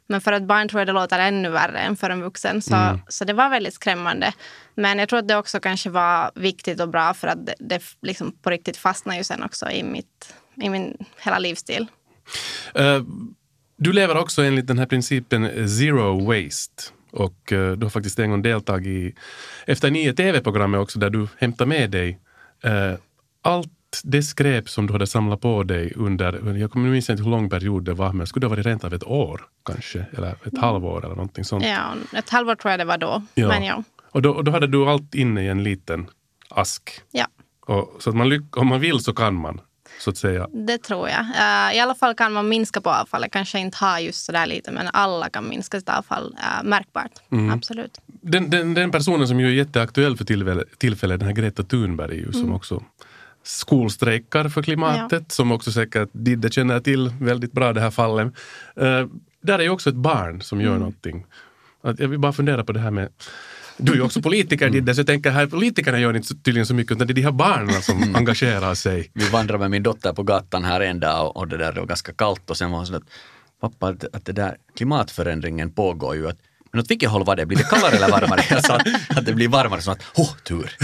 men 0.08 0.20
för 0.20 0.32
ett 0.32 0.42
barn 0.42 0.68
tror 0.68 0.80
jag 0.80 0.88
det 0.88 0.92
låter 0.92 1.18
ännu 1.18 1.50
värre 1.50 1.78
än 1.78 1.96
för 1.96 2.10
en 2.10 2.22
vuxen. 2.22 2.62
Så, 2.62 2.74
mm. 2.74 3.00
så 3.08 3.24
det 3.24 3.32
var 3.32 3.48
väldigt 3.48 3.74
skrämmande. 3.74 4.32
Men 4.74 4.98
jag 4.98 5.08
tror 5.08 5.18
att 5.18 5.28
det 5.28 5.36
också 5.36 5.60
kanske 5.60 5.90
var 5.90 6.30
viktigt 6.34 6.80
och 6.80 6.88
bra 6.88 7.14
för 7.14 7.28
att 7.28 7.46
det, 7.46 7.54
det 7.58 7.82
liksom 8.02 8.32
på 8.42 8.50
riktigt 8.50 8.76
fastnar 8.76 9.16
ju 9.16 9.24
sen 9.24 9.42
också 9.42 9.70
i, 9.70 9.82
mitt, 9.82 10.34
i 10.62 10.68
min 10.68 10.96
hela 11.18 11.38
livsstil. 11.38 11.86
Uh, 12.78 13.02
du 13.76 13.92
lever 13.92 14.16
också 14.16 14.42
enligt 14.42 14.66
den 14.66 14.78
här 14.78 14.86
principen 14.86 15.68
zero 15.68 16.24
waste. 16.24 16.82
Och 17.16 17.52
uh, 17.52 17.72
du 17.72 17.84
har 17.84 17.90
faktiskt 17.90 18.18
en 18.18 18.30
gång 18.30 18.42
deltagit 18.42 18.86
i 18.86 19.14
Efter 19.66 19.90
nio 19.90 20.12
tv-programmet 20.12 20.80
också 20.80 20.98
där 20.98 21.10
du 21.10 21.28
hämtar 21.38 21.66
med 21.66 21.90
dig 21.90 22.18
uh, 22.66 22.98
allt 23.42 23.72
det 24.04 24.22
skräp 24.22 24.68
som 24.68 24.86
du 24.86 24.92
hade 24.92 25.06
samlat 25.06 25.40
på 25.40 25.62
dig 25.62 25.92
under, 25.96 26.56
jag 26.58 26.76
minns 26.76 27.10
inte 27.10 27.22
hur 27.22 27.30
lång 27.30 27.50
period 27.50 27.84
det 27.84 27.94
var, 27.94 28.12
men 28.12 28.26
skulle 28.26 28.44
det 28.44 28.46
ha 28.46 28.56
varit 28.56 28.66
rent 28.66 28.84
av 28.84 28.94
ett 28.94 29.04
år 29.04 29.40
kanske? 29.64 30.06
Eller 30.16 30.30
ett 30.44 30.58
halvår 30.58 31.04
eller 31.04 31.14
någonting 31.14 31.44
sånt? 31.44 31.64
Ja, 31.64 31.94
ett 32.12 32.30
halvår 32.30 32.54
tror 32.54 32.70
jag 32.70 32.80
det 32.80 32.84
var 32.84 32.98
då. 32.98 33.22
Ja. 33.34 33.48
Men 33.48 33.64
ja. 33.64 33.82
Och, 34.10 34.22
då, 34.22 34.30
och 34.30 34.44
då 34.44 34.52
hade 34.52 34.66
du 34.66 34.86
allt 34.86 35.14
inne 35.14 35.42
i 35.42 35.48
en 35.48 35.62
liten 35.62 36.06
ask? 36.48 36.90
Ja. 37.10 37.26
Och, 37.66 37.96
så 37.98 38.10
att 38.10 38.16
man, 38.16 38.48
om 38.56 38.66
man 38.66 38.80
vill 38.80 39.00
så 39.00 39.12
kan 39.12 39.34
man? 39.34 39.60
Så 39.98 40.10
att 40.10 40.16
säga. 40.16 40.48
Det 40.52 40.78
tror 40.78 41.08
jag. 41.08 41.20
Uh, 41.20 41.76
I 41.76 41.80
alla 41.80 41.94
fall 41.94 42.14
kan 42.14 42.32
man 42.32 42.48
minska 42.48 42.80
på 42.80 42.90
avfallet. 42.90 43.32
Kanske 43.32 43.58
inte 43.58 43.78
ha 43.78 44.00
just 44.00 44.24
så 44.24 44.32
där 44.32 44.46
lite, 44.46 44.72
men 44.72 44.88
alla 44.92 45.28
kan 45.28 45.48
minska 45.48 45.80
sitt 45.80 45.88
avfall 45.88 46.24
uh, 46.38 46.68
märkbart. 46.68 47.12
Mm. 47.32 47.50
Absolut. 47.50 48.00
Den, 48.06 48.50
den, 48.50 48.74
den, 48.74 48.90
personen 48.90 49.28
som 49.28 49.40
ju 49.40 49.46
är 49.46 49.52
jätteaktuell 49.52 50.16
för 50.16 50.24
tillfället, 50.24 50.78
tillfället 50.78 51.20
den 51.20 51.28
här 51.28 51.34
Greta 51.34 51.62
Thunberg, 51.62 52.16
ju, 52.16 52.32
som 52.32 52.42
mm. 52.42 52.54
också 52.54 52.82
skolstrejkar 53.42 54.48
för 54.48 54.62
klimatet, 54.62 55.22
ja. 55.28 55.34
som 55.34 55.52
också 55.52 55.72
säkert 55.72 56.08
Didde 56.12 56.50
känner 56.50 56.80
till 56.80 57.12
väldigt 57.20 57.52
bra 57.52 57.72
det 57.72 57.80
här 57.80 57.90
fallet. 57.90 58.26
Uh, 58.80 59.06
där 59.40 59.58
är 59.58 59.62
ju 59.62 59.70
också 59.70 59.90
ett 59.90 59.96
barn 59.96 60.42
som 60.42 60.60
gör 60.60 60.68
mm. 60.68 60.78
någonting. 60.78 61.26
Att 61.82 61.98
jag 61.98 62.08
vill 62.08 62.18
bara 62.18 62.32
fundera 62.32 62.64
på 62.64 62.72
det 62.72 62.80
här 62.80 62.90
med 62.90 63.08
du 63.76 63.92
är 63.92 63.96
ju 63.96 64.02
också 64.02 64.22
politiker 64.22 64.70
Didde, 64.70 64.94
så 64.94 65.00
jag 65.00 65.06
tänker 65.06 65.30
här 65.30 65.46
politikerna 65.46 65.98
gör 65.98 66.16
inte 66.16 66.34
tydligen 66.34 66.66
så 66.66 66.74
mycket 66.74 66.92
utan 66.92 67.06
det 67.06 67.12
är 67.12 67.14
de 67.14 67.22
här 67.22 67.32
barnen 67.32 67.82
som 67.82 68.02
mm. 68.02 68.16
engagerar 68.16 68.74
sig. 68.74 69.10
Vi 69.12 69.28
vandrade 69.28 69.58
med 69.58 69.70
min 69.70 69.82
dotter 69.82 70.12
på 70.12 70.22
gatan 70.22 70.64
här 70.64 70.80
en 70.80 71.00
dag 71.00 71.26
och, 71.26 71.36
och 71.36 71.48
det 71.48 71.56
där 71.56 71.72
det 71.72 71.80
var 71.80 71.86
ganska 71.86 72.12
kallt 72.12 72.50
och 72.50 72.56
sen 72.56 72.70
var 72.70 72.78
hon 72.78 72.86
så 72.86 72.96
att 72.96 73.02
pappa 73.60 73.88
att, 73.88 74.04
att 74.14 74.24
det 74.24 74.32
där 74.32 74.56
klimatförändringen 74.76 75.70
pågår 75.70 76.16
ju 76.16 76.28
att 76.28 76.38
men 76.72 76.80
åt 76.80 76.90
vilket 76.90 77.10
håll 77.10 77.24
var 77.24 77.36
det? 77.36 77.46
Blir 77.46 77.58
det 77.58 77.64
kallare 77.64 77.96
eller 77.96 78.10
varmare? 78.10 78.40
Jag 78.50 78.64
sa 78.64 78.80
att 79.08 79.26
det 79.26 79.32
blir 79.32 79.48
varmare, 79.48 79.80
så 79.80 79.90
att 79.90 80.02
oh, 80.14 80.36
tur. 80.44 80.76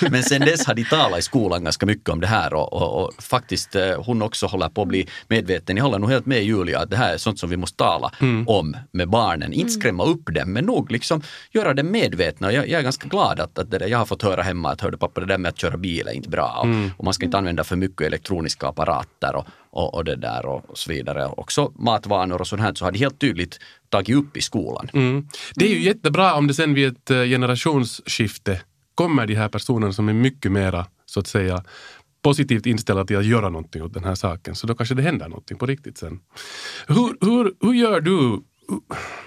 Men 0.10 0.22
sen 0.22 0.40
dess 0.40 0.66
har 0.66 0.74
de 0.74 0.84
talat 0.84 1.18
i 1.18 1.22
skolan 1.22 1.64
ganska 1.64 1.86
mycket 1.86 2.08
om 2.08 2.20
det 2.20 2.26
här 2.26 2.54
och, 2.54 2.72
och, 2.72 3.04
och, 3.04 3.22
faktiskt 3.22 3.74
eh, 3.74 4.02
hon 4.02 4.22
också 4.22 4.46
håller 4.46 4.68
på 4.68 4.82
att 4.82 4.88
bli 4.88 5.08
medveten. 5.28 5.76
Jag 5.76 5.84
håller 5.84 5.98
nog 5.98 6.10
helt 6.10 6.26
med 6.26 6.44
Julia 6.44 6.80
att 6.80 6.90
det 6.90 6.96
här 6.96 7.14
är 7.14 7.18
sånt 7.18 7.38
som 7.38 7.50
vi 7.50 7.56
måste 7.56 7.76
tala 7.76 8.12
mm. 8.20 8.48
om 8.48 8.76
med 8.90 9.08
barnen. 9.08 9.52
Inte 9.52 9.72
mm. 9.72 9.80
skrämma 9.80 10.04
upp 10.04 10.34
dem, 10.34 10.52
men 10.52 10.64
nog 10.64 10.90
liksom 10.90 11.22
göra 11.50 11.74
dem 11.74 11.90
medvetna. 11.90 12.52
Jag, 12.52 12.68
jag 12.68 12.78
är 12.78 12.82
ganska 12.82 13.08
glad 13.08 13.40
att, 13.40 13.58
att 13.58 13.70
det 13.70 13.78
där, 13.78 13.86
jag 13.88 13.98
har 13.98 14.06
fått 14.06 14.22
höra 14.22 14.42
hemma 14.42 14.70
att 14.70 14.80
hörde 14.80 14.98
pappa, 14.98 15.20
det 15.20 15.26
där 15.26 15.38
med 15.38 15.48
att 15.48 15.58
köra 15.58 15.76
bil 15.76 16.08
är 16.08 16.12
inte 16.12 16.28
bra 16.28 16.56
och, 16.58 16.64
mm. 16.64 16.90
och 16.96 17.04
man 17.04 17.14
ska 17.14 17.24
inte 17.24 17.38
använda 17.38 17.64
för 17.64 17.76
mycket 17.76 18.06
elektroniska 18.06 18.66
apparater 18.68 19.36
och, 19.36 19.46
och, 19.74 19.94
och 19.94 20.04
det 20.04 20.16
där 20.16 20.46
och 20.46 20.78
så 20.78 20.92
vidare. 20.92 21.26
Också 21.26 21.72
matvanor 21.74 22.40
och 22.40 22.46
sånt 22.46 22.62
här 22.62 22.74
så 22.74 22.84
har 22.84 22.92
de 22.92 22.98
helt 22.98 23.18
tydligt 23.20 23.58
tagit 23.88 24.16
upp 24.16 24.36
i 24.36 24.40
skolan. 24.40 24.88
Mm. 24.92 25.28
Det 25.54 25.64
är 25.64 25.70
ju 25.70 25.82
jättebra 25.82 26.34
om 26.34 26.46
det 26.46 26.54
sen 26.54 26.74
vid 26.74 26.88
ett 26.88 27.10
eh, 27.10 27.22
generationsskifte 27.24 28.60
kommer 28.94 29.26
de 29.26 29.34
här 29.34 29.48
personerna 29.48 29.92
som 29.92 30.08
är 30.08 30.12
mycket 30.12 30.52
mera, 30.52 30.86
så 31.06 31.20
att 31.20 31.26
säga, 31.26 31.64
positivt 32.22 32.66
inställda 32.66 33.04
till 33.04 33.16
att 33.16 33.26
göra 33.26 33.48
någonting 33.48 33.82
åt 33.82 33.94
den 33.94 34.04
här 34.04 34.14
saken. 34.14 34.54
Så 34.54 34.66
då 34.66 34.74
kanske 34.74 34.94
det 34.94 35.02
händer 35.02 35.28
någonting 35.28 35.58
på 35.58 35.66
riktigt 35.66 35.98
sen. 35.98 36.20
Hur, 36.86 37.16
hur, 37.20 37.54
hur 37.60 37.74
gör 37.74 38.00
du 38.00 38.42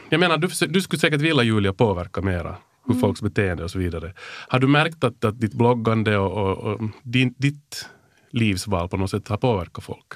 Jag 0.09 0.19
menar, 0.19 0.37
du, 0.37 0.47
du 0.67 0.81
skulle 0.81 0.99
säkert 0.99 1.21
vilja 1.21 1.43
Julia 1.43 1.73
påverka 1.73 2.21
mera 2.21 2.55
hur 2.85 2.93
Mm. 2.93 3.01
folks 3.01 3.21
beteende 3.21 3.63
och 3.63 3.71
så 3.71 3.79
vidare. 3.79 4.13
Har 4.47 4.59
du 4.59 4.67
märkt 4.67 5.03
att, 5.03 5.25
att 5.25 5.39
ditt 5.39 5.53
bloggande 5.53 6.17
och, 6.17 6.31
och, 6.31 6.57
och 6.57 6.89
din, 7.03 7.33
ditt 7.37 7.89
livsval 8.31 8.89
på 8.89 8.97
något 8.97 9.11
sätt 9.11 9.27
har 9.27 9.37
påverkat 9.37 9.83
folk? 9.83 10.13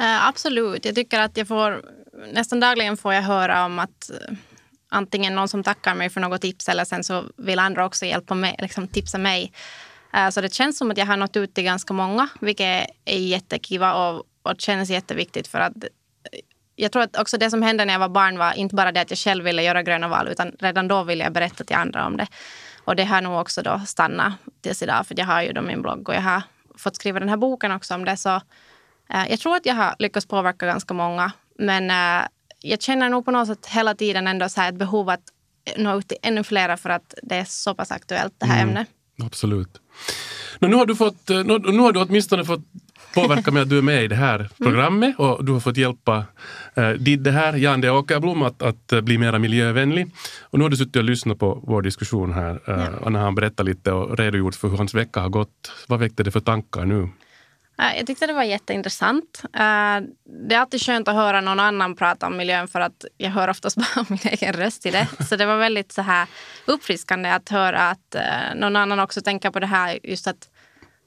Eh, 0.00 0.26
absolut. 0.26 0.84
Jag 0.84 0.94
tycker 0.94 1.20
att 1.20 1.36
jag 1.36 1.48
får... 1.48 1.84
Nästan 2.32 2.60
dagligen 2.60 2.96
får 2.96 3.14
jag 3.14 3.22
höra 3.22 3.64
om 3.64 3.78
att 3.78 4.10
eh, 4.10 4.36
antingen 4.88 5.34
någon 5.34 5.48
som 5.48 5.62
tackar 5.62 5.94
mig 5.94 6.10
för 6.10 6.20
något 6.20 6.40
tips 6.40 6.68
eller 6.68 6.84
sen 6.84 7.04
så 7.04 7.24
vill 7.36 7.58
andra 7.58 7.86
också 7.86 8.06
hjälpa 8.06 8.34
mig, 8.34 8.56
liksom 8.58 8.88
tipsa 8.88 9.18
mig. 9.18 9.52
Eh, 10.14 10.28
så 10.30 10.40
det 10.40 10.54
känns 10.54 10.78
som 10.78 10.90
att 10.90 10.98
jag 10.98 11.06
har 11.06 11.16
nått 11.16 11.36
ut 11.36 11.54
till 11.54 11.64
ganska 11.64 11.94
många, 11.94 12.28
vilket 12.40 12.86
är 13.04 13.18
jättekiva 13.18 13.94
och, 13.94 14.24
och 14.42 14.60
känns 14.60 14.90
jätteviktigt 14.90 15.48
för 15.48 15.58
att 15.58 15.72
jag 16.76 16.92
tror 16.92 17.02
att 17.02 17.18
också 17.18 17.38
det 17.38 17.50
som 17.50 17.62
hände 17.62 17.84
när 17.84 17.94
jag 17.94 18.00
var 18.00 18.08
barn 18.08 18.38
var 18.38 18.52
inte 18.52 18.74
bara 18.74 18.92
det 18.92 19.00
att 19.00 19.10
jag 19.10 19.18
själv 19.18 19.44
ville 19.44 19.62
göra 19.62 19.82
gröna 19.82 20.08
val 20.08 20.28
utan 20.28 20.52
redan 20.58 20.88
då 20.88 21.04
ville 21.04 21.24
jag 21.24 21.32
berätta 21.32 21.64
till 21.64 21.76
andra 21.76 22.06
om 22.06 22.16
det. 22.16 22.26
Och 22.84 22.96
det 22.96 23.04
har 23.04 23.20
nog 23.20 23.40
också 23.40 23.62
då 23.62 23.80
stannat 23.86 24.32
tills 24.60 24.82
idag 24.82 25.06
för 25.06 25.18
jag 25.18 25.26
har 25.26 25.42
ju 25.42 25.52
då 25.52 25.62
min 25.62 25.82
blogg 25.82 26.08
och 26.08 26.14
jag 26.14 26.22
har 26.22 26.42
fått 26.78 26.96
skriva 26.96 27.20
den 27.20 27.28
här 27.28 27.36
boken 27.36 27.72
också 27.72 27.94
om 27.94 28.04
det. 28.04 28.16
Så 28.16 28.40
jag 29.28 29.40
tror 29.40 29.56
att 29.56 29.66
jag 29.66 29.74
har 29.74 29.94
lyckats 29.98 30.26
påverka 30.26 30.66
ganska 30.66 30.94
många. 30.94 31.32
Men 31.58 31.90
eh, 31.90 32.26
jag 32.62 32.82
känner 32.82 33.08
nog 33.08 33.24
på 33.24 33.30
något 33.30 33.48
sätt 33.48 33.66
hela 33.66 33.94
tiden 33.94 34.26
ändå 34.26 34.48
så 34.48 34.60
ett 34.60 34.74
behov 34.74 35.08
att 35.08 35.22
nå 35.76 35.98
ut 35.98 36.08
till 36.08 36.18
ännu 36.22 36.44
flera 36.44 36.76
för 36.76 36.90
att 36.90 37.14
det 37.22 37.34
är 37.34 37.44
så 37.44 37.74
pass 37.74 37.90
aktuellt 37.90 38.34
det 38.38 38.46
här 38.46 38.62
ämnet. 38.62 38.88
Absolut. 39.22 39.80
Nå, 40.58 40.68
nu, 40.68 40.76
har 40.76 40.86
du 40.86 40.96
fått, 40.96 41.30
eh, 41.30 41.44
nu, 41.44 41.58
nu 41.58 41.78
har 41.78 41.92
du 41.92 42.00
åtminstone 42.00 42.44
fått 42.44 42.60
påverka 43.14 43.50
med 43.50 43.62
att 43.62 43.68
du 43.68 43.78
är 43.78 43.82
med 43.82 44.04
i 44.04 44.08
det 44.08 44.16
här 44.16 44.48
programmet 44.58 45.18
och 45.18 45.44
du 45.44 45.52
har 45.52 45.60
fått 45.60 45.76
hjälpa 45.76 46.24
eh, 46.74 46.90
Didde 46.90 47.30
här, 47.30 47.52
Jan 47.52 47.80
de 47.80 47.90
Åkerblom, 47.90 48.42
att, 48.42 48.62
att 48.62 48.92
eh, 48.92 49.00
bli 49.00 49.18
mer 49.18 49.38
miljövänlig. 49.38 50.10
Och 50.40 50.58
nu 50.58 50.64
har 50.64 50.70
du 50.70 50.76
suttit 50.76 50.96
och 50.96 51.04
lyssnat 51.04 51.38
på 51.38 51.60
vår 51.66 51.82
diskussion 51.82 52.32
här 52.32 52.60
eh, 52.66 52.94
och 52.94 53.12
när 53.12 53.20
han 53.20 53.34
berättar 53.34 53.64
lite 53.64 53.92
och 53.92 54.18
redogjort 54.18 54.54
för 54.54 54.68
hur 54.68 54.76
hans 54.76 54.94
vecka 54.94 55.20
har 55.20 55.28
gått. 55.28 55.72
Vad 55.86 56.00
väckte 56.00 56.22
det 56.22 56.30
för 56.30 56.40
tankar 56.40 56.84
nu? 56.84 57.08
Eh, 57.80 57.96
Jag 57.96 58.06
tyckte 58.06 58.26
det 58.26 58.32
var 58.32 58.42
jätteintressant. 58.42 59.42
Eh, 59.44 60.00
Det 60.48 60.54
är 60.54 60.58
alltid 60.58 60.82
skönt 60.82 61.08
att 61.08 61.14
höra 61.14 61.40
någon 61.40 61.60
annan 61.60 61.96
prata 61.96 62.26
om 62.26 62.36
miljön 62.36 62.68
för 62.68 62.80
att 62.80 63.04
jag 63.16 63.30
hör 63.30 63.48
oftast 63.48 63.76
bara 63.94 64.06
min 64.08 64.18
egen 64.24 64.52
röst 64.52 64.86
i 64.86 64.90
det. 64.90 65.08
Så 65.28 65.36
det 65.36 65.46
var 65.46 65.56
väldigt 65.56 65.92
så 65.92 66.02
här 66.02 66.28
uppfriskande 66.66 67.30
att 67.30 67.48
höra 67.48 67.90
att 67.90 68.14
eh, 68.14 68.54
någon 68.54 68.76
annan 68.76 69.00
också 69.00 69.20
tänker 69.20 69.50
på 69.50 69.60
det 69.60 69.66
här 69.66 69.98
just 70.02 70.26
att 70.26 70.48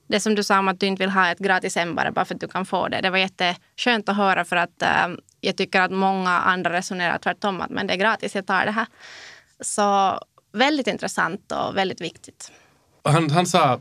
det 0.07 0.19
som 0.19 0.36
du 0.36 0.43
sa 0.43 0.59
om 0.59 0.67
att 0.67 0.79
du 0.79 0.86
inte 0.86 1.03
vill 1.03 1.09
ha 1.09 1.27
ett 1.31 1.39
gratis 1.39 1.75
hem 1.75 1.95
bara, 1.95 2.25
för 2.25 2.36
att 2.36 2.41
du 2.41 2.47
kan 2.47 2.65
få 2.65 2.88
det. 2.88 3.01
Det 3.01 3.09
var 3.09 3.17
jätteskönt 3.17 4.09
att 4.09 4.15
höra 4.17 4.45
för 4.45 4.55
att 4.55 4.83
jag 5.41 5.57
tycker 5.57 5.81
att 5.81 5.91
många 5.91 6.29
andra 6.29 6.73
resonerar 6.73 7.17
tvärtom 7.17 7.62
att 7.62 7.69
men 7.69 7.88
det 7.88 7.93
är 7.93 7.97
gratis, 7.97 8.36
jag 8.36 8.47
tar 8.47 8.65
det 8.65 8.71
här. 8.71 8.86
Så 9.59 10.19
väldigt 10.53 10.88
intressant 10.88 11.51
och 11.51 11.77
väldigt 11.77 12.01
viktigt. 12.01 12.51
Han, 13.03 13.29
han 13.29 13.45
sa 13.45 13.79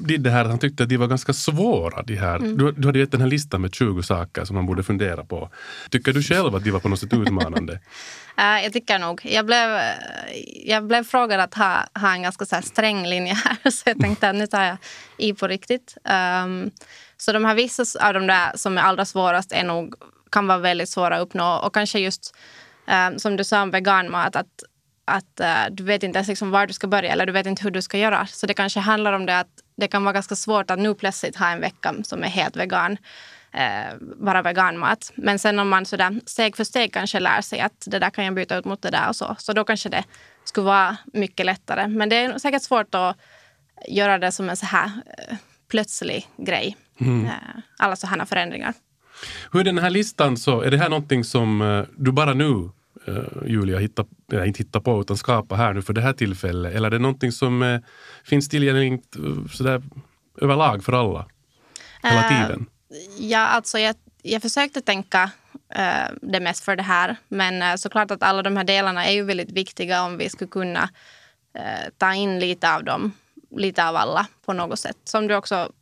Didde 0.00 0.30
här 0.30 0.44
att 0.44 0.50
han 0.50 0.58
tyckte 0.58 0.82
att 0.82 0.88
de 0.88 0.96
var 0.96 1.06
ganska 1.06 1.32
svåra. 1.32 2.02
De 2.02 2.16
här. 2.16 2.38
Du, 2.38 2.72
du 2.72 2.88
hade 2.88 2.98
gett 2.98 3.12
den 3.12 3.20
här 3.20 3.28
listan 3.28 3.60
med 3.60 3.74
20 3.74 4.02
saker 4.02 4.44
som 4.44 4.56
man 4.56 4.66
borde 4.66 4.82
fundera 4.82 5.24
på. 5.24 5.50
Tycker 5.90 6.12
du 6.12 6.22
själv 6.22 6.54
att 6.54 6.64
de 6.64 6.70
var 6.70 6.80
på 6.80 6.88
något 6.88 7.00
sätt 7.00 7.12
utmanande? 7.12 7.80
Eh, 8.40 8.64
jag 8.64 8.72
tycker 8.72 8.98
nog. 8.98 9.20
Jag 9.24 9.46
blev, 9.46 9.80
jag 10.64 10.86
blev 10.86 11.04
frågad 11.04 11.40
att 11.40 11.54
ha, 11.54 11.84
ha 11.94 12.12
en 12.12 12.22
ganska 12.22 12.46
så 12.46 12.54
här 12.54 12.62
sträng 12.62 13.06
linje 13.06 13.34
här. 13.34 13.70
Så 13.70 13.82
jag 13.88 14.00
tänkte 14.00 14.28
att 14.28 14.36
nu 14.36 14.46
tar 14.46 14.64
jag 14.64 14.76
i 15.16 15.34
på 15.34 15.46
riktigt. 15.48 15.96
Ehm, 16.04 16.70
så 17.16 17.32
de 17.32 17.44
här 17.44 17.54
vissa 17.54 18.08
av 18.08 18.14
de 18.14 18.26
där 18.26 18.52
som 18.54 18.78
är 18.78 18.82
allra 18.82 19.04
svårast 19.04 19.52
är 19.52 19.64
nog, 19.64 19.94
kan 20.30 20.46
vara 20.46 20.58
väldigt 20.58 20.88
svåra 20.88 21.16
att 21.16 21.22
uppnå. 21.22 21.56
Och 21.56 21.74
kanske 21.74 21.98
just 21.98 22.36
ehm, 22.86 23.18
som 23.18 23.36
du 23.36 23.44
sa 23.44 23.62
om 23.62 23.70
veganmat. 23.70 24.36
Att, 24.36 24.62
att 25.04 25.40
eh, 25.40 25.64
du 25.70 25.84
vet 25.84 26.02
inte 26.02 26.18
ens 26.18 26.28
liksom 26.28 26.50
var 26.50 26.66
du 26.66 26.72
ska 26.72 26.86
börja 26.86 27.12
eller 27.12 27.26
du 27.26 27.32
vet 27.32 27.46
inte 27.46 27.62
hur 27.62 27.70
du 27.70 27.82
ska 27.82 27.98
göra. 27.98 28.26
Så 28.26 28.46
det 28.46 28.54
kanske 28.54 28.80
handlar 28.80 29.12
om 29.12 29.26
det 29.26 29.38
att 29.38 29.59
det 29.80 29.88
kan 29.88 30.04
vara 30.04 30.12
ganska 30.12 30.36
svårt 30.36 30.70
att 30.70 30.78
nu 30.78 30.94
plötsligt 30.94 31.36
ha 31.36 31.48
en 31.48 31.60
vecka 31.60 31.94
som 32.02 32.22
är 32.22 32.28
helt 32.28 32.56
vegan. 32.56 32.96
Eh, 33.52 33.96
bara 34.16 34.42
veganmat. 34.42 35.12
Men 35.14 35.38
sen 35.38 35.58
om 35.58 35.68
man 35.68 35.86
sådär 35.86 36.20
steg 36.26 36.56
för 36.56 36.64
steg 36.64 36.92
kanske 36.92 37.20
lär 37.20 37.40
sig 37.40 37.60
att 37.60 37.86
det 37.86 37.98
där 37.98 38.10
kan 38.10 38.24
jag 38.24 38.34
byta 38.34 38.56
ut 38.56 38.64
mot 38.64 38.82
det 38.82 38.90
där 38.90 39.08
och 39.08 39.16
så. 39.16 39.36
Så 39.38 39.52
då 39.52 39.64
kanske 39.64 39.88
det 39.88 40.04
skulle 40.44 40.64
vara 40.64 40.96
mycket 41.12 41.46
lättare. 41.46 41.88
Men 41.88 42.08
det 42.08 42.16
är 42.16 42.38
säkert 42.38 42.62
svårt 42.62 42.94
att 42.94 43.16
göra 43.88 44.18
det 44.18 44.32
som 44.32 44.50
en 44.50 44.56
så 44.56 44.66
här 44.66 44.90
eh, 45.18 45.36
plötslig 45.70 46.28
grej. 46.36 46.76
Eh, 47.00 47.30
alla 47.78 47.96
sådana 47.96 48.26
förändringar. 48.26 48.74
Hur 49.52 49.60
är 49.60 49.64
den 49.64 49.78
här 49.78 49.90
listan 49.90 50.36
så, 50.36 50.60
är 50.60 50.70
det 50.70 50.78
här 50.78 50.88
någonting 50.88 51.24
som 51.24 51.62
eh, 51.62 51.84
du 51.96 52.12
bara 52.12 52.34
nu, 52.34 52.70
eh, 53.06 53.14
Julia, 53.46 53.78
hittar, 53.78 54.06
eller 54.32 54.44
inte 54.46 54.58
hittar 54.58 54.80
på 54.80 55.00
utan 55.00 55.16
skapar 55.16 55.56
här 55.56 55.72
nu 55.74 55.82
för 55.82 55.92
det 55.92 56.00
här 56.00 56.12
tillfället? 56.12 56.74
Eller 56.74 56.86
är 56.86 56.90
det 56.90 56.98
någonting 56.98 57.32
som 57.32 57.62
eh, 57.62 57.80
finns 58.24 58.48
tillgängligt 58.48 59.16
eh, 59.16 59.46
sådär 59.52 59.82
överlag 60.40 60.84
för 60.84 60.92
alla? 60.92 61.26
Hela 62.02 62.22
Eh, 62.22 62.28
tiden? 62.28 62.66
Ja, 63.18 63.46
alltså 63.46 63.78
jag, 63.78 63.96
jag 64.22 64.42
försökte 64.42 64.80
tänka 64.80 65.30
eh, 65.74 66.10
det 66.22 66.40
mest 66.40 66.64
för 66.64 66.76
det 66.76 66.82
här. 66.82 67.16
Men 67.28 67.62
eh, 67.62 67.74
såklart 67.76 68.10
att 68.10 68.22
alla 68.22 68.42
de 68.42 68.56
här 68.56 68.64
delarna 68.64 69.06
är 69.06 69.12
ju 69.12 69.22
väldigt 69.24 69.50
viktiga 69.52 70.02
om 70.02 70.18
vi 70.18 70.28
skulle 70.28 70.50
kunna 70.50 70.90
eh, 71.54 71.90
ta 71.98 72.14
in 72.14 72.38
lite 72.38 72.74
av 72.74 72.84
dem, 72.84 73.12
lite 73.56 73.88
av 73.88 73.96
alla 73.96 74.26
på 74.46 74.52
något 74.52 74.78
sätt. 74.78 74.96
Som 75.04 75.26
du 75.26 75.34
också 75.34 75.72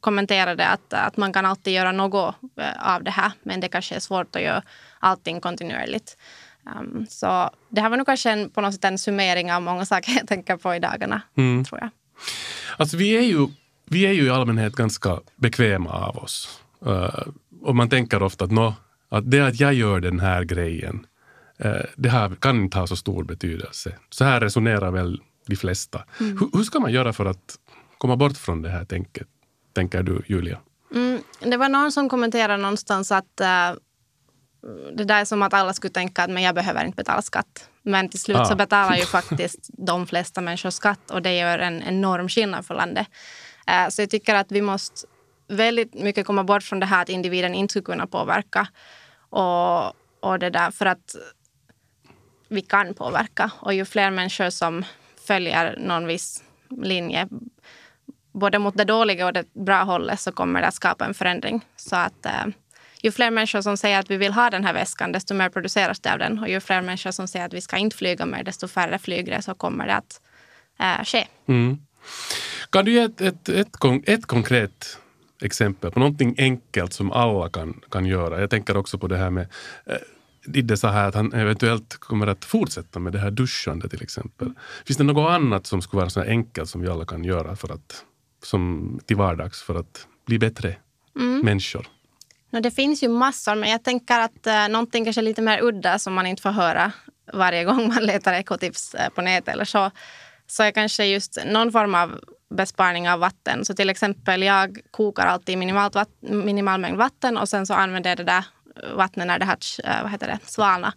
kommenterade 0.00 0.66
att, 0.66 0.92
att 0.92 1.16
man 1.16 1.32
kan 1.32 1.46
alltid 1.46 1.74
göra 1.74 1.92
något 1.92 2.34
av 2.78 3.04
det 3.04 3.10
här. 3.10 3.32
Men 3.42 3.60
det 3.60 3.68
kanske 3.68 3.94
är 3.94 4.00
svårt 4.00 4.36
att 4.36 4.42
göra 4.42 4.62
allting 4.98 5.40
kontinuerligt. 5.40 6.16
Um, 6.76 7.06
så 7.08 7.50
det 7.68 7.80
här 7.80 7.90
var 7.90 7.96
nog 7.96 8.06
kanske 8.06 8.30
en, 8.30 8.50
på 8.50 8.60
något 8.60 8.74
sätt 8.74 8.84
en 8.84 8.98
summering 8.98 9.52
av 9.52 9.62
många 9.62 9.86
saker 9.86 10.12
jag 10.12 10.28
tänker 10.28 10.56
på 10.56 10.74
i 10.74 10.78
dagarna. 10.78 11.22
Tror 11.34 11.80
jag. 11.80 11.90
Alltså 12.76 12.96
vi 12.96 13.16
är 13.16 13.22
ju, 13.22 13.46
vi 13.84 14.06
är 14.06 14.12
ju 14.12 14.26
i 14.26 14.30
allmänhet 14.30 14.76
ganska 14.76 15.20
bekväma 15.36 15.90
av 15.90 16.16
oss. 16.16 16.60
Eh, 16.86 17.28
och 17.62 17.76
man 17.76 17.88
tänker 17.88 18.22
ofta 18.22 18.44
att, 18.44 18.50
nå, 18.50 18.74
att 19.08 19.30
det 19.30 19.40
att 19.40 19.60
jag 19.60 19.74
gör 19.74 20.00
den 20.00 20.20
här 20.20 20.44
grejen, 20.44 21.06
eh, 21.58 21.84
det 21.96 22.08
här 22.08 22.34
kan 22.40 22.56
inte 22.56 22.78
ha 22.78 22.86
så 22.86 22.96
stor 22.96 23.24
betydelse. 23.24 23.92
Så 24.10 24.24
här 24.24 24.40
resonerar 24.40 24.90
väl 24.90 25.20
de 25.46 25.56
flesta. 25.56 26.04
Hur, 26.18 26.56
hur 26.56 26.62
ska 26.62 26.80
man 26.80 26.92
göra 26.92 27.12
för 27.12 27.26
att 27.26 27.58
komma 27.98 28.16
bort 28.16 28.36
från 28.36 28.62
det 28.62 28.68
här 28.68 28.84
tänket, 28.84 29.28
tänker 29.72 30.02
du 30.02 30.22
Julia? 30.26 30.58
Mm, 30.94 31.22
det 31.40 31.56
var 31.56 31.68
någon 31.68 31.92
som 31.92 32.08
kommenterade 32.08 32.62
någonstans 32.62 33.12
att 33.12 33.40
eh, 33.40 33.72
det 34.92 35.04
där 35.04 35.20
är 35.20 35.24
som 35.24 35.42
att 35.42 35.54
alla 35.54 35.72
skulle 35.72 35.92
tänka 35.92 36.22
att 36.22 36.30
men 36.30 36.42
jag 36.42 36.54
behöver 36.54 36.84
inte 36.84 36.96
betala 36.96 37.22
skatt. 37.22 37.70
Men 37.82 38.08
till 38.08 38.20
slut 38.20 38.36
Ah. 38.36 38.44
så 38.44 38.56
betalar 38.56 38.96
ju 38.96 39.04
faktiskt 39.18 39.70
de 39.72 40.06
flesta 40.06 40.40
människor 40.40 40.70
skatt 40.70 41.10
och 41.10 41.22
det 41.22 41.36
gör 41.36 41.58
en 41.58 41.82
enorm 41.82 42.28
skillnad 42.28 42.66
för 42.66 42.74
landet. 42.74 43.06
Eh, 43.66 43.88
så 43.88 44.02
jag 44.02 44.10
tycker 44.10 44.34
att 44.34 44.52
vi 44.52 44.62
måste 44.62 45.06
väldigt 45.48 45.94
mycket 45.94 46.26
komma 46.26 46.44
bort 46.44 46.62
från 46.62 46.80
det 46.80 46.86
här 46.86 47.02
att 47.02 47.08
individen 47.08 47.54
inte 47.54 47.72
skulle 47.72 47.84
kunna 47.84 48.06
påverka. 48.06 48.68
Och, 49.30 49.86
och 50.20 50.38
det 50.38 50.50
där 50.50 50.70
för 50.70 50.86
att 50.86 51.16
vi 52.48 52.62
kan 52.62 52.94
påverka. 52.94 53.50
Och 53.60 53.74
ju 53.74 53.84
fler 53.84 54.10
människor 54.10 54.50
som 54.50 54.84
följer 55.26 55.76
någon 55.78 56.06
viss 56.06 56.44
linje 56.70 57.28
både 58.32 58.58
mot 58.58 58.76
det 58.76 58.84
dåliga 58.84 59.26
och 59.26 59.32
det 59.32 59.54
bra 59.54 59.82
hållet 59.82 60.20
så 60.20 60.32
kommer 60.32 60.60
det 60.60 60.66
att 60.66 60.74
skapa 60.74 61.04
en 61.04 61.14
förändring. 61.14 61.66
Så 61.76 61.96
att 61.96 62.26
eh, 62.26 62.46
ju 63.02 63.12
fler 63.12 63.30
människor 63.30 63.60
som 63.60 63.76
säger 63.76 63.98
att 63.98 64.10
vi 64.10 64.16
vill 64.16 64.32
ha 64.32 64.50
den 64.50 64.64
här 64.64 64.72
väskan, 64.72 65.12
desto 65.12 65.34
mer 65.34 65.48
produceras 65.48 66.00
det 66.00 66.12
av 66.12 66.18
den. 66.18 66.38
Och 66.38 66.48
ju 66.48 66.60
fler 66.60 66.82
människor 66.82 67.10
som 67.10 67.28
säger 67.28 67.46
att 67.46 67.54
vi 67.54 67.60
ska 67.60 67.76
inte 67.76 67.96
flyga 67.96 68.26
mer, 68.26 68.44
desto 68.44 68.68
färre 68.68 68.98
flygresor 68.98 69.54
kommer 69.54 69.86
det 69.86 69.94
att 69.94 70.20
eh, 70.80 71.04
ske. 71.04 71.26
Mm. 71.46 71.78
Kan 72.70 72.84
du 72.84 72.92
ge 72.92 73.00
ett, 73.00 73.20
ett, 73.20 73.48
ett, 73.48 73.76
ett 74.04 74.26
konkret 74.26 74.98
exempel 75.42 75.90
på 75.90 75.98
någonting 75.98 76.34
enkelt 76.38 76.92
som 76.92 77.12
alla 77.12 77.48
kan, 77.48 77.80
kan 77.90 78.06
göra? 78.06 78.40
Jag 78.40 78.50
tänker 78.50 78.76
också 78.76 78.98
på 78.98 79.08
det 79.08 79.16
här 79.16 79.30
med 79.30 79.46
eh, 79.86 79.96
Didde 80.46 80.76
sa 80.76 80.90
här 80.90 81.08
att 81.08 81.14
han 81.14 81.32
eventuellt 81.32 81.96
kommer 81.96 82.26
att 82.26 82.44
fortsätta 82.44 82.98
med 82.98 83.12
det 83.12 83.18
här 83.18 83.30
duschande 83.30 83.88
till 83.88 84.02
exempel. 84.02 84.52
Finns 84.86 84.96
det 84.96 85.04
något 85.04 85.30
annat 85.30 85.66
som 85.66 85.82
skulle 85.82 86.00
vara 86.00 86.10
så 86.10 86.20
enkelt 86.20 86.70
som 86.70 86.80
vi 86.80 86.88
alla 86.88 87.04
kan 87.04 87.24
göra 87.24 87.56
för 87.56 87.72
att, 87.72 88.04
som 88.42 89.00
till 89.06 89.16
vardags 89.16 89.62
för 89.62 89.74
att 89.74 90.06
bli 90.26 90.38
bättre 90.38 90.76
människor? 91.42 91.86
No, 92.50 92.60
det 92.60 92.70
finns 92.70 93.02
ju 93.02 93.08
massor, 93.08 93.54
men 93.54 93.70
jag 93.70 93.82
tänker 93.82 94.20
att 94.20 94.46
eh, 94.46 94.68
någonting 94.68 95.04
kanske 95.04 95.22
lite 95.22 95.42
mer 95.42 95.62
udda 95.62 95.98
som 95.98 96.14
man 96.14 96.26
inte 96.26 96.42
får 96.42 96.50
höra 96.50 96.92
varje 97.32 97.64
gång 97.64 97.88
man 97.88 98.02
letar 98.04 98.32
ekotips 98.32 98.94
eh, 98.94 99.08
på 99.08 99.22
nätet 99.22 99.48
eller 99.54 99.64
så, 99.64 99.90
så 100.46 100.62
är 100.62 100.70
kanske 100.70 101.04
just 101.04 101.38
någon 101.46 101.72
form 101.72 101.94
av 101.94 102.20
besparing 102.50 103.10
av 103.10 103.20
vatten. 103.20 103.64
Så 103.64 103.74
till 103.74 103.90
exempel 103.90 104.42
jag 104.42 104.78
kokar 104.90 105.26
alltid 105.26 105.58
minimalt 105.58 105.94
vatt, 105.94 106.08
minimal 106.20 106.80
mängd 106.80 106.96
vatten 106.96 107.36
och 107.36 107.48
sen 107.48 107.66
så 107.66 107.74
använder 107.74 108.10
jag 108.10 108.16
det 108.16 108.24
där 108.24 108.44
vattnet 108.94 109.26
när 109.26 109.38
det 109.38 109.44
har 109.44 109.58
eh, 109.84 110.02
vad 110.02 110.10
heter 110.10 110.26
det, 110.26 110.38
svalnat 110.44 110.94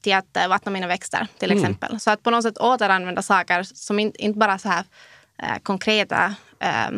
till 0.00 0.14
att 0.14 0.36
eh, 0.36 0.48
vattna 0.48 0.72
mina 0.72 0.86
växter 0.86 1.26
till 1.38 1.52
exempel. 1.52 2.00
Så 2.00 2.10
att 2.10 2.22
på 2.22 2.30
något 2.30 2.42
sätt 2.42 2.58
återanvända 2.58 3.22
saker 3.22 3.62
som 3.62 3.98
inte, 3.98 4.22
inte 4.24 4.38
bara 4.38 4.58
så 4.58 4.68
här 4.68 4.84
eh, 5.42 5.58
konkreta 5.62 6.34
eh, 6.58 6.90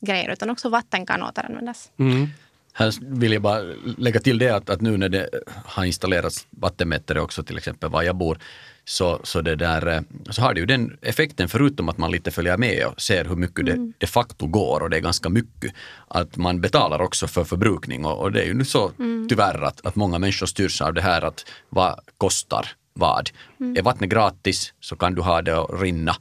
grejer 0.00 0.30
utan 0.30 0.50
också 0.50 0.68
vatten 0.68 1.06
kan 1.06 1.22
återanvändas. 1.22 1.90
Mm. 1.98 2.28
Här 2.72 2.92
vill 3.00 3.32
jag 3.32 3.42
bara 3.42 3.60
lägga 3.98 4.20
till 4.20 4.38
det 4.38 4.50
att, 4.50 4.70
att 4.70 4.80
nu 4.80 4.96
när 4.96 5.08
det 5.08 5.28
har 5.64 5.84
installerats 5.84 6.46
vattenmätare 6.50 7.20
också 7.20 7.42
till 7.42 7.56
exempel 7.56 7.90
var 7.90 8.02
jag 8.02 8.16
bor 8.16 8.38
så, 8.84 9.20
så, 9.22 9.40
det 9.40 9.56
där, 9.56 9.86
eh, 9.86 10.00
så 10.30 10.42
har 10.42 10.54
det 10.54 10.60
ju 10.60 10.66
den 10.66 10.98
effekten, 11.02 11.48
förutom 11.48 11.88
att 11.88 11.98
man 11.98 12.10
lite 12.10 12.30
följer 12.30 12.56
med 12.56 12.86
och 12.86 13.00
ser 13.00 13.24
hur 13.24 13.36
mycket 13.36 13.66
det 13.66 13.92
de 13.98 14.06
facto 14.06 14.46
går 14.46 14.80
och 14.80 14.90
det 14.90 14.96
är 14.96 15.00
ganska 15.00 15.28
mycket, 15.28 15.72
att 16.08 16.36
man 16.36 16.60
betalar 16.60 17.00
också 17.00 17.26
för 17.26 17.44
förbrukning 17.44 18.04
och, 18.04 18.18
och 18.18 18.32
det 18.32 18.42
är 18.42 18.46
ju 18.46 18.54
nu 18.54 18.64
så 18.64 18.92
tyvärr 19.28 19.62
att, 19.62 19.86
att 19.86 19.96
många 19.96 20.18
människor 20.18 20.46
styrs 20.46 20.82
av 20.82 20.94
det 20.94 21.00
här 21.00 21.22
att 21.22 21.46
vad 21.68 22.00
kostar 22.18 22.66
vad. 22.92 23.30
Är 23.76 23.82
vattnet 23.82 24.10
gratis 24.10 24.74
så 24.80 24.96
kan 24.96 25.14
du 25.14 25.22
ha 25.22 25.42
det 25.42 25.58
att 25.58 25.82
rinna 25.82 26.16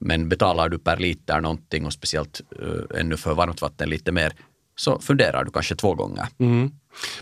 men 0.00 0.28
betalar 0.28 0.68
du 0.68 0.78
per 0.78 0.96
liter 0.96 1.40
någonting 1.40 1.86
och 1.86 1.92
speciellt 1.92 2.40
uh, 2.62 3.00
ännu 3.00 3.16
för 3.16 3.34
varmt 3.34 3.62
vatten 3.62 3.90
lite 3.90 4.12
mer 4.12 4.32
så 4.80 5.00
funderar 5.00 5.44
du 5.44 5.50
kanske 5.50 5.76
två 5.76 5.94
gånger. 5.94 6.26
Mm. 6.38 6.70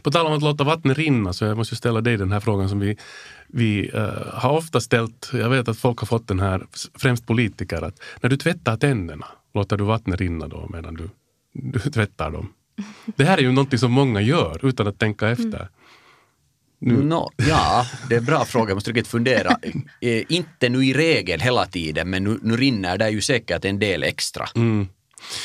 På 0.03 0.11
tal 0.11 0.27
om 0.27 0.33
att 0.33 0.43
låta 0.43 0.65
vattnet 0.65 0.99
rinna 0.99 1.33
så 1.33 1.45
jag 1.45 1.57
måste 1.57 1.77
ställa 1.77 2.01
dig 2.01 2.17
den 2.17 2.33
här 2.33 2.41
frågan 2.41 2.69
som 2.69 2.81
vi, 2.81 2.97
vi 3.49 3.91
uh, 3.95 4.11
har 4.35 4.51
ofta 4.51 4.81
ställt. 4.81 5.31
Jag 5.33 5.51
vet 5.51 5.69
att 5.69 5.79
folk 5.79 5.99
har 5.99 6.07
fått 6.07 6.29
den 6.29 6.41
här, 6.41 6.67
främst 6.95 7.27
politiker, 7.27 7.83
att 7.83 8.01
när 8.21 8.31
du 8.31 8.37
tvättar 8.37 8.77
tänderna, 8.77 9.27
låter 9.55 9.77
du 9.77 9.85
vattnet 9.85 10.21
rinna 10.21 10.49
då 10.49 10.69
medan 10.73 10.95
du, 10.95 11.11
du 11.53 11.79
tvättar 11.79 12.31
dem? 12.31 12.53
Det 13.17 13.25
här 13.25 13.39
är 13.39 13.43
ju 13.43 13.53
någonting 13.53 13.79
som 13.79 13.93
många 13.93 14.21
gör 14.21 14.67
utan 14.67 14.87
att 14.87 14.99
tänka 14.99 15.29
efter. 15.29 15.69
Nu. 16.81 17.05
No, 17.05 17.31
ja, 17.37 17.87
det 18.09 18.15
är 18.15 18.19
en 18.19 18.25
bra 18.25 18.45
fråga. 18.45 18.71
Jag 18.71 18.77
måste 18.77 18.91
riktigt 18.91 19.09
fundera. 19.09 19.57
Eh, 20.01 20.23
inte 20.29 20.69
nu 20.69 20.85
i 20.85 20.93
regel 20.93 21.41
hela 21.41 21.67
tiden, 21.67 22.11
men 22.11 22.25
nu, 22.25 22.39
nu 22.43 22.57
rinner 22.57 22.99
det 22.99 23.11
ju 23.11 23.21
säkert 23.21 23.65
en 23.65 23.79
del 23.79 24.03
extra. 24.03 24.49
Mm. 24.55 24.89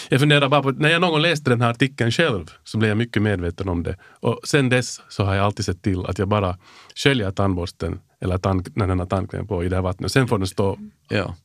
Jag 0.09 0.19
funderar 0.19 0.49
bara 0.49 0.63
på, 0.63 0.71
när 0.71 0.89
jag 0.89 1.01
någon 1.01 1.11
gång 1.11 1.21
läste 1.21 1.49
den 1.49 1.61
här 1.61 1.69
artikeln 1.69 2.11
själv 2.11 2.51
så 2.63 2.77
blev 2.77 2.89
jag 2.89 2.97
mycket 2.97 3.21
medveten 3.21 3.69
om 3.69 3.83
det. 3.83 3.97
Och 4.19 4.39
sen 4.43 4.69
dess 4.69 5.01
så 5.09 5.23
har 5.23 5.35
jag 5.35 5.45
alltid 5.45 5.65
sett 5.65 5.81
till 5.81 6.05
att 6.05 6.19
jag 6.19 6.27
bara 6.27 6.57
sköljer 6.95 7.31
tandborsten 7.31 7.99
eller 8.21 8.37
tand, 8.37 8.69
när 8.75 8.87
den 8.87 8.99
har 8.99 9.05
tandkräm 9.05 9.47
på 9.47 9.63
i 9.63 9.69
det 9.69 9.75
här 9.75 9.83
vattnet. 9.83 10.11
Sen 10.11 10.27
får 10.27 10.37
den 10.37 10.47
stå 10.47 10.77
ja. 11.09 11.35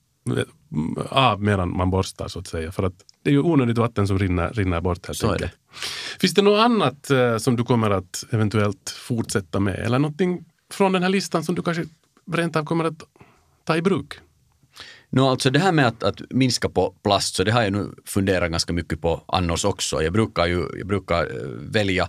av 1.08 1.42
medan 1.42 1.76
man 1.76 1.90
borstar 1.90 2.28
så 2.28 2.38
att 2.38 2.46
säga. 2.46 2.72
För 2.72 2.82
att 2.82 2.94
det 3.22 3.30
är 3.30 3.34
ju 3.34 3.42
onödigt 3.42 3.78
vatten 3.78 4.06
som 4.06 4.18
rinner, 4.18 4.50
rinner 4.50 4.80
bort 4.80 5.06
helt 5.06 5.18
så 5.18 5.26
enkelt. 5.26 5.42
Är 5.42 5.46
det. 5.46 6.20
Finns 6.20 6.34
det 6.34 6.42
något 6.42 6.60
annat 6.60 7.10
eh, 7.10 7.36
som 7.38 7.56
du 7.56 7.64
kommer 7.64 7.90
att 7.90 8.24
eventuellt 8.30 8.90
fortsätta 8.90 9.60
med? 9.60 9.74
Eller 9.74 9.98
någonting 9.98 10.44
från 10.72 10.92
den 10.92 11.02
här 11.02 11.10
listan 11.10 11.44
som 11.44 11.54
du 11.54 11.62
kanske 11.62 11.84
rent 12.32 12.56
av 12.56 12.64
kommer 12.64 12.84
att 12.84 13.02
ta 13.64 13.76
i 13.76 13.82
bruk? 13.82 14.20
No, 15.10 15.20
alltså 15.20 15.50
det 15.50 15.58
här 15.58 15.72
med 15.72 15.86
att, 15.86 16.02
att, 16.02 16.20
minska 16.30 16.68
på 16.68 16.94
plast, 17.02 17.34
så 17.34 17.44
det 17.44 17.52
har 17.52 17.62
jag 17.62 17.72
nu 17.72 17.94
funderat 18.04 18.50
ganska 18.50 18.72
mycket 18.72 19.00
på 19.00 19.24
annars 19.28 19.64
också. 19.64 20.02
Jag 20.02 20.12
brukar, 20.12 20.46
ju, 20.46 20.68
jag 20.78 20.86
brukar 20.86 21.22
eh, 21.22 21.48
välja 21.72 22.08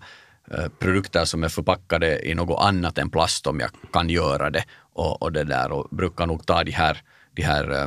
eh, 0.52 0.68
produkter 0.80 1.26
som 1.26 1.44
är 1.44 1.50
förpackade 1.50 2.28
i 2.28 2.36
något 2.36 2.62
annat 2.62 2.98
än 2.98 3.10
plast 3.10 3.48
om 3.48 3.60
jag 3.60 3.70
kan 3.94 4.10
göra 4.10 4.50
det. 4.50 4.64
Och, 4.94 5.22
och 5.22 5.32
det 5.32 5.44
där 5.44 5.72
och 5.72 5.88
brukar 5.92 6.28
nog 6.28 6.46
ta 6.46 6.64
de 6.64 6.72
här, 6.72 7.02
de 7.34 7.42
här 7.42 7.72
eh, 7.72 7.84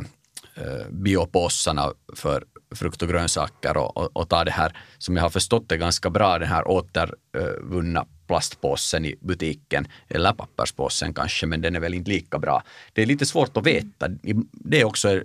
eh 0.55 0.87
biopåsarna 0.89 1.91
för 2.15 2.43
frukt 2.75 3.01
och 3.01 3.09
grönsaker 3.09 3.77
och, 3.77 3.97
och, 3.97 4.17
och, 4.17 4.29
ta 4.29 4.43
det 4.43 4.51
här 4.51 4.77
som 4.97 5.15
jag 5.15 5.23
har 5.23 5.29
förstått 5.29 5.69
det 5.69 5.77
ganska 5.77 6.09
bra, 6.09 6.39
den 6.39 6.49
här 6.49 6.67
återvunna 6.67 8.05
plastpåsen 8.27 9.05
i 9.05 9.15
butiken 9.19 9.87
eller 10.09 10.33
papperspåsen 10.33 11.13
kanske, 11.13 11.45
men 11.45 11.61
den 11.61 11.75
är 11.75 11.79
väl 11.79 11.93
inte 11.93 12.11
lika 12.11 12.39
bra. 12.39 12.63
Det 12.93 13.01
är 13.01 13.05
lite 13.05 13.25
svårt 13.25 13.57
att 13.57 13.65
veta. 13.65 14.07
Det 14.51 14.81
är 14.81 14.85
också 14.85 15.21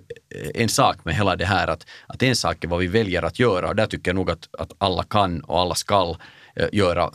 en 0.53 0.69
sak 0.69 1.05
med 1.05 1.15
hela 1.15 1.35
det 1.35 1.45
här 1.45 1.67
att, 1.67 1.85
att 2.07 2.23
en 2.23 2.35
sak 2.35 2.63
är 2.63 2.67
vad 2.67 2.79
vi 2.79 2.87
väljer 2.87 3.21
att 3.21 3.39
göra 3.39 3.69
och 3.69 3.75
där 3.75 3.85
tycker 3.85 4.11
jag 4.11 4.15
nog 4.15 4.31
att, 4.31 4.49
att 4.57 4.71
alla 4.77 5.03
kan 5.03 5.41
och 5.41 5.59
alla 5.59 5.75
skall 5.75 6.17
eh, 6.55 6.67
göra 6.71 7.11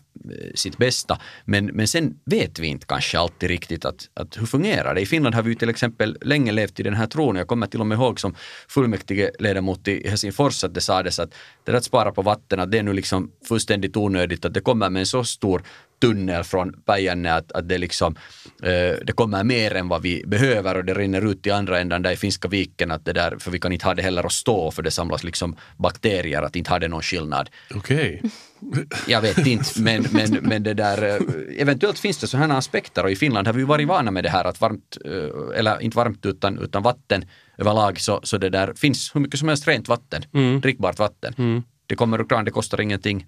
sitt 0.55 0.79
bästa. 0.79 1.19
Men, 1.45 1.67
men 1.67 1.89
sen 1.89 2.15
vet 2.25 2.59
vi 2.59 2.67
inte 2.67 2.87
kanske 2.87 3.19
alltid 3.19 3.49
riktigt 3.49 3.85
att, 3.85 4.09
att 4.15 4.41
hur 4.41 4.47
fungerar 4.47 4.95
det. 4.95 5.01
I 5.01 5.07
Finland 5.07 5.35
har 5.35 5.43
vi 5.43 5.57
till 5.57 5.69
exempel 5.69 6.19
länge 6.21 6.53
levt 6.53 6.81
i 6.81 6.83
den 6.83 6.95
här 6.95 7.07
tron. 7.07 7.37
Jag 7.37 7.47
kommer 7.47 7.67
till 7.67 7.81
och 7.81 7.87
med 7.87 7.97
ihåg 7.97 8.21
som 8.21 8.35
fullmäktige 8.69 9.31
ledamot 9.39 9.89
i 9.89 10.09
Helsingfors 10.09 10.65
att 10.65 10.75
det 10.75 10.81
sades 10.81 11.19
att 11.19 11.31
det 11.65 11.73
där 11.73 11.79
att 11.79 11.85
spara 11.85 12.13
på 12.13 12.23
vatten, 12.23 12.61
att 12.61 12.71
det 12.71 12.79
är 12.79 12.83
nu 12.83 12.93
liksom 12.93 13.31
fullständigt 13.49 13.97
onödigt 13.97 14.45
att 14.45 14.55
det 14.55 14.61
kommer 14.61 14.91
med 14.91 15.01
en 15.01 15.07
så 15.07 15.25
stor 15.25 15.63
tunnel 16.01 16.45
från 16.45 16.73
Päijänne 16.73 17.35
att, 17.35 17.53
att 17.53 17.69
det, 17.69 17.79
liksom, 17.79 18.17
eh, 18.63 18.99
det 19.07 19.13
kommer 19.15 19.45
mer 19.45 19.75
än 19.75 19.89
vad 19.89 20.03
vi 20.03 20.23
behöver 20.27 20.77
och 20.77 20.85
det 20.85 20.95
rinner 20.95 21.31
ut 21.31 21.47
i 21.47 21.51
andra 21.51 21.81
ändan 21.81 22.03
där 22.03 22.13
i 22.13 22.17
Finska 22.17 22.49
viken 22.49 22.91
att 22.91 23.05
det 23.05 23.13
där, 23.13 23.37
för 23.39 23.51
vi 23.51 23.59
kan 23.59 23.73
inte 23.73 23.87
ha 23.87 23.95
det 23.95 24.03
heller 24.03 24.27
att 24.27 24.33
stå 24.33 24.71
för 24.71 24.83
det 24.83 24.91
samlas 24.91 25.25
liksom 25.25 25.57
bakterier, 25.77 26.43
att 26.43 26.57
inte 26.57 26.71
ha 26.71 26.79
det 26.79 26.89
någon 26.89 27.03
skillnad. 27.03 27.51
Okej. 27.75 28.21
Okay. 28.23 28.85
Jag 29.07 29.21
vet 29.21 29.47
inte, 29.47 29.81
men, 29.81 30.07
men, 30.15 30.39
men 30.43 30.63
det 30.63 30.75
där, 30.75 31.03
eh, 31.03 31.61
eventuellt 31.61 31.99
finns 31.99 32.19
det 32.19 32.27
sådana 32.27 32.57
aspekter 32.57 33.05
och 33.05 33.11
i 33.11 33.17
Finland 33.17 33.47
har 33.47 33.55
vi 33.55 33.65
varit 33.65 33.89
vana 33.89 34.11
med 34.11 34.25
det 34.25 34.31
här 34.31 34.45
att 34.45 34.61
varmt, 34.61 34.99
eh, 35.05 35.59
eller 35.59 35.83
inte 35.83 35.97
varmt 35.97 36.27
utan, 36.27 36.59
utan 36.59 36.83
vatten 36.83 37.25
överlag 37.59 38.01
så, 38.01 38.21
så 38.23 38.39
det 38.39 38.51
där 38.51 38.75
finns 38.75 39.15
hur 39.15 39.21
mycket 39.21 39.39
som 39.39 39.49
helst 39.49 39.69
rent 39.69 39.89
vatten, 39.89 40.23
mm. 40.35 40.61
drickbart 40.61 40.99
vatten. 40.99 41.35
Mm. 41.39 41.63
Det 41.87 41.97
kommer 41.97 42.21
ur 42.21 42.29
kran, 42.29 42.45
det 42.45 42.51
kostar 42.51 42.81
ingenting. 42.81 43.27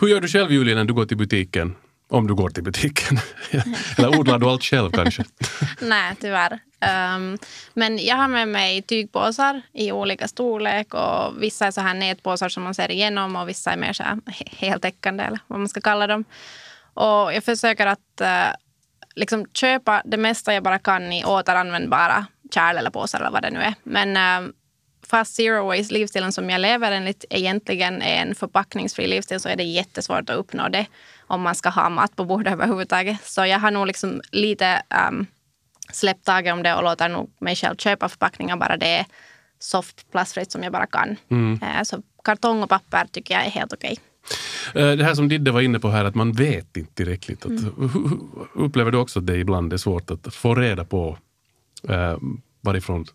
Hur 0.00 0.08
gör 0.08 0.20
du 0.20 0.28
själv 0.28 0.52
Julia 0.52 0.74
när 0.74 0.84
du 0.84 0.94
går 0.94 1.04
till 1.04 1.16
butiken? 1.16 1.74
Om 2.14 2.26
du 2.26 2.34
går 2.34 2.48
till 2.48 2.62
butiken. 2.62 3.18
Eller 3.98 4.18
odlar 4.18 4.38
du 4.38 4.46
allt 4.46 4.62
själv 4.62 4.90
kanske? 4.90 5.24
Nej, 5.80 6.14
tyvärr. 6.20 6.52
Um, 6.52 7.38
men 7.74 7.98
jag 7.98 8.16
har 8.16 8.28
med 8.28 8.48
mig 8.48 8.82
tygpåsar 8.82 9.62
i 9.72 9.92
olika 9.92 10.28
storlek 10.28 10.94
och 10.94 11.42
vissa 11.42 11.66
är 11.66 11.70
så 11.70 11.80
här 11.80 11.94
nätpåsar 11.94 12.48
som 12.48 12.62
man 12.62 12.74
ser 12.74 12.90
igenom 12.90 13.36
och 13.36 13.48
vissa 13.48 13.72
är 13.72 13.76
mer 13.76 13.92
så 13.92 14.02
här 14.02 14.18
heltäckande 14.46 15.24
eller 15.24 15.38
vad 15.46 15.58
man 15.58 15.68
ska 15.68 15.80
kalla 15.80 16.06
dem. 16.06 16.24
Och 16.94 17.34
jag 17.34 17.44
försöker 17.44 17.86
att 17.86 18.20
uh, 18.20 18.54
liksom 19.14 19.46
köpa 19.54 20.02
det 20.04 20.16
mesta 20.16 20.54
jag 20.54 20.62
bara 20.62 20.78
kan 20.78 21.12
i 21.12 21.24
återanvändbara 21.24 22.26
kärl 22.54 22.76
eller 22.76 22.90
påsar 22.90 23.20
eller 23.20 23.30
vad 23.30 23.42
det 23.42 23.50
nu 23.50 23.60
är. 23.60 23.74
Men 23.82 24.42
uh, 24.44 24.50
fast 25.04 25.34
zero 25.34 25.66
waste 25.66 25.94
livsstilen 25.94 26.32
som 26.32 26.50
jag 26.50 26.60
lever 26.60 26.92
enligt 26.92 27.24
egentligen 27.30 28.02
är 28.02 28.22
en 28.22 28.34
förpackningsfri 28.34 29.06
livsstil 29.06 29.40
så 29.40 29.48
är 29.48 29.56
det 29.56 29.62
jättesvårt 29.62 30.30
att 30.30 30.36
uppnå 30.36 30.68
det 30.68 30.86
om 31.26 31.42
man 31.42 31.54
ska 31.54 31.68
ha 31.68 31.88
mat 31.88 32.16
på 32.16 32.24
bordet 32.24 32.52
överhuvudtaget. 32.52 33.16
Så 33.24 33.46
jag 33.46 33.58
har 33.58 33.70
nog 33.70 33.86
liksom 33.86 34.20
lite 34.32 34.82
um, 35.08 35.26
släppt 35.92 36.24
taget 36.24 36.52
om 36.52 36.62
det 36.62 36.74
och 36.74 36.82
låter 36.82 37.08
nog 37.08 37.30
mig 37.38 37.56
själv 37.56 37.76
köpa 37.76 38.08
förpackningar 38.08 38.56
bara 38.56 38.76
det 38.76 38.86
är 38.86 39.06
soft 39.58 40.10
plastfritt 40.10 40.52
som 40.52 40.62
jag 40.62 40.72
bara 40.72 40.86
kan. 40.86 41.16
Mm. 41.30 41.52
Uh, 41.52 41.82
så 41.82 42.02
kartong 42.24 42.62
och 42.62 42.68
papper 42.68 43.06
tycker 43.12 43.34
jag 43.34 43.46
är 43.46 43.50
helt 43.50 43.72
okej. 43.72 43.92
Okay. 43.92 44.96
Det 44.96 45.04
här 45.04 45.14
som 45.14 45.28
Didde 45.28 45.50
var 45.50 45.60
inne 45.60 45.78
på 45.80 45.88
här, 45.88 46.04
att 46.04 46.14
man 46.14 46.32
vet 46.32 46.76
inte 46.76 46.94
tillräckligt. 46.94 47.44
Att, 47.44 47.50
mm. 47.50 48.30
Upplever 48.54 48.90
du 48.90 48.98
också 48.98 49.18
att 49.18 49.26
det 49.26 49.36
ibland 49.36 49.72
är 49.72 49.76
svårt 49.76 50.10
att 50.10 50.34
få 50.34 50.54
reda 50.54 50.84
på 50.84 51.18
eh, 51.88 52.16
varifrån 52.60 53.06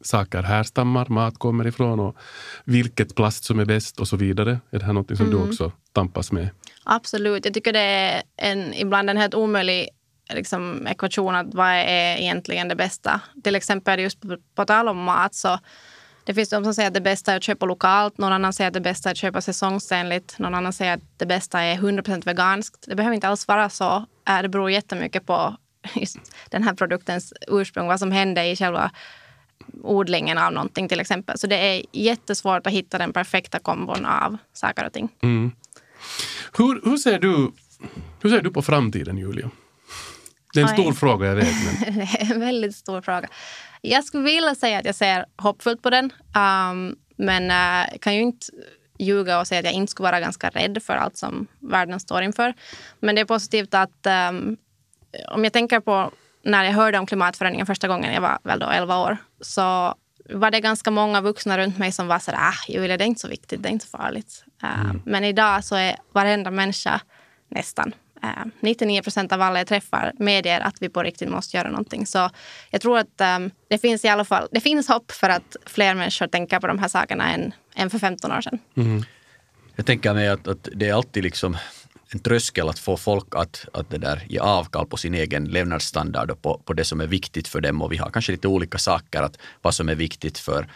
saker 0.00 0.42
härstammar, 0.42 1.06
mat 1.08 1.38
kommer 1.38 1.66
ifrån 1.66 2.00
och 2.00 2.16
vilket 2.64 3.14
plast 3.14 3.44
som 3.44 3.60
är 3.60 3.64
bäst 3.64 4.00
och 4.00 4.08
så 4.08 4.16
vidare. 4.16 4.60
Är 4.70 4.78
det 4.78 4.84
här 4.84 4.92
något 4.92 5.16
som 5.16 5.26
mm. 5.26 5.38
du 5.38 5.48
också 5.48 5.72
tampas 5.92 6.32
med? 6.32 6.48
Absolut. 6.84 7.44
Jag 7.44 7.54
tycker 7.54 7.72
det 7.72 7.80
är 7.80 8.22
en, 8.36 8.74
ibland 8.74 9.10
en 9.10 9.16
helt 9.16 9.34
omöjlig 9.34 9.88
liksom, 10.34 10.86
ekvation 10.86 11.34
att 11.34 11.54
vad 11.54 11.68
är 11.68 12.16
egentligen 12.16 12.68
det 12.68 12.76
bästa. 12.76 13.20
Till 13.44 13.54
exempel 13.54 14.00
just 14.00 14.20
på, 14.20 14.36
på 14.54 14.64
tal 14.64 14.88
om 14.88 14.98
mat 14.98 15.34
så 15.34 15.58
det 16.24 16.34
finns 16.34 16.48
de 16.48 16.64
som 16.64 16.74
säger 16.74 16.88
att 16.88 16.94
det 16.94 17.00
bästa 17.00 17.32
är 17.32 17.36
att 17.36 17.42
köpa 17.42 17.66
lokalt, 17.66 18.18
någon 18.18 18.32
annan 18.32 18.52
säger 18.52 18.68
att 18.68 18.74
det 18.74 18.80
bästa 18.80 19.08
är 19.08 19.10
att 19.10 19.16
köpa 19.16 19.40
säsongsenligt, 19.40 20.38
någon 20.38 20.54
annan 20.54 20.72
säger 20.72 20.94
att 20.94 21.18
det 21.18 21.26
bästa 21.26 21.60
är 21.60 21.76
100% 21.76 22.24
veganskt. 22.24 22.84
Det 22.88 22.94
behöver 22.94 23.14
inte 23.14 23.28
alls 23.28 23.48
vara 23.48 23.70
så. 23.70 24.06
Det 24.42 24.48
beror 24.48 24.70
jättemycket 24.70 25.26
på 25.26 25.56
just 25.94 26.18
den 26.50 26.62
här 26.62 26.74
produktens 26.74 27.32
ursprung, 27.48 27.86
vad 27.86 27.98
som 27.98 28.12
händer 28.12 28.44
i 28.44 28.56
själva 28.56 28.90
odlingen 29.82 30.38
av 30.38 30.52
någonting 30.52 30.88
till 30.88 31.00
exempel. 31.00 31.38
Så 31.38 31.46
det 31.46 31.56
är 31.56 31.82
jättesvårt 31.92 32.66
att 32.66 32.72
hitta 32.72 32.98
den 32.98 33.12
perfekta 33.12 33.58
kombon 33.58 34.06
av 34.06 34.36
saker 34.52 34.86
och 34.86 34.92
ting. 34.92 35.08
Mm. 35.22 35.52
Hur, 36.58 36.90
hur, 36.90 36.96
ser 36.96 37.18
du, 37.18 37.52
hur 38.22 38.30
ser 38.30 38.40
du 38.40 38.50
på 38.50 38.62
framtiden, 38.62 39.18
Julia? 39.18 39.50
Det 40.54 40.60
är 40.60 40.64
en 40.64 40.70
Oj. 40.70 40.82
stor 40.82 40.92
fråga, 40.92 41.26
jag 41.26 41.34
vet. 41.34 41.54
Men... 41.64 41.94
det 41.98 42.20
är 42.20 42.34
en 42.34 42.40
väldigt 42.40 42.76
stor 42.76 43.00
fråga. 43.00 43.28
Jag 43.80 44.04
skulle 44.04 44.24
vilja 44.24 44.54
säga 44.54 44.78
att 44.78 44.84
jag 44.84 44.94
ser 44.94 45.26
hoppfullt 45.36 45.82
på 45.82 45.90
den. 45.90 46.04
Um, 46.04 46.96
men 47.16 47.50
jag 47.50 47.92
uh, 47.92 47.98
kan 47.98 48.14
ju 48.14 48.22
inte 48.22 48.46
ljuga 48.98 49.40
och 49.40 49.46
säga 49.46 49.58
att 49.58 49.64
jag 49.64 49.74
inte 49.74 49.90
skulle 49.90 50.04
vara 50.08 50.20
ganska 50.20 50.48
rädd 50.48 50.82
för 50.82 50.92
allt 50.92 51.16
som 51.16 51.46
världen 51.60 52.00
står 52.00 52.22
inför. 52.22 52.54
Men 53.00 53.14
det 53.14 53.20
är 53.20 53.24
positivt 53.24 53.74
att 53.74 54.06
um, 54.30 54.56
om 55.28 55.44
jag 55.44 55.52
tänker 55.52 55.80
på 55.80 56.10
när 56.44 56.64
jag 56.64 56.72
hörde 56.72 56.98
om 56.98 57.06
klimatförändringen 57.06 57.66
första 57.66 57.88
gången, 57.88 58.14
jag 58.14 58.20
var 58.20 58.38
väl 58.42 58.58
då 58.58 58.66
11 58.66 58.98
år, 58.98 59.16
så 59.40 59.94
var 60.30 60.50
det 60.50 60.60
ganska 60.60 60.90
många 60.90 61.20
vuxna 61.20 61.58
runt 61.58 61.78
mig 61.78 61.92
som 61.92 62.06
var 62.06 62.18
så 62.18 62.30
där, 62.30 62.38
ah, 62.38 62.54
Julia, 62.68 62.96
det 62.96 63.04
är 63.04 63.06
inte 63.06 63.20
så 63.20 63.28
viktigt, 63.28 63.62
det 63.62 63.68
är 63.68 63.72
inte 63.72 63.86
så 63.86 63.98
farligt. 63.98 64.44
Eh, 64.62 64.80
mm. 64.80 65.02
men 65.04 65.24
idag 65.24 65.64
så 65.64 65.76
är 65.76 65.96
varenda 66.12 66.50
människa, 66.50 67.00
nästan, 67.48 67.92
99 68.60 68.98
eh, 68.98 69.02
procent 69.02 69.32
av 69.32 69.42
alla 69.42 69.60
jag 69.60 69.66
träffar 69.66 70.12
medger 70.18 70.60
att 70.60 70.82
vi 70.82 70.88
på 70.88 71.02
riktigt 71.02 71.28
måste 71.28 71.56
göra 71.56 71.70
någonting. 71.70 72.06
Så 72.06 72.30
jag 72.70 72.80
tror 72.80 72.98
att 72.98 73.20
um, 73.36 73.50
det 73.68 73.78
finns 73.78 74.04
i 74.04 74.08
alla 74.08 74.24
fall 74.24 74.48
det 74.52 74.60
finns 74.60 74.88
hopp 74.88 75.12
för 75.12 75.28
att 75.28 75.56
fler 75.66 75.94
människor 75.94 76.26
tänker 76.26 76.60
på 76.60 76.66
de 76.66 76.78
här 76.78 76.88
sakerna 76.88 77.32
än, 77.32 77.54
än 77.74 77.90
för 77.90 77.98
15 77.98 78.32
år 78.32 78.40
sedan. 78.40 78.58
Mm. 78.76 79.02
Jag 79.76 79.86
tänker 79.86 80.14
mig 80.14 80.28
att, 80.28 80.48
att 80.48 80.68
det 80.74 80.88
är 80.88 80.94
alltid 80.94 81.22
liksom 81.22 81.56
en 82.14 82.20
tröskel 82.20 82.68
att 82.68 82.78
få 82.78 82.96
folk 82.96 83.26
att, 83.34 83.66
att 83.72 83.90
det 83.90 83.98
där, 83.98 84.26
ge 84.28 84.38
avkall 84.38 84.86
på 84.86 84.96
sin 84.96 85.14
egen 85.14 85.44
levnadsstandard 85.44 86.30
och 86.30 86.42
på, 86.42 86.58
på 86.64 86.72
det 86.72 86.84
som 86.84 87.00
är 87.00 87.06
viktigt 87.06 87.48
för 87.48 87.60
dem. 87.60 87.82
Och 87.82 87.92
vi 87.92 87.96
har 87.96 88.10
kanske 88.10 88.32
lite 88.32 88.48
olika 88.48 88.78
saker, 88.78 89.22
att 89.22 89.38
vad 89.62 89.74
som 89.74 89.88
är 89.88 89.94
viktigt 89.94 90.38
för 90.38 90.66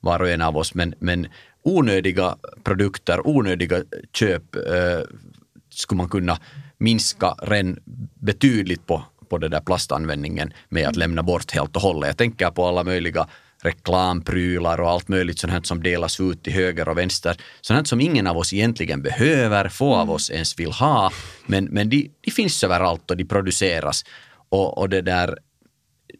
var 0.00 0.22
och 0.22 0.28
en 0.28 0.42
av 0.42 0.56
oss. 0.56 0.74
Men, 0.74 0.94
men 0.98 1.26
onödiga 1.62 2.36
produkter, 2.64 3.26
onödiga 3.26 3.82
köp 4.12 4.56
eh, 4.56 5.00
skulle 5.70 5.96
man 5.96 6.08
kunna 6.08 6.38
minska 6.78 7.34
ren 7.42 7.78
betydligt 8.14 8.86
på, 8.86 9.04
på 9.28 9.38
den 9.38 9.50
där 9.50 9.60
plastanvändningen 9.60 10.52
med 10.68 10.88
att 10.88 10.96
lämna 10.96 11.22
bort 11.22 11.50
helt 11.50 11.76
och 11.76 11.82
hållet. 11.82 12.06
Jag 12.06 12.16
tänker 12.16 12.50
på 12.50 12.66
alla 12.66 12.84
möjliga 12.84 13.28
reklamprylar 13.62 14.80
och 14.80 14.90
allt 14.90 15.08
möjligt 15.08 15.38
sånt 15.38 15.52
här 15.52 15.60
som 15.62 15.82
delas 15.82 16.20
ut 16.20 16.42
till 16.42 16.52
höger 16.52 16.88
och 16.88 16.98
vänster. 16.98 17.36
Sånt 17.60 17.76
här 17.76 17.84
som 17.84 18.00
ingen 18.00 18.26
av 18.26 18.36
oss 18.36 18.52
egentligen 18.52 19.02
behöver, 19.02 19.68
få 19.68 19.94
av 19.94 20.10
oss 20.10 20.30
ens 20.30 20.58
vill 20.58 20.72
ha. 20.72 21.12
Men, 21.46 21.64
men 21.64 21.88
de, 21.88 22.10
de 22.20 22.30
finns 22.30 22.64
överallt 22.64 23.10
och 23.10 23.16
de 23.16 23.24
produceras. 23.24 24.04
Och, 24.48 24.78
och 24.78 24.88
det 24.88 25.02
där, 25.02 25.38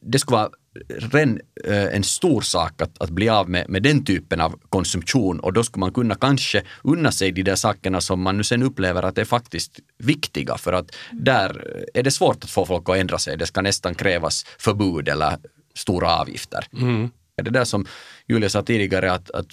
det 0.03 0.19
skulle 0.19 0.37
vara 0.37 0.51
ren, 0.89 1.41
eh, 1.65 1.95
en 1.95 2.03
stor 2.03 2.41
sak 2.41 2.83
att, 2.83 3.03
att 3.03 3.11
bli 3.11 3.29
av 3.29 3.51
med, 3.51 3.69
med 3.69 3.83
den 3.83 4.05
typen 4.05 4.41
av 4.41 4.61
konsumtion 4.69 5.41
och 5.41 5.53
då 5.53 5.63
skulle 5.63 5.81
man 5.81 5.93
kunna 5.93 6.15
kanske 6.15 6.63
unna 6.85 7.13
sig 7.13 7.33
de 7.33 7.43
där 7.43 7.55
sakerna 7.55 8.01
som 8.01 8.23
man 8.23 8.37
nu 8.37 8.45
sen 8.45 8.63
upplever 8.63 9.03
att 9.03 9.19
är 9.19 9.25
faktiskt 9.25 9.81
viktiga 9.99 10.57
för 10.59 10.73
att 10.73 10.97
där 11.13 11.81
är 11.95 12.03
det 12.03 12.11
svårt 12.11 12.45
att 12.45 12.51
få 12.51 12.67
folk 12.67 12.89
att 12.89 12.97
ändra 12.97 13.19
sig. 13.19 13.37
Det 13.37 13.47
ska 13.47 13.63
nästan 13.63 13.95
krävas 13.95 14.45
förbud 14.59 15.09
eller 15.09 15.37
stora 15.75 16.17
avgifter. 16.17 16.67
Mm. 16.73 17.11
Det 17.43 17.51
där 17.51 17.65
som 17.65 17.87
Julia 18.29 18.49
sa 18.49 18.63
tidigare 18.63 19.13
att, 19.13 19.31
att 19.31 19.47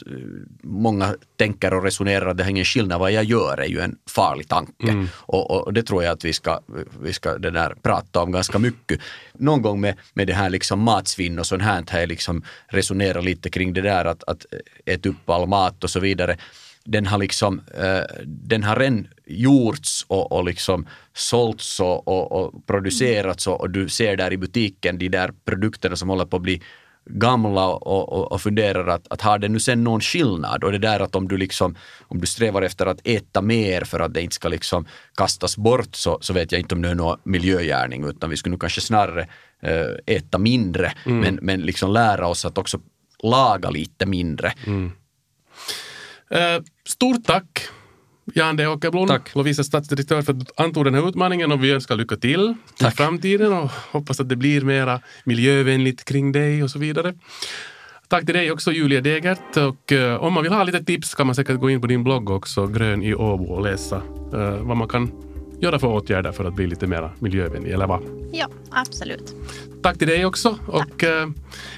många 0.63 1.15
tänker 1.37 1.73
och 1.73 1.83
resonerar 1.83 2.27
att 2.27 2.37
det 2.37 2.43
har 2.43 2.51
ingen 2.51 2.65
skillnad 2.65 2.99
vad 2.99 3.11
jag 3.11 3.23
gör 3.23 3.57
är 3.57 3.65
ju 3.65 3.79
en 3.79 3.97
farlig 4.09 4.47
tanke. 4.47 4.87
Mm. 4.87 5.07
Och, 5.15 5.51
och, 5.51 5.73
det 5.73 5.83
tror 5.83 6.03
jag 6.03 6.11
att 6.11 6.25
vi 6.25 6.33
ska, 6.33 6.59
vi 7.01 7.13
ska 7.13 7.37
det 7.37 7.51
där 7.51 7.75
prata 7.81 8.21
om 8.21 8.31
ganska 8.31 8.59
mycket. 8.59 8.99
Någon 9.33 9.61
gång 9.61 9.81
med, 9.81 9.95
med 10.13 10.27
det 10.27 10.33
här 10.33 10.49
liksom 10.49 10.79
matsvinn 10.79 11.39
och 11.39 11.45
sånt 11.45 11.61
här 11.61 11.83
jag 11.91 12.09
liksom 12.09 12.43
resonerat 12.67 13.23
lite 13.23 13.49
kring 13.49 13.73
det 13.73 13.81
där 13.81 14.05
att, 14.05 14.23
att 14.23 14.45
äta 14.85 15.09
upp 15.09 15.29
all 15.29 15.47
mat 15.47 15.83
och 15.83 15.89
så 15.89 15.99
vidare 15.99 16.37
den 16.85 17.05
har 17.05 17.17
liksom, 17.17 17.61
eh, 17.77 18.23
den 18.25 18.63
har 18.63 18.75
redan 18.75 19.07
gjorts 19.25 20.05
och, 20.07 20.31
och 20.31 20.43
liksom 20.43 20.87
sålts 21.13 21.79
och, 21.79 22.07
och, 22.07 22.31
och 22.31 22.67
producerats 22.67 23.47
och, 23.47 23.61
och, 23.61 23.69
du 23.69 23.89
ser 23.89 24.17
där 24.17 24.33
i 24.33 24.37
butiken 24.37 24.97
de 24.97 25.09
där 25.09 25.33
produkterna 25.45 25.95
som 25.95 26.09
håller 26.09 26.25
på 26.25 26.37
att 26.37 26.43
bli 26.43 26.61
gamla 27.05 27.67
och, 27.67 28.13
och, 28.13 28.31
och 28.31 28.41
funderar 28.41 28.87
att, 28.87 29.07
att 29.09 29.21
har 29.21 29.39
det 29.39 29.49
nu 29.49 29.59
sen 29.59 29.83
någon 29.83 30.01
skillnad 30.01 30.63
och 30.63 30.71
det 30.71 30.77
där 30.77 30.99
att 30.99 31.15
om 31.15 31.27
du 31.27 31.37
liksom 31.37 31.75
om 32.07 32.21
du 32.21 32.27
strävar 32.27 32.61
efter 32.61 32.85
att 32.85 32.99
äta 33.03 33.41
mer 33.41 33.83
för 33.83 33.99
att 33.99 34.13
det 34.13 34.21
inte 34.21 34.35
ska 34.35 34.47
liksom 34.47 34.85
kastas 35.17 35.57
bort 35.57 35.95
så, 35.95 36.17
så 36.21 36.33
vet 36.33 36.51
jag 36.51 36.61
inte 36.61 36.75
om 36.75 36.81
det 36.81 36.89
är 36.89 36.95
någon 36.95 37.19
miljögärning 37.23 38.03
utan 38.03 38.29
vi 38.29 38.37
skulle 38.37 38.51
nog 38.51 38.61
kanske 38.61 38.81
snarare 38.81 39.27
äh, 39.61 40.15
äta 40.15 40.37
mindre 40.37 40.93
mm. 41.05 41.19
men, 41.19 41.39
men 41.41 41.61
liksom 41.61 41.91
lära 41.91 42.27
oss 42.27 42.45
att 42.45 42.57
också 42.57 42.79
laga 43.23 43.69
lite 43.69 44.05
mindre. 44.05 44.53
Mm. 44.65 44.91
Uh, 46.31 46.63
stort 46.85 47.25
tack 47.25 47.67
Jan 48.25 48.55
D. 48.55 48.67
Åkerblom, 48.67 49.07
Tack. 49.07 49.35
Lovisas 49.35 49.67
stadsdirektör 49.67 50.21
för 50.21 50.33
att 50.33 50.39
du 50.39 50.45
antog 50.57 50.85
den 50.85 50.93
här 50.93 51.09
utmaningen 51.09 51.51
och 51.51 51.63
vi 51.63 51.71
önskar 51.71 51.95
lycka 51.95 52.15
till 52.15 52.55
Tack. 52.77 52.93
i 52.93 52.97
framtiden 52.97 53.53
och 53.53 53.69
hoppas 53.91 54.19
att 54.19 54.29
det 54.29 54.35
blir 54.35 54.61
mera 54.61 54.99
miljövänligt 55.23 56.05
kring 56.05 56.31
dig 56.31 56.63
och 56.63 56.69
så 56.69 56.79
vidare. 56.79 57.13
Tack 58.07 58.25
till 58.25 58.35
dig 58.35 58.51
också 58.51 58.71
Julia 58.71 59.01
Degert 59.01 59.57
och 59.57 59.91
uh, 59.91 60.15
om 60.15 60.33
man 60.33 60.43
vill 60.43 60.53
ha 60.53 60.63
lite 60.63 60.83
tips 60.83 61.15
kan 61.15 61.25
man 61.25 61.35
säkert 61.35 61.59
gå 61.59 61.69
in 61.69 61.81
på 61.81 61.87
din 61.87 62.03
blogg 62.03 62.29
också, 62.29 62.67
Grön 62.67 63.03
i 63.03 63.15
Åbo 63.15 63.43
och 63.43 63.61
läsa 63.61 63.97
uh, 64.33 64.67
vad 64.67 64.77
man 64.77 64.87
kan 64.87 65.11
göra 65.59 65.79
för 65.79 65.87
åtgärder 65.87 66.31
för 66.31 66.45
att 66.45 66.55
bli 66.55 66.67
lite 66.67 66.87
mer 66.87 67.09
miljövänlig, 67.19 67.71
eller 67.71 67.87
vad? 67.87 68.01
Ja, 68.31 68.47
absolut. 68.71 69.35
Tack 69.83 69.97
till 69.97 70.07
dig 70.07 70.25
också. 70.25 70.57
Och, 70.67 71.03
uh, 71.03 71.29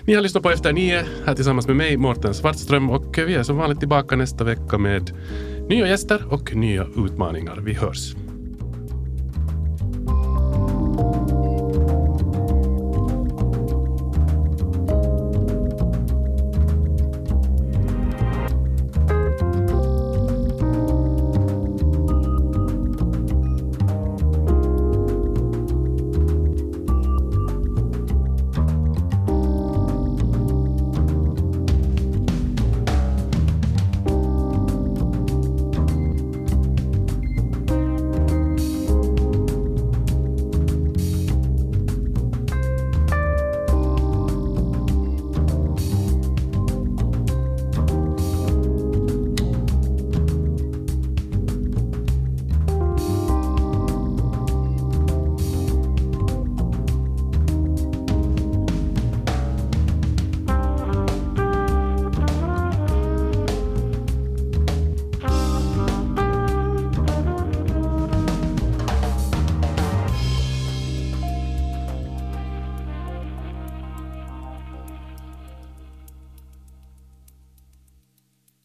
ni 0.02 0.14
har 0.14 0.22
lyssnat 0.22 0.44
på 0.44 0.50
Efter 0.50 0.74
nio 0.74 1.06
här 1.26 1.36
tillsammans 1.36 1.68
med 1.68 1.76
mig, 1.76 1.98
Mårten 1.98 2.34
Svartström 2.34 2.90
och 2.90 3.18
vi 3.18 3.36
är 3.36 3.44
som 3.44 3.58
vanligt 3.58 3.80
tillbaka 3.80 4.16
nästa 4.16 4.44
vecka 4.44 4.78
med 4.78 5.12
nya 5.70 5.88
gäster 5.88 6.34
och 6.34 6.56
nya 6.56 6.88
utmaningar. 6.98 7.62
Vi 7.66 7.74
hörs. 7.74 8.25